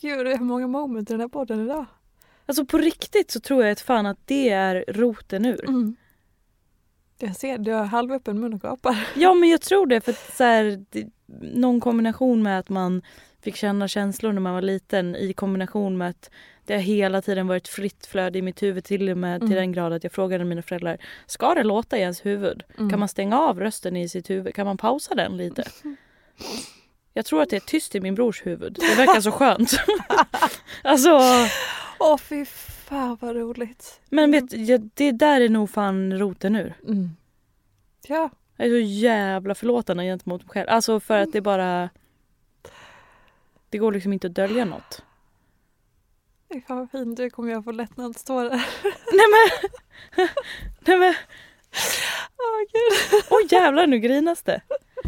Gud, 0.00 0.26
det 0.26 0.32
är 0.32 0.38
många 0.38 0.66
moment 0.66 1.10
i 1.10 1.12
den 1.12 1.20
här 1.20 1.28
podden 1.28 1.64
idag. 1.64 1.86
Alltså 2.46 2.64
på 2.64 2.78
riktigt 2.78 3.30
så 3.30 3.40
tror 3.40 3.62
jag 3.64 3.72
att 3.72 3.80
fan 3.80 4.06
att 4.06 4.18
det 4.24 4.48
är 4.48 4.84
roten 4.88 5.44
ur. 5.44 5.68
Mm. 5.68 5.96
Jag 7.18 7.36
ser, 7.36 7.58
du 7.58 7.72
har 7.72 7.84
halvöppen 7.84 8.40
mun 8.40 8.54
och 8.54 8.60
gapar. 8.60 9.08
Ja 9.16 9.34
men 9.34 9.48
jag 9.48 9.60
tror 9.60 9.86
det 9.86 10.00
för 10.00 10.12
att 10.12 10.36
så 10.36 10.44
här, 10.44 10.84
det, 10.90 11.06
någon 11.54 11.80
kombination 11.80 12.42
med 12.42 12.58
att 12.58 12.68
man 12.68 13.02
fick 13.42 13.56
känna 13.56 13.88
känslor 13.88 14.32
när 14.32 14.40
man 14.40 14.54
var 14.54 14.62
liten 14.62 15.16
i 15.16 15.32
kombination 15.32 15.98
med 15.98 16.08
att 16.10 16.30
det 16.64 16.74
har 16.74 16.80
hela 16.80 17.22
tiden 17.22 17.46
varit 17.46 17.68
fritt 17.68 18.06
flöde 18.06 18.38
i 18.38 18.42
mitt 18.42 18.62
huvud 18.62 18.84
till 18.84 19.08
och 19.10 19.18
med 19.18 19.36
Mm. 19.36 19.48
till 19.48 19.56
den 19.56 19.72
grad 19.72 19.92
att 19.92 20.04
jag 20.04 20.12
frågade 20.12 20.44
mina 20.44 20.62
föräldrar 20.62 20.98
Ska 21.26 21.54
det 21.54 21.62
låta 21.64 21.98
i 21.98 22.00
ens 22.00 22.26
huvud? 22.26 22.62
Mm. 22.78 22.90
Kan 22.90 22.98
man 22.98 23.08
stänga 23.08 23.40
av 23.40 23.60
rösten 23.60 23.96
i 23.96 24.08
sitt 24.08 24.30
huvud? 24.30 24.54
Kan 24.54 24.66
man 24.66 24.76
pausa 24.76 25.14
den 25.14 25.36
lite? 25.36 25.64
Jag 27.14 27.24
tror 27.24 27.42
att 27.42 27.50
det 27.50 27.56
är 27.56 27.60
tyst 27.60 27.94
i 27.94 28.00
min 28.00 28.14
brors 28.14 28.46
huvud. 28.46 28.72
Det 28.80 28.94
verkar 29.06 29.20
så 29.20 29.30
skönt. 29.32 29.70
alltså, 30.82 31.18
Åh 31.98 32.18
fy 32.18 32.44
fan 32.44 33.18
vad 33.20 33.36
roligt. 33.36 34.00
men 34.08 34.30
vet 34.32 34.52
jag, 34.68 34.90
det 34.94 35.12
där 35.12 35.40
är 35.40 35.48
nog 35.48 35.70
fan 35.70 36.18
roten 36.18 36.56
ur. 36.56 36.74
Mm. 36.86 37.10
Ja. 38.08 38.30
Jag 38.56 38.66
är 38.66 38.70
så 38.70 38.78
jävla 38.78 39.54
förlåtande 39.54 40.02
gentemot 40.04 40.42
mig 40.42 40.50
själv. 40.50 40.68
Alltså 40.68 41.00
för 41.00 41.18
att 41.18 41.32
det 41.32 41.40
bara... 41.40 41.88
Det 43.70 43.78
går 43.78 43.92
liksom 43.92 44.12
inte 44.12 44.26
att 44.26 44.34
dölja 44.34 44.64
något. 44.64 45.02
Fy 46.52 46.60
fan 46.60 46.78
vad 46.78 46.90
fint, 46.90 47.16
du 47.16 47.30
kommer 47.30 47.52
jag 47.52 47.64
få 47.64 47.72
lättnadstårar. 47.72 48.50
Nej 49.12 49.26
men! 49.30 49.70
Nej 50.80 50.98
men! 50.98 51.14
Åh 52.38 52.60
gud. 52.72 53.22
Oj 53.30 53.46
jävlar 53.50 53.86
nu 53.86 53.98
grinas 53.98 54.42
det. 54.42 54.60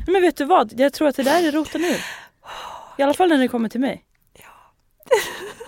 Men 0.07 0.23
vet 0.23 0.37
du 0.37 0.45
vad? 0.45 0.81
Jag 0.81 0.93
tror 0.93 1.09
att 1.09 1.17
det 1.17 1.23
där 1.23 1.49
är 1.49 1.53
roten 1.53 1.85
ur. 1.85 2.01
I 2.99 3.03
alla 3.03 3.15
fall 3.15 3.29
när 3.29 3.39
det 3.39 3.49
kommer 3.49 3.69
till 3.69 3.81
mig. 3.81 4.05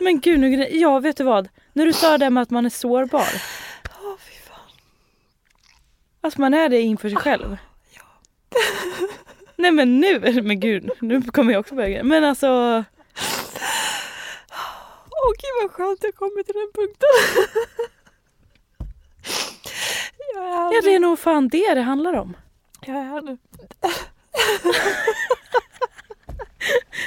Men 0.01 0.20
gud 0.20 0.40
nu 0.40 0.51
grinar 0.51 0.68
Ja 0.70 0.99
vet 0.99 1.16
du 1.16 1.24
vad? 1.24 1.49
När 1.72 1.86
du 1.86 1.93
sa 1.93 2.18
det 2.18 2.30
med 2.30 2.43
att 2.43 2.51
man 2.51 2.66
är 2.66 2.70
sårbar. 2.70 3.28
Åh 4.03 4.16
fy 4.18 4.34
fan. 4.34 4.70
Att 6.20 6.38
man 6.38 6.55
är 6.55 6.68
det 6.68 6.80
inför 6.80 7.09
sig 7.09 7.18
själv. 7.18 7.57
Nej 9.63 9.71
men 9.71 10.01
nu, 10.01 10.43
men 10.43 10.61
gud, 10.61 10.91
nu 11.01 11.23
kommer 11.23 11.53
jag 11.53 11.61
också 11.61 11.75
börja. 11.75 12.03
Men 12.05 12.25
alltså, 12.25 12.85
Åh 15.11 15.33
gud 15.39 15.63
vad 15.63 15.71
skönt 15.71 15.99
jag 16.03 16.15
kommer 16.15 16.43
till 16.43 16.55
den 16.55 16.73
punkten. 16.75 17.09
jag 20.35 20.45
är 20.45 20.53
här 20.53 20.75
ja 20.75 20.81
det 20.85 20.95
är 20.95 21.01
nog 21.01 21.19
fan 21.19 21.49
det 21.49 21.75
det 21.75 21.81
handlar 21.81 22.13
om. 22.13 22.37
Jag 22.87 22.97
är 22.97 23.03
här 23.03 23.21
nu. 23.23 23.39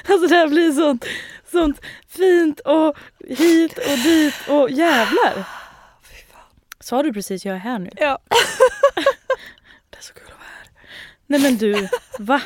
Alltså 0.07 0.27
det 0.27 0.35
här 0.35 0.47
blir 0.47 0.71
sånt, 0.71 1.05
sånt 1.51 1.81
fint 2.07 2.59
och 2.59 2.97
hit 3.27 3.77
och 3.77 3.97
dit 3.97 4.33
och 4.49 4.69
jävlar. 4.69 5.47
Sa 6.79 7.03
du 7.03 7.13
precis 7.13 7.45
jag 7.45 7.55
är 7.55 7.59
här 7.59 7.79
nu? 7.79 7.89
Ja. 7.95 8.19
Det 9.89 9.97
är 9.97 10.01
så 10.01 10.13
kul 10.13 10.23
att 10.23 10.29
vara 10.29 10.47
här. 10.57 10.69
Nej 11.27 11.41
men 11.41 11.57
du, 11.57 11.87
va? 12.19 12.41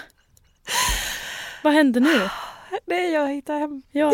Vad 1.64 1.74
händer 1.74 2.02
nu? 2.02 2.30
Nej 2.86 3.12
jag 3.12 3.28
hittar 3.28 3.60
hem. 3.60 3.82
Ja. 3.92 4.14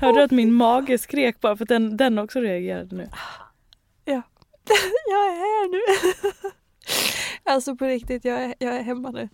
Hörde 0.00 0.18
du 0.18 0.22
att 0.22 0.30
min 0.30 0.52
mage 0.52 0.98
skrek 0.98 1.40
bara 1.40 1.56
för 1.56 1.64
att 1.64 1.68
den, 1.68 1.96
den 1.96 2.18
också 2.18 2.40
reagerade 2.40 2.96
nu? 2.96 3.08
Jag 5.06 5.26
är 5.26 5.36
här 5.36 5.68
nu. 5.68 5.80
alltså 7.44 7.76
på 7.76 7.84
riktigt, 7.84 8.24
jag 8.24 8.42
är, 8.44 8.54
jag 8.58 8.76
är 8.76 8.82
hemma 8.82 9.10
nu. 9.10 9.28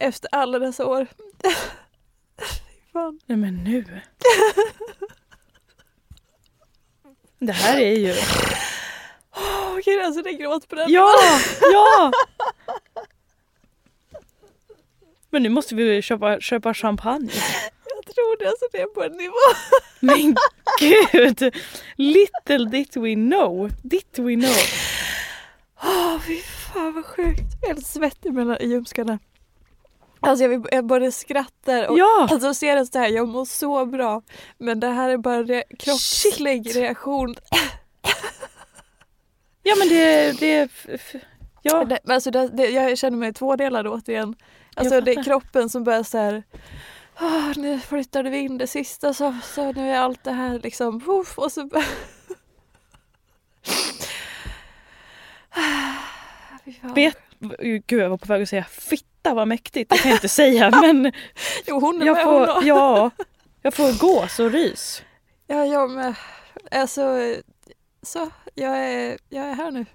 Efter 0.00 0.28
alla 0.32 0.58
dessa 0.58 0.86
år. 0.86 1.06
Fan. 2.92 3.20
Nej 3.26 3.38
men 3.38 3.64
nu. 3.64 4.00
Det 7.38 7.52
här 7.52 7.80
är 7.80 7.96
ju... 7.98 8.14
Åh 9.36 9.78
gud 9.84 10.04
alltså 10.04 10.22
det 10.22 10.30
är 10.30 10.38
gråt 10.38 10.68
på 10.68 10.74
den. 10.74 10.92
Ja! 10.92 11.12
Ja! 11.72 12.12
Men 15.30 15.42
nu 15.42 15.48
måste 15.48 15.74
vi 15.74 16.02
köpa, 16.02 16.40
köpa 16.40 16.74
champagne. 16.74 17.30
Jag 17.96 18.14
tror 18.14 18.38
det, 18.38 18.48
alltså 18.48 18.66
det 18.72 18.80
är 18.80 18.86
på 18.86 19.02
en 19.04 19.12
nivå. 19.12 19.34
Men 20.00 20.36
gud! 20.80 21.54
Little 21.96 22.64
did 22.70 22.96
we 22.96 23.14
know. 23.14 23.70
Did 23.82 24.04
we 24.18 24.34
know. 24.34 24.56
Åh 25.84 26.18
fy 26.26 26.40
fan 26.42 26.94
vad 26.94 27.04
sjukt. 27.06 27.40
Jag 27.62 27.70
är 27.70 27.74
helt 27.74 27.86
svettig 27.86 28.32
mellan 28.32 28.56
ljumskarna. 28.60 29.18
Alltså 30.20 30.44
jag, 30.44 30.68
jag 30.72 30.84
både 30.86 31.12
skrattar 31.12 31.86
och 31.88 31.98
Ja! 31.98 32.28
alltså 32.30 32.54
ser 32.54 32.76
det 32.76 32.86
så 32.86 32.98
här, 32.98 33.08
jag 33.08 33.28
mår 33.28 33.44
så 33.44 33.86
bra. 33.86 34.22
Men 34.58 34.80
det 34.80 34.88
här 34.88 35.08
är 35.08 35.16
bara 35.16 35.42
re- 35.42 35.76
kroppslig 35.78 36.64
Shit. 36.66 36.76
reaktion. 36.76 37.34
Ja 39.66 39.74
men 39.78 39.88
det... 39.88 40.32
det 40.40 40.70
ja. 41.62 41.84
Det, 41.84 41.98
alltså 42.08 42.30
det, 42.30 42.48
det, 42.48 42.66
jag 42.70 42.98
känner 42.98 43.16
mig 43.18 43.32
tvådelad 43.32 43.86
återigen. 43.86 44.34
Alltså 44.74 45.00
det 45.00 45.10
är 45.12 45.24
kroppen 45.24 45.70
som 45.70 45.84
börjar 45.84 46.02
så 46.02 46.18
här. 46.18 46.42
"Ah, 47.14 47.52
nu 47.56 47.80
flyttade 47.80 48.30
vi 48.30 48.38
in 48.38 48.58
det 48.58 48.66
sista 48.66 49.14
så, 49.14 49.36
så 49.42 49.72
nu 49.72 49.90
är 49.90 49.98
allt 49.98 50.24
det 50.24 50.32
här 50.32 50.58
liksom. 50.58 51.02
Uff, 51.10 51.38
och 51.38 51.52
så. 51.52 51.70
Vet, 56.94 57.18
gud 57.86 58.00
jag 58.02 58.10
var 58.10 58.16
på 58.16 58.26
väg 58.26 58.42
att 58.42 58.48
säga 58.48 58.64
fitta 58.64 59.34
vad 59.34 59.48
mäktigt. 59.48 59.90
Det 59.90 59.98
kan 59.98 60.10
jag 60.10 60.16
inte 60.16 60.28
säga 60.28 60.70
men 60.82 61.12
Jo 61.66 61.80
hon 61.80 62.02
är 62.02 62.06
jag 62.06 62.16
med 62.16 62.24
hon 62.24 62.46
får, 62.46 62.60
då. 62.60 62.66
ja, 62.66 63.10
jag 63.62 63.74
får 63.74 63.98
gås 63.98 64.38
och 64.40 64.50
rys. 64.52 65.02
Ja 65.46 65.64
jag 65.64 65.90
med. 65.90 66.14
Alltså 66.70 67.02
så 68.02 68.30
jag 68.58 68.78
är, 68.78 69.18
jag 69.28 69.44
är 69.44 69.54
här 69.54 69.70
nu. 69.70 69.86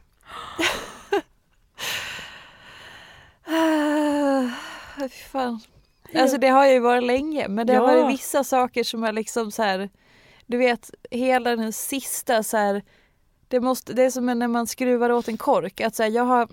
Fy 4.99 5.09
fan. 5.09 5.59
Alltså 6.15 6.37
det 6.37 6.47
har 6.47 6.63
jag 6.65 6.73
ju 6.73 6.79
varit 6.79 7.03
länge 7.03 7.47
men 7.47 7.67
det 7.67 7.73
har 7.73 7.91
Ja. 7.91 8.03
varit 8.03 8.13
vissa 8.13 8.43
saker 8.43 8.83
som 8.83 9.03
är 9.03 9.11
liksom 9.11 9.51
så 9.51 9.63
här. 9.63 9.89
Du 10.45 10.57
vet 10.57 10.91
hela 11.11 11.55
den 11.55 11.73
sista 11.73 12.43
så 12.43 12.57
här. 12.57 12.83
Det, 13.47 13.59
måste, 13.59 13.93
det 13.93 14.03
är 14.03 14.09
som 14.09 14.25
när 14.25 14.47
man 14.47 14.67
skruvar 14.67 15.09
åt 15.11 15.27
en 15.27 15.37
kork. 15.37 15.81
Att 15.81 15.95
så 15.95 16.03
här, 16.03 16.09
jag 16.09 16.23
har 16.23 16.47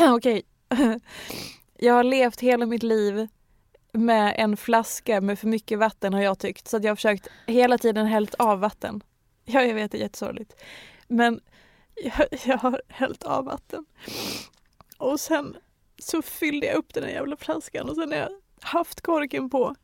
Okej. 0.16 0.42
jag 1.78 1.94
har 1.94 2.04
levt 2.04 2.40
hela 2.40 2.66
mitt 2.66 2.82
liv 2.82 3.28
med 3.92 4.34
en 4.38 4.56
flaska 4.56 5.20
med 5.20 5.38
för 5.38 5.46
mycket 5.46 5.78
vatten 5.78 6.14
har 6.14 6.22
jag 6.22 6.38
tyckt. 6.38 6.68
Så 6.68 6.76
jag 6.82 6.90
har 6.90 6.96
försökt 6.96 7.28
hela 7.46 7.78
tiden 7.78 8.06
hällt 8.06 8.34
av 8.34 8.60
vatten. 8.60 9.02
Ja, 9.44 9.62
jag 9.62 9.74
vet 9.74 9.92
det 9.92 9.98
är 9.98 10.02
jättesorgligt. 10.02 10.56
Men 11.08 11.40
jag, 11.94 12.26
jag 12.46 12.58
har 12.58 12.82
hällt 12.88 13.22
av 13.22 13.44
vatten. 13.44 13.86
Och 14.98 15.20
sen 15.20 15.56
så 15.98 16.22
fyllde 16.22 16.66
jag 16.66 16.76
upp 16.76 16.94
den 16.94 17.04
här 17.04 17.10
jävla 17.10 17.36
flaskan 17.36 17.88
och 17.88 17.94
sen 17.94 18.12
har 18.12 18.18
jag 18.18 18.30
haft 18.60 19.00
korken 19.00 19.50
på. 19.50 19.74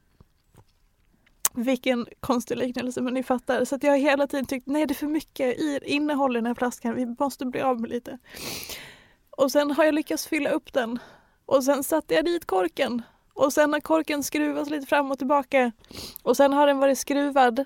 Vilken 1.54 2.06
konstig 2.20 2.56
liknelse 2.56 3.00
men 3.00 3.14
ni 3.14 3.22
fattar. 3.22 3.64
Så 3.64 3.74
att 3.74 3.82
jag 3.82 3.90
har 3.90 3.98
hela 3.98 4.26
tiden 4.26 4.46
tyckt 4.46 4.66
nej 4.66 4.86
det 4.86 4.92
är 4.92 4.94
för 4.94 5.06
mycket 5.06 5.58
i, 5.58 5.80
innehåll 5.82 6.36
i 6.36 6.38
den 6.38 6.46
här 6.46 6.54
flaskan. 6.54 6.94
Vi 6.94 7.06
måste 7.18 7.46
bli 7.46 7.60
av 7.60 7.80
med 7.80 7.90
lite. 7.90 8.18
Och 9.30 9.52
sen 9.52 9.70
har 9.70 9.84
jag 9.84 9.94
lyckats 9.94 10.26
fylla 10.26 10.50
upp 10.50 10.72
den. 10.72 10.98
Och 11.46 11.64
sen 11.64 11.84
satte 11.84 12.14
jag 12.14 12.24
dit 12.24 12.46
korken. 12.46 13.02
Och 13.32 13.52
sen 13.52 13.72
har 13.72 13.80
korken 13.80 14.22
skruvats 14.22 14.70
lite 14.70 14.86
fram 14.86 15.10
och 15.10 15.18
tillbaka. 15.18 15.72
Och 16.22 16.36
sen 16.36 16.52
har 16.52 16.66
den 16.66 16.78
varit 16.78 16.98
skruvad. 16.98 17.64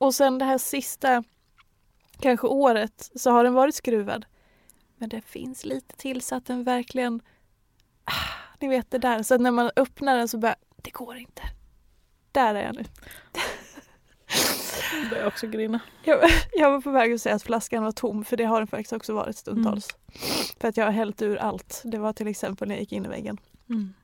Och 0.00 0.14
sen 0.14 0.38
det 0.38 0.44
här 0.44 0.58
sista, 0.58 1.24
kanske 2.20 2.46
året, 2.46 3.10
så 3.14 3.30
har 3.30 3.44
den 3.44 3.54
varit 3.54 3.74
skruvad. 3.74 4.26
Men 4.96 5.08
det 5.08 5.20
finns 5.20 5.64
lite 5.64 5.96
till 5.96 6.22
så 6.22 6.34
att 6.34 6.46
den 6.46 6.64
verkligen, 6.64 7.20
ah, 8.04 8.54
ni 8.60 8.68
vet 8.68 8.90
det 8.90 8.98
där. 8.98 9.22
Så 9.22 9.34
att 9.34 9.40
när 9.40 9.50
man 9.50 9.70
öppnar 9.76 10.16
den 10.16 10.28
så 10.28 10.38
bara, 10.38 10.54
det 10.76 10.90
går 10.90 11.16
inte. 11.16 11.42
Där 12.32 12.54
är 12.54 12.64
jag 12.64 12.74
nu. 12.74 12.84
Nu 14.94 15.08
börjar 15.08 15.22
jag 15.22 15.28
också 15.28 15.46
grina. 15.46 15.80
Jag, 16.04 16.18
jag 16.52 16.70
var 16.70 16.80
på 16.80 16.90
väg 16.90 17.12
att 17.12 17.20
säga 17.20 17.34
att 17.34 17.42
flaskan 17.42 17.84
var 17.84 17.92
tom 17.92 18.24
för 18.24 18.36
det 18.36 18.44
har 18.44 18.58
den 18.58 18.66
faktiskt 18.66 18.92
också 18.92 19.14
varit 19.14 19.36
stundtals. 19.36 19.88
För 20.60 20.68
att 20.68 20.76
jag 20.76 20.84
har 20.84 20.92
hällt 20.92 21.22
ur 21.22 21.36
allt. 21.36 21.82
Det 21.84 21.98
var 21.98 22.12
till 22.12 22.28
exempel 22.28 22.68
när 22.68 22.74
jag 22.74 22.80
gick 22.80 22.92
in 22.92 23.04
i 23.04 23.08
väggen. 23.08 23.38
Mm. 23.68 23.94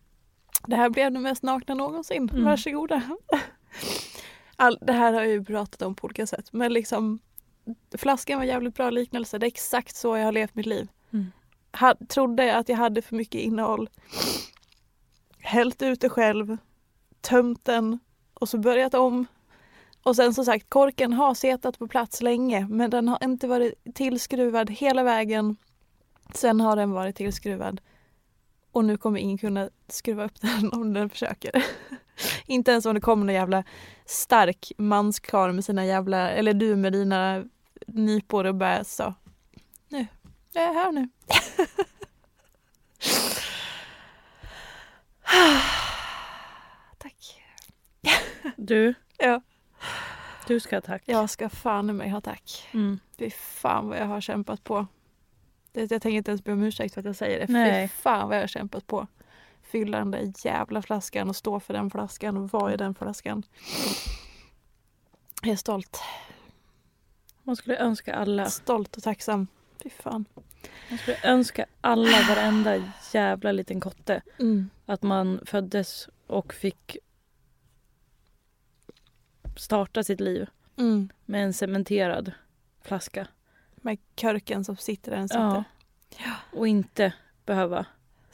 Det 0.66 0.76
här 0.76 0.90
blev 0.90 1.12
det 1.12 1.18
mest 1.18 1.42
nakna 1.42 1.74
någonsin. 1.74 2.28
Mm. 2.28 2.44
Varsågoda. 2.44 3.03
All, 4.57 4.78
det 4.80 4.92
här 4.92 5.12
har 5.12 5.20
jag 5.20 5.30
ju 5.30 5.44
pratat 5.44 5.82
om 5.82 5.94
på 5.94 6.04
olika 6.04 6.26
sätt. 6.26 6.52
Men 6.52 6.72
liksom 6.72 7.18
flaskan 7.98 8.38
var 8.38 8.44
jävligt 8.44 8.74
bra 8.74 8.90
liknelse. 8.90 9.38
Det 9.38 9.46
är 9.46 9.48
exakt 9.48 9.96
så 9.96 10.16
jag 10.16 10.24
har 10.24 10.32
levt 10.32 10.54
mitt 10.54 10.66
liv. 10.66 10.88
Mm. 11.12 11.32
Ha, 11.80 11.94
trodde 12.09 12.57
att 12.57 12.68
jag 12.68 12.76
hade 12.76 13.02
för 13.02 13.16
mycket 13.16 13.40
innehåll. 13.40 13.88
Hällt 15.38 15.82
ut 15.82 16.00
det 16.00 16.09
själv. 16.09 16.57
Tömt 17.20 17.64
den. 17.64 17.98
Och 18.34 18.48
så 18.48 18.59
börjat 18.59 18.94
om. 18.94 19.26
Och 20.02 20.16
sen 20.16 20.34
som 20.34 20.44
sagt, 20.44 20.70
korken 20.70 21.12
har 21.12 21.34
setat 21.34 21.78
på 21.78 21.88
plats 21.88 22.22
länge 22.22 22.66
men 22.68 22.90
den 22.90 23.09
har 23.09 23.24
inte 23.24 23.46
varit 23.46 23.94
tillskruvad 23.94 24.70
hela 24.70 25.02
vägen. 25.02 25.57
Sen 26.34 26.61
har 26.61 26.76
den 26.76 26.90
varit 26.90 27.16
tillskruvad. 27.16 27.80
Och 28.72 28.84
nu 28.84 28.96
kommer 28.96 29.20
ingen 29.20 29.38
kunna 29.38 29.70
skruva 29.88 30.24
upp 30.24 30.40
den 30.40 30.72
om 30.80 30.92
den 30.92 31.11
försöker. 31.11 31.64
Inte 32.46 32.70
ens 32.70 32.86
om 32.86 32.94
det 32.94 33.00
kommer 33.00 33.26
någon 33.26 33.34
jävla 33.34 33.64
stark 34.04 34.72
manskar 34.78 35.52
med 35.52 35.64
sina 35.64 35.86
jävla, 35.86 36.30
eller 36.30 36.54
du 36.54 36.76
med 36.76 36.92
dina 36.92 37.44
nypor 37.86 38.46
och 38.46 38.54
bara 38.54 38.84
så. 38.84 39.14
Nu, 39.88 40.06
jag 40.52 40.64
är 40.64 40.74
här 40.74 40.92
nu. 40.92 41.08
Tack. 46.98 47.42
Du. 48.56 48.94
Ja. 49.18 49.40
Du 50.46 50.60
ska 50.60 50.76
ha 50.76 50.80
tack. 50.80 51.02
Jag 51.06 51.30
ska 51.30 51.48
fan 51.48 51.90
i 51.90 51.92
mig 51.92 52.08
ha 52.08 52.20
tack. 52.20 52.68
Mm. 52.72 53.00
Fy 53.18 53.30
fan 53.30 53.88
vad 53.88 53.98
jag 53.98 54.06
har 54.06 54.20
kämpat 54.20 54.64
på. 54.64 54.86
Jag 55.72 55.88
tänker 55.88 56.10
inte 56.10 56.30
ens 56.30 56.44
be 56.44 56.52
om 56.52 56.62
ursäkt 56.62 56.94
för 56.94 57.00
att 57.00 57.06
jag 57.06 57.16
säger 57.16 57.46
det. 57.46 57.52
Nej. 57.52 57.88
Fy 57.88 57.94
fan 58.02 58.28
vad 58.28 58.36
jag 58.36 58.42
har 58.42 58.48
kämpat 58.48 58.86
på. 58.86 59.06
Fylla 59.66 59.98
den 59.98 60.10
där 60.10 60.32
jävla 60.44 60.82
flaskan 60.82 61.28
och 61.28 61.36
stå 61.36 61.60
för 61.60 61.74
den 61.74 61.90
flaskan 61.90 62.36
och 62.36 62.50
vara 62.50 62.74
i 62.74 62.76
den 62.76 62.94
flaskan. 62.94 63.42
Jag 65.42 65.52
är 65.52 65.56
stolt. 65.56 66.00
Man 67.42 67.56
skulle 67.56 67.76
önska 67.78 68.14
alla, 68.14 68.50
Stolt 68.50 68.96
och 68.96 69.02
tacksam. 69.02 69.46
Fy 69.82 69.90
fan. 69.90 70.24
man 70.90 70.98
skulle 70.98 71.16
önska 71.24 71.66
alla, 71.80 72.18
varenda 72.28 72.92
jävla 73.12 73.52
liten 73.52 73.80
kotte 73.80 74.22
Mm. 74.38 74.70
att 74.86 75.02
man 75.02 75.40
föddes 75.46 76.08
och 76.26 76.54
fick 76.54 76.96
starta 79.56 80.04
sitt 80.04 80.20
liv 80.20 80.48
Mm. 80.78 81.08
med 81.24 81.44
en 81.44 81.52
cementerad 81.52 82.32
flaska. 82.82 83.28
Med 83.76 83.98
körken 84.16 84.64
som 84.64 84.76
sitter 84.76 85.10
där 85.10 85.18
den 85.18 85.28
sitter. 85.28 85.64
Ja. 86.18 86.34
Och 86.52 86.68
inte 86.68 87.12
behöva. 87.44 87.86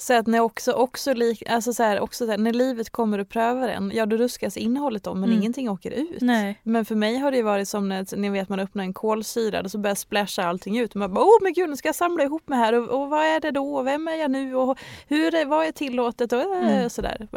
Så 0.03 0.15
att 0.15 0.27
när 0.27 0.41
också, 0.41 0.73
också, 0.73 1.15
lik, 1.15 1.43
alltså 1.49 1.73
så 1.75 1.83
här, 1.83 2.01
också 2.01 2.25
så 2.27 2.31
här, 2.31 2.39
när 2.39 2.53
livet 2.53 2.91
kommer 2.91 3.19
och 3.19 3.29
prövar 3.29 3.69
en, 3.69 3.93
ja 3.95 4.07
då 4.07 4.17
ruskas 4.17 4.57
innehållet 4.57 5.07
om 5.07 5.21
men 5.21 5.29
Mm. 5.29 5.39
ingenting 5.43 5.71
åker 5.71 5.91
ut. 5.91 6.21
Nej. 6.21 6.61
Men 6.63 6.85
för 6.85 6.95
mig 6.95 7.17
har 7.17 7.31
det 7.31 7.37
ju 7.37 7.43
varit 7.43 7.69
som 7.69 7.89
när 7.89 8.17
ni 8.17 8.29
vet 8.29 8.49
man 8.49 8.61
öppnar 8.61 8.85
en 8.85 8.93
kolsyrad 8.95 9.65
och 9.65 9.71
så 9.71 9.79
börjar 9.79 9.95
splasha 9.95 10.43
allting 10.45 10.79
ut. 10.79 10.91
Och 10.91 10.97
man 10.97 11.15
bara, 11.15 11.25
åh 11.25 11.39
men 11.43 11.53
gud 11.53 11.71
nu 11.71 11.77
ska 11.77 11.89
jag 11.89 11.95
samla 11.95 12.25
ihop 12.25 12.49
mig 12.49 12.59
här 12.59 12.73
och, 12.73 13.03
och 13.03 13.11
vad 13.11 13.25
är 13.25 13.41
det 13.41 13.51
då 13.51 13.75
och 13.77 13.87
vem 13.87 14.09
är 14.09 14.15
jag 14.15 14.31
nu 14.31 14.55
och 14.57 14.79
hur 15.09 15.35
är, 15.35 15.45
vad 15.47 15.67
är 15.67 15.73
tillåtet 15.73 16.33
och 16.33 16.41
äh, 16.41 16.73
Mm. 16.77 16.91
sådär. 16.91 17.29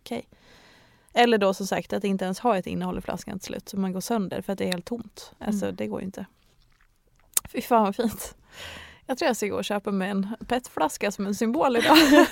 Okej. 0.00 0.28
Eller 1.12 1.38
då 1.38 1.54
som 1.54 1.66
sagt 1.66 1.92
att 1.92 2.04
inte 2.04 2.24
ens 2.24 2.38
ha 2.38 2.56
ett 2.58 2.66
innehåll 2.66 2.98
i 2.98 3.00
flaskan 3.00 3.38
till 3.38 3.46
slut 3.46 3.68
så 3.68 3.76
man 3.78 3.92
går 3.92 4.00
sönder 4.00 4.42
för 4.42 4.52
att 4.52 4.58
det 4.58 4.64
är 4.64 4.72
helt 4.72 4.84
tomt. 4.84 5.32
Alltså 5.38 5.64
Mm. 5.64 5.76
det 5.76 5.86
går 5.86 6.00
ju 6.00 6.06
inte. 6.06 6.26
Fy 7.52 7.60
fan 7.60 7.84
vad 7.84 7.96
fint. 7.96 8.34
Jag 9.10 9.18
tror 9.18 9.26
jag 9.26 9.36
ska 9.36 9.46
gå 9.46 9.56
och 9.56 9.64
köpa 9.64 9.90
mig 9.90 10.10
en 10.10 10.28
petflaska 10.46 11.10
som 11.10 11.26
en 11.26 11.34
symbol 11.34 11.76
idag. 11.76 11.96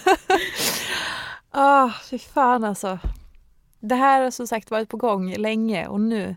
Ah, 1.50 1.90
fy 2.10 2.18
fan 2.18 2.64
alltså. 2.64 2.98
Det 3.80 3.94
här 3.94 4.22
har 4.22 4.30
som 4.30 4.46
sagt 4.46 4.70
varit 4.70 4.88
på 4.88 4.96
gång 4.96 5.34
länge 5.34 5.86
och 5.86 6.00
nu 6.00 6.36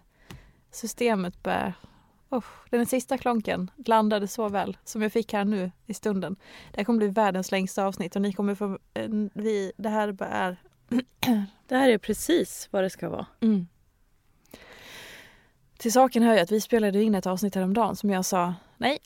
systemet 0.72 1.44
börjar... 1.44 1.74
Oh, 2.30 2.44
den 2.70 2.86
sista 2.86 3.18
klonken 3.18 3.72
landade 3.86 4.28
så 4.28 4.50
väl 4.50 4.78
som 4.84 5.02
jag 5.02 5.12
fick 5.12 5.34
här 5.34 5.46
nu 5.46 5.72
i 5.86 5.94
stunden. 5.94 6.36
Det 6.72 6.78
här 6.78 6.84
kommer 6.86 6.98
bli 6.98 7.08
världens 7.08 7.52
längsta 7.52 7.86
avsnitt 7.86 8.16
och 8.16 8.22
ni 8.22 8.34
kommer 8.34 8.56
få... 8.56 8.78
eh, 8.94 9.10
Vi, 9.34 9.72
det 9.78 9.90
här 9.90 10.12
bara 10.12 10.30
är... 10.30 10.58
Det 11.68 11.76
här 11.76 11.90
är 11.90 11.98
precis 11.98 12.68
vad 12.72 12.84
det 12.84 12.90
ska 12.90 13.10
vara. 13.10 13.26
Mm. 13.40 13.68
Till 15.78 15.92
saken 15.94 16.24
hör 16.24 16.34
ju 16.34 16.40
att 16.40 16.52
vi 16.52 16.62
spelade 16.62 17.04
in 17.04 17.16
ett 17.16 17.26
avsnitt 17.28 17.56
häromdagen 17.56 17.96
som 17.96 18.10
jag 18.10 18.26
sa 18.26 18.54
nej, 18.78 19.00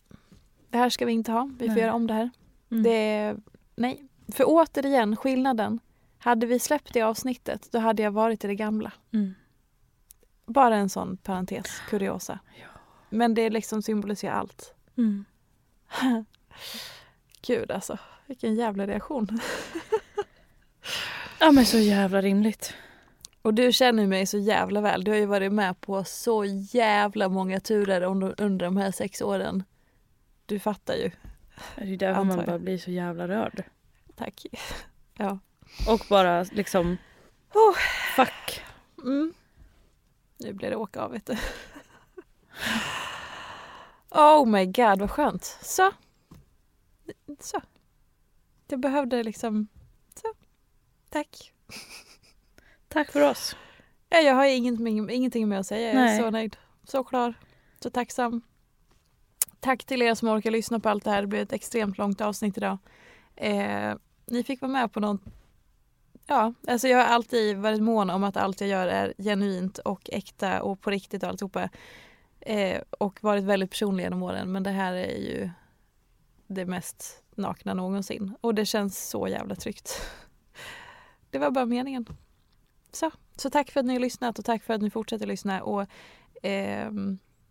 det 0.75 0.79
här 0.79 0.89
ska 0.89 1.05
vi 1.05 1.11
inte 1.11 1.31
ha. 1.31 1.49
Vi 1.57 1.67
får 1.67 1.75
Nej. 1.75 1.83
göra 1.83 1.93
om 1.93 2.07
det 2.07 2.13
här. 2.13 2.29
Mm. 2.71 2.83
Det, 2.83 3.35
nej. 3.75 4.07
För 4.27 4.43
återigen, 4.47 5.15
skillnaden. 5.15 5.79
Hade 6.17 6.45
vi 6.45 6.59
släppt 6.59 6.93
det 6.93 7.01
avsnittet, 7.01 7.67
då 7.71 7.79
hade 7.79 8.03
jag 8.03 8.11
varit 8.11 8.43
i 8.43 8.47
det 8.47 8.55
gamla. 8.55 8.91
Mm. 9.13 9.33
Bara 10.45 10.75
en 10.75 10.89
sån 10.89 11.17
parentes, 11.17 11.81
kuriosa. 11.89 12.39
Men 13.09 13.33
det 13.33 13.49
liksom 13.49 13.81
symboliserar 13.81 14.33
allt. 14.33 14.73
Mm. 14.97 15.25
Gud 17.47 17.71
alltså, 17.71 17.97
vilken 18.25 18.55
jävla 18.55 18.87
reaktion. 18.87 19.39
Ja 21.39 21.51
men 21.51 21.65
så 21.65 21.77
jävla 21.77 22.21
rimligt. 22.21 22.73
Och 23.41 23.53
du 23.53 23.71
känner 23.71 24.07
mig 24.07 24.25
så 24.25 24.37
jävla 24.37 24.81
väl. 24.81 25.03
Du 25.03 25.11
har 25.11 25.17
ju 25.17 25.25
varit 25.25 25.53
med 25.53 25.81
på 25.81 26.03
så 26.03 26.45
jävla 26.71 27.29
många 27.29 27.59
turer 27.59 28.01
under, 28.01 28.41
under 28.41 28.65
de 28.65 28.77
här 28.77 28.91
sex 28.91 29.21
åren. 29.21 29.63
Du 30.45 30.59
fattar 30.59 30.95
ju. 30.95 31.11
Det 31.75 31.93
är 31.93 31.97
därför 31.97 32.21
Antar 32.21 32.37
man 32.37 32.45
bara 32.45 32.59
blir 32.59 32.77
så 32.77 32.91
jävla 32.91 33.27
rörd. 33.27 33.63
Tack. 34.15 34.45
Ja. 35.17 35.39
Och 35.89 36.05
bara 36.09 36.43
liksom... 36.43 36.97
Oh. 37.53 37.75
Fuck. 38.15 38.63
Mm. 39.03 39.33
Nu 40.37 40.53
blir 40.53 40.69
det 40.69 40.75
åka 40.75 41.01
av 41.01 41.11
vet 41.11 41.25
du. 41.25 41.37
Oh 44.09 44.45
my 44.45 44.65
god 44.65 44.99
vad 44.99 45.11
skönt. 45.11 45.43
Så. 45.61 45.91
Så. 47.39 47.61
Jag 48.67 48.79
behövde 48.79 49.23
liksom. 49.23 49.67
Så. 50.21 50.33
Tack. 51.09 51.53
Tack 52.87 53.11
för 53.11 53.21
oss. 53.21 53.55
Ja, 54.09 54.17
jag 54.17 54.33
har 54.33 54.45
ingenting, 54.45 55.09
ingenting 55.09 55.49
mer 55.49 55.59
att 55.59 55.67
säga. 55.67 55.87
Jag 55.87 56.01
är 56.01 56.05
Nej. 56.05 56.19
så 56.19 56.29
nöjd. 56.29 56.57
Så 56.83 57.03
klar. 57.03 57.33
Så 57.79 57.89
tacksam. 57.89 58.41
Tack 59.65 59.83
till 59.83 60.01
er 60.01 60.15
som 60.15 60.27
orkar 60.27 60.51
lyssna 60.51 60.79
på 60.79 60.89
allt 60.89 61.03
det 61.03 61.11
här. 61.11 61.21
Det 61.21 61.27
blev 61.27 61.41
ett 61.41 61.53
extremt 61.53 61.97
långt 61.97 62.21
avsnitt 62.21 62.57
idag. 62.57 62.77
Eh, 63.35 63.93
ni 64.25 64.43
fick 64.43 64.61
vara 64.61 64.71
med 64.71 64.91
på 64.91 64.99
något 64.99 65.21
Ja, 66.27 66.53
alltså 66.67 66.87
jag 66.87 66.97
har 66.97 67.05
alltid 67.05 67.57
varit 67.57 67.81
mån 67.81 68.09
om 68.09 68.23
att 68.23 68.37
allt 68.37 68.61
jag 68.61 68.69
gör 68.69 68.87
är 68.87 69.13
genuint 69.17 69.77
och 69.77 70.09
äkta 70.13 70.61
och 70.61 70.81
på 70.81 70.89
riktigt 70.89 71.23
och 71.23 71.29
alltihopa. 71.29 71.69
Eh, 72.39 72.81
och 72.99 73.23
varit 73.23 73.43
väldigt 73.43 73.69
personlig 73.69 74.03
genom 74.03 74.23
åren 74.23 74.51
men 74.51 74.63
det 74.63 74.71
här 74.71 74.93
är 74.93 75.17
ju 75.17 75.49
det 76.47 76.65
mest 76.65 77.23
nakna 77.35 77.73
någonsin. 77.73 78.35
Och 78.41 78.55
det 78.55 78.65
känns 78.65 79.09
så 79.09 79.27
jävla 79.27 79.55
tryggt. 79.55 80.01
Det 81.29 81.39
var 81.39 81.51
bara 81.51 81.65
meningen. 81.65 82.05
Så, 82.91 83.11
så 83.35 83.49
tack 83.49 83.71
för 83.71 83.79
att 83.79 83.85
ni 83.85 83.93
har 83.93 83.99
lyssnat 83.99 84.39
och 84.39 84.45
tack 84.45 84.63
för 84.63 84.73
att 84.73 84.81
ni 84.81 84.89
fortsätter 84.89 85.27
lyssna. 85.27 85.63
Och, 85.63 85.87
eh, 86.45 86.91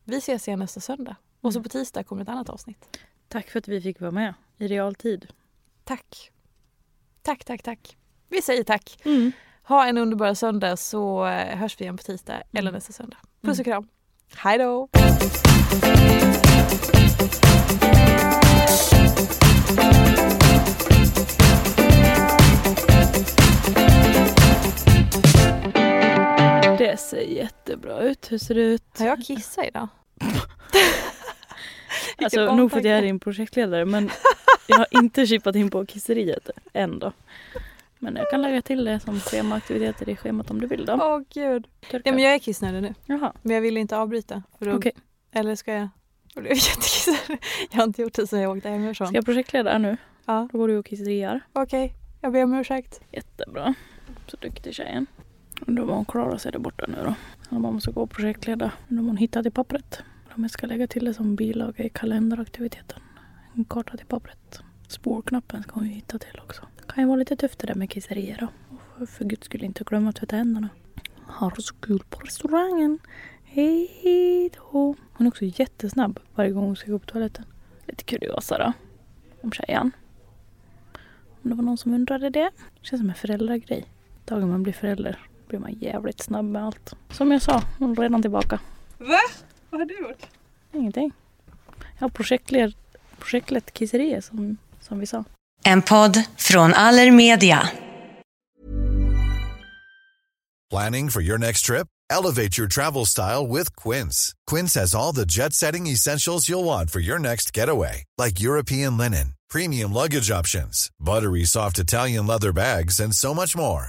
vi 0.05 0.17
ses 0.17 0.49
igen 0.49 0.59
nästa 0.59 0.81
söndag. 0.81 1.17
Och 1.45 1.53
så 1.53 1.63
på 1.63 1.69
tisdag 1.69 2.05
kommer 2.05 2.23
ett 2.23 2.29
annat 2.29 2.49
avsnitt. 2.49 2.99
Tack 3.29 3.51
för 3.51 3.59
att 3.59 3.69
vi 3.69 3.81
fick 3.81 4.01
vara 4.01 4.11
med 4.11 4.35
i 4.59 4.69
realtid. 4.69 5.27
Tack. 5.85 6.31
Tack, 7.23 7.45
tack, 7.45 7.63
tack. 7.63 7.97
Vi 8.29 8.43
säger 8.43 8.65
tack. 8.65 8.99
Ha 9.63 9.87
en 9.87 9.99
underbar 9.99 10.35
söndag 10.35 10.77
så 10.77 11.27
eh, 11.27 11.57
hörs 11.57 11.81
vi 11.81 11.85
igen 11.85 11.97
på 11.97 12.03
tisdag 12.03 12.43
eller 12.53 12.73
nästa 12.73 12.93
söndag. 12.93 13.17
Puss 13.41 13.59
och 13.59 13.65
kram. 13.65 13.89
Hej 14.37 14.59
då! 14.59 14.89
Det 26.79 27.01
ser 27.01 27.21
jättebra 27.21 28.01
ut. 28.01 28.33
Hur 28.33 28.39
ser 28.39 28.55
det 28.55 28.61
ut? 28.61 28.99
Har 28.99 29.07
jag 29.07 29.25
kissat 29.25 29.65
idag? 29.65 29.89
Alltså 32.25 32.55
nog 32.57 32.71
för 32.71 32.79
att 32.79 32.85
jag 32.85 32.99
är 32.99 33.03
din 33.03 33.21
projektledare 33.21 33.85
men 33.85 34.11
jag 34.67 34.77
har 34.77 34.87
inte 34.91 35.27
chippat 35.27 35.57
in 35.57 35.71
på 35.71 35.87
kisseriet 35.87 36.51
än 36.73 36.99
då. 36.99 37.13
Men 37.99 38.17
jag 38.17 38.31
kan 38.31 38.43
lägga 38.43 38.63
till 38.63 38.85
det 38.85 39.01
som 39.01 39.21
schemaaktiviteter 39.21 40.09
i 40.09 40.17
schemat 40.17 40.51
om 40.51 40.61
du 40.61 40.67
vill 40.67 40.85
då. 40.85 40.93
Åh 40.93 41.21
gud. 41.31 41.67
Ja, 41.91 41.99
men 42.05 42.19
jag 42.19 42.35
är 42.35 42.39
kissnödig 42.39 42.83
nu. 42.83 42.95
Jaha, 43.07 43.33
Men 43.43 43.55
jag 43.55 43.63
vill 43.63 43.77
inte 43.77 43.97
avbryta. 43.99 44.43
För 44.59 44.67
då, 44.67 44.73
okej. 44.73 44.93
Eller 45.33 45.55
ska 45.57 45.73
jag? 45.73 45.89
Jag 46.35 46.43
blev 46.43 46.53
jättekissnödig. 46.57 47.43
Jag 47.71 47.77
har 47.79 47.85
inte 47.85 48.03
gjort 48.03 48.15
det 48.15 48.27
sedan 48.27 48.41
jag 48.41 48.57
åkte 48.57 48.69
hemifrån. 48.69 49.07
Ska 49.09 49.17
jag 49.17 49.25
projektleda 49.25 49.79
nu? 49.79 49.97
Ja, 50.27 50.49
Då 50.53 50.59
går 50.59 50.69
du 50.69 50.77
och 50.79 50.87
kisseriar. 50.87 51.41
okej. 51.53 51.95
Jag 52.21 52.33
ber 52.33 52.45
om 52.45 52.55
ursäkt. 52.55 53.01
Jättebra. 53.13 53.75
Så 54.27 54.37
duktig 54.37 54.75
tjejen. 54.75 55.07
Undrar 55.67 55.85
vad 55.85 55.97
hon 55.97 56.05
klarar 56.05 56.37
sig 56.37 56.53
där 56.53 56.59
borta 56.59 56.85
nu 56.89 56.97
då. 57.05 57.15
Om 57.57 57.63
man 57.63 57.75
måste 57.75 57.91
gå 57.91 58.03
och 58.03 58.11
projektleda. 58.11 58.71
Undrar 58.89 59.01
om 59.03 59.07
hon 59.07 59.17
hittat 59.17 59.47
i 59.47 59.51
pappret. 59.51 60.03
Om 60.37 60.43
jag 60.43 60.51
ska 60.51 60.67
lägga 60.67 60.87
till 60.87 61.05
det 61.05 61.15
som 61.15 61.37
bilaga 61.37 61.85
i 61.85 61.89
kalenderaktiviteten. 61.89 63.01
En 63.55 63.65
karta 63.65 63.97
till 63.97 64.07
pappret. 64.07 64.61
Spårknappen 64.89 65.63
ska 65.63 65.73
hon 65.75 65.87
ju 65.87 65.91
hitta 65.91 66.19
till 66.19 66.41
också. 66.45 66.63
Det 66.77 66.93
kan 66.93 67.03
ju 67.03 67.09
vara 67.09 67.17
lite 67.17 67.37
tufft 67.37 67.59
det 67.59 67.67
där 67.67 67.75
med 67.75 67.91
kisserier 67.91 68.39
då. 68.41 68.77
Och 68.77 68.81
för, 68.99 69.07
för 69.07 69.25
guds 69.25 69.47
skull 69.47 69.65
inte 69.65 69.85
glömma 69.85 70.11
att 70.11 70.17
tvätta 70.17 70.37
händerna. 70.37 70.69
Har 71.27 71.55
så 71.59 71.75
kul 71.75 72.03
på 72.11 72.21
restaurangen. 72.21 72.99
Hej 73.45 74.51
då. 74.55 74.95
Hon 75.13 75.27
är 75.27 75.29
också 75.29 75.45
jättesnabb 75.45 76.21
varje 76.35 76.51
gång 76.51 76.65
hon 76.65 76.77
ska 76.77 76.91
gå 76.91 76.99
på 76.99 77.07
toaletten. 77.07 77.45
Lite 77.87 78.05
kuriosa 78.05 78.59
då. 78.59 78.73
Om 79.43 79.53
tjejen. 79.53 79.91
Om 81.43 81.51
det 81.51 81.55
var 81.55 81.63
någon 81.65 81.79
som 81.79 81.95
undrade 81.95 82.31
det. 82.31 82.51
Känns 82.81 83.01
som 83.01 83.09
en 83.09 83.15
föräldragrej. 83.15 83.85
Dagen 84.25 84.49
man 84.49 84.63
blir 84.63 84.73
förälder 84.73 85.19
blir 85.49 85.59
man 85.59 85.73
jävligt 85.73 86.21
snabb 86.21 86.45
med 86.45 86.65
allt. 86.65 86.95
Som 87.11 87.33
jag 87.33 87.43
sa, 87.43 87.63
hon 87.79 87.91
är 87.91 87.97
redan 87.97 88.23
tillbaka. 88.23 88.61
Va? 88.99 89.21
Vad 89.75 89.81
har 89.81 89.87
du 89.87 89.99
gjort? 89.99 90.27
Ingenting. 90.75 91.13
Jag 91.99 92.01
har 92.01 92.09
projektlett, 92.09 92.75
projektlett 93.19 93.73
kisseriet 93.73 94.25
som, 94.25 94.57
som 94.81 95.01
vi 95.01 95.07
sa. 95.07 95.25
En 95.65 95.83
podd 95.83 96.23
från 96.37 96.75
Allermedia. 96.75 97.69
Planning 100.71 101.11
for 101.11 101.23
your 101.23 101.39
next 101.39 101.65
trip? 101.65 101.87
Elevate 102.13 102.59
your 102.59 102.69
travel 102.69 103.07
style 103.07 103.47
with 103.49 103.83
Quince. 103.83 104.33
Quince 104.51 104.81
has 104.81 104.95
all 104.95 105.15
the 105.15 105.27
jet 105.27 105.53
setting 105.53 105.87
essentials 105.87 106.49
you'll 106.49 106.65
want 106.67 106.91
for 106.91 107.01
your 107.01 107.19
next 107.19 107.57
getaway, 107.57 108.05
like 108.25 108.45
European 108.45 108.97
linen, 108.97 109.35
premium 109.51 109.93
luggage 109.93 110.31
options, 110.31 110.91
buttery 111.01 111.45
soft 111.45 111.79
Italian 111.79 112.27
leather 112.27 112.53
bags, 112.53 113.01
and 113.01 113.15
so 113.15 113.35
much 113.35 113.57
more. 113.57 113.89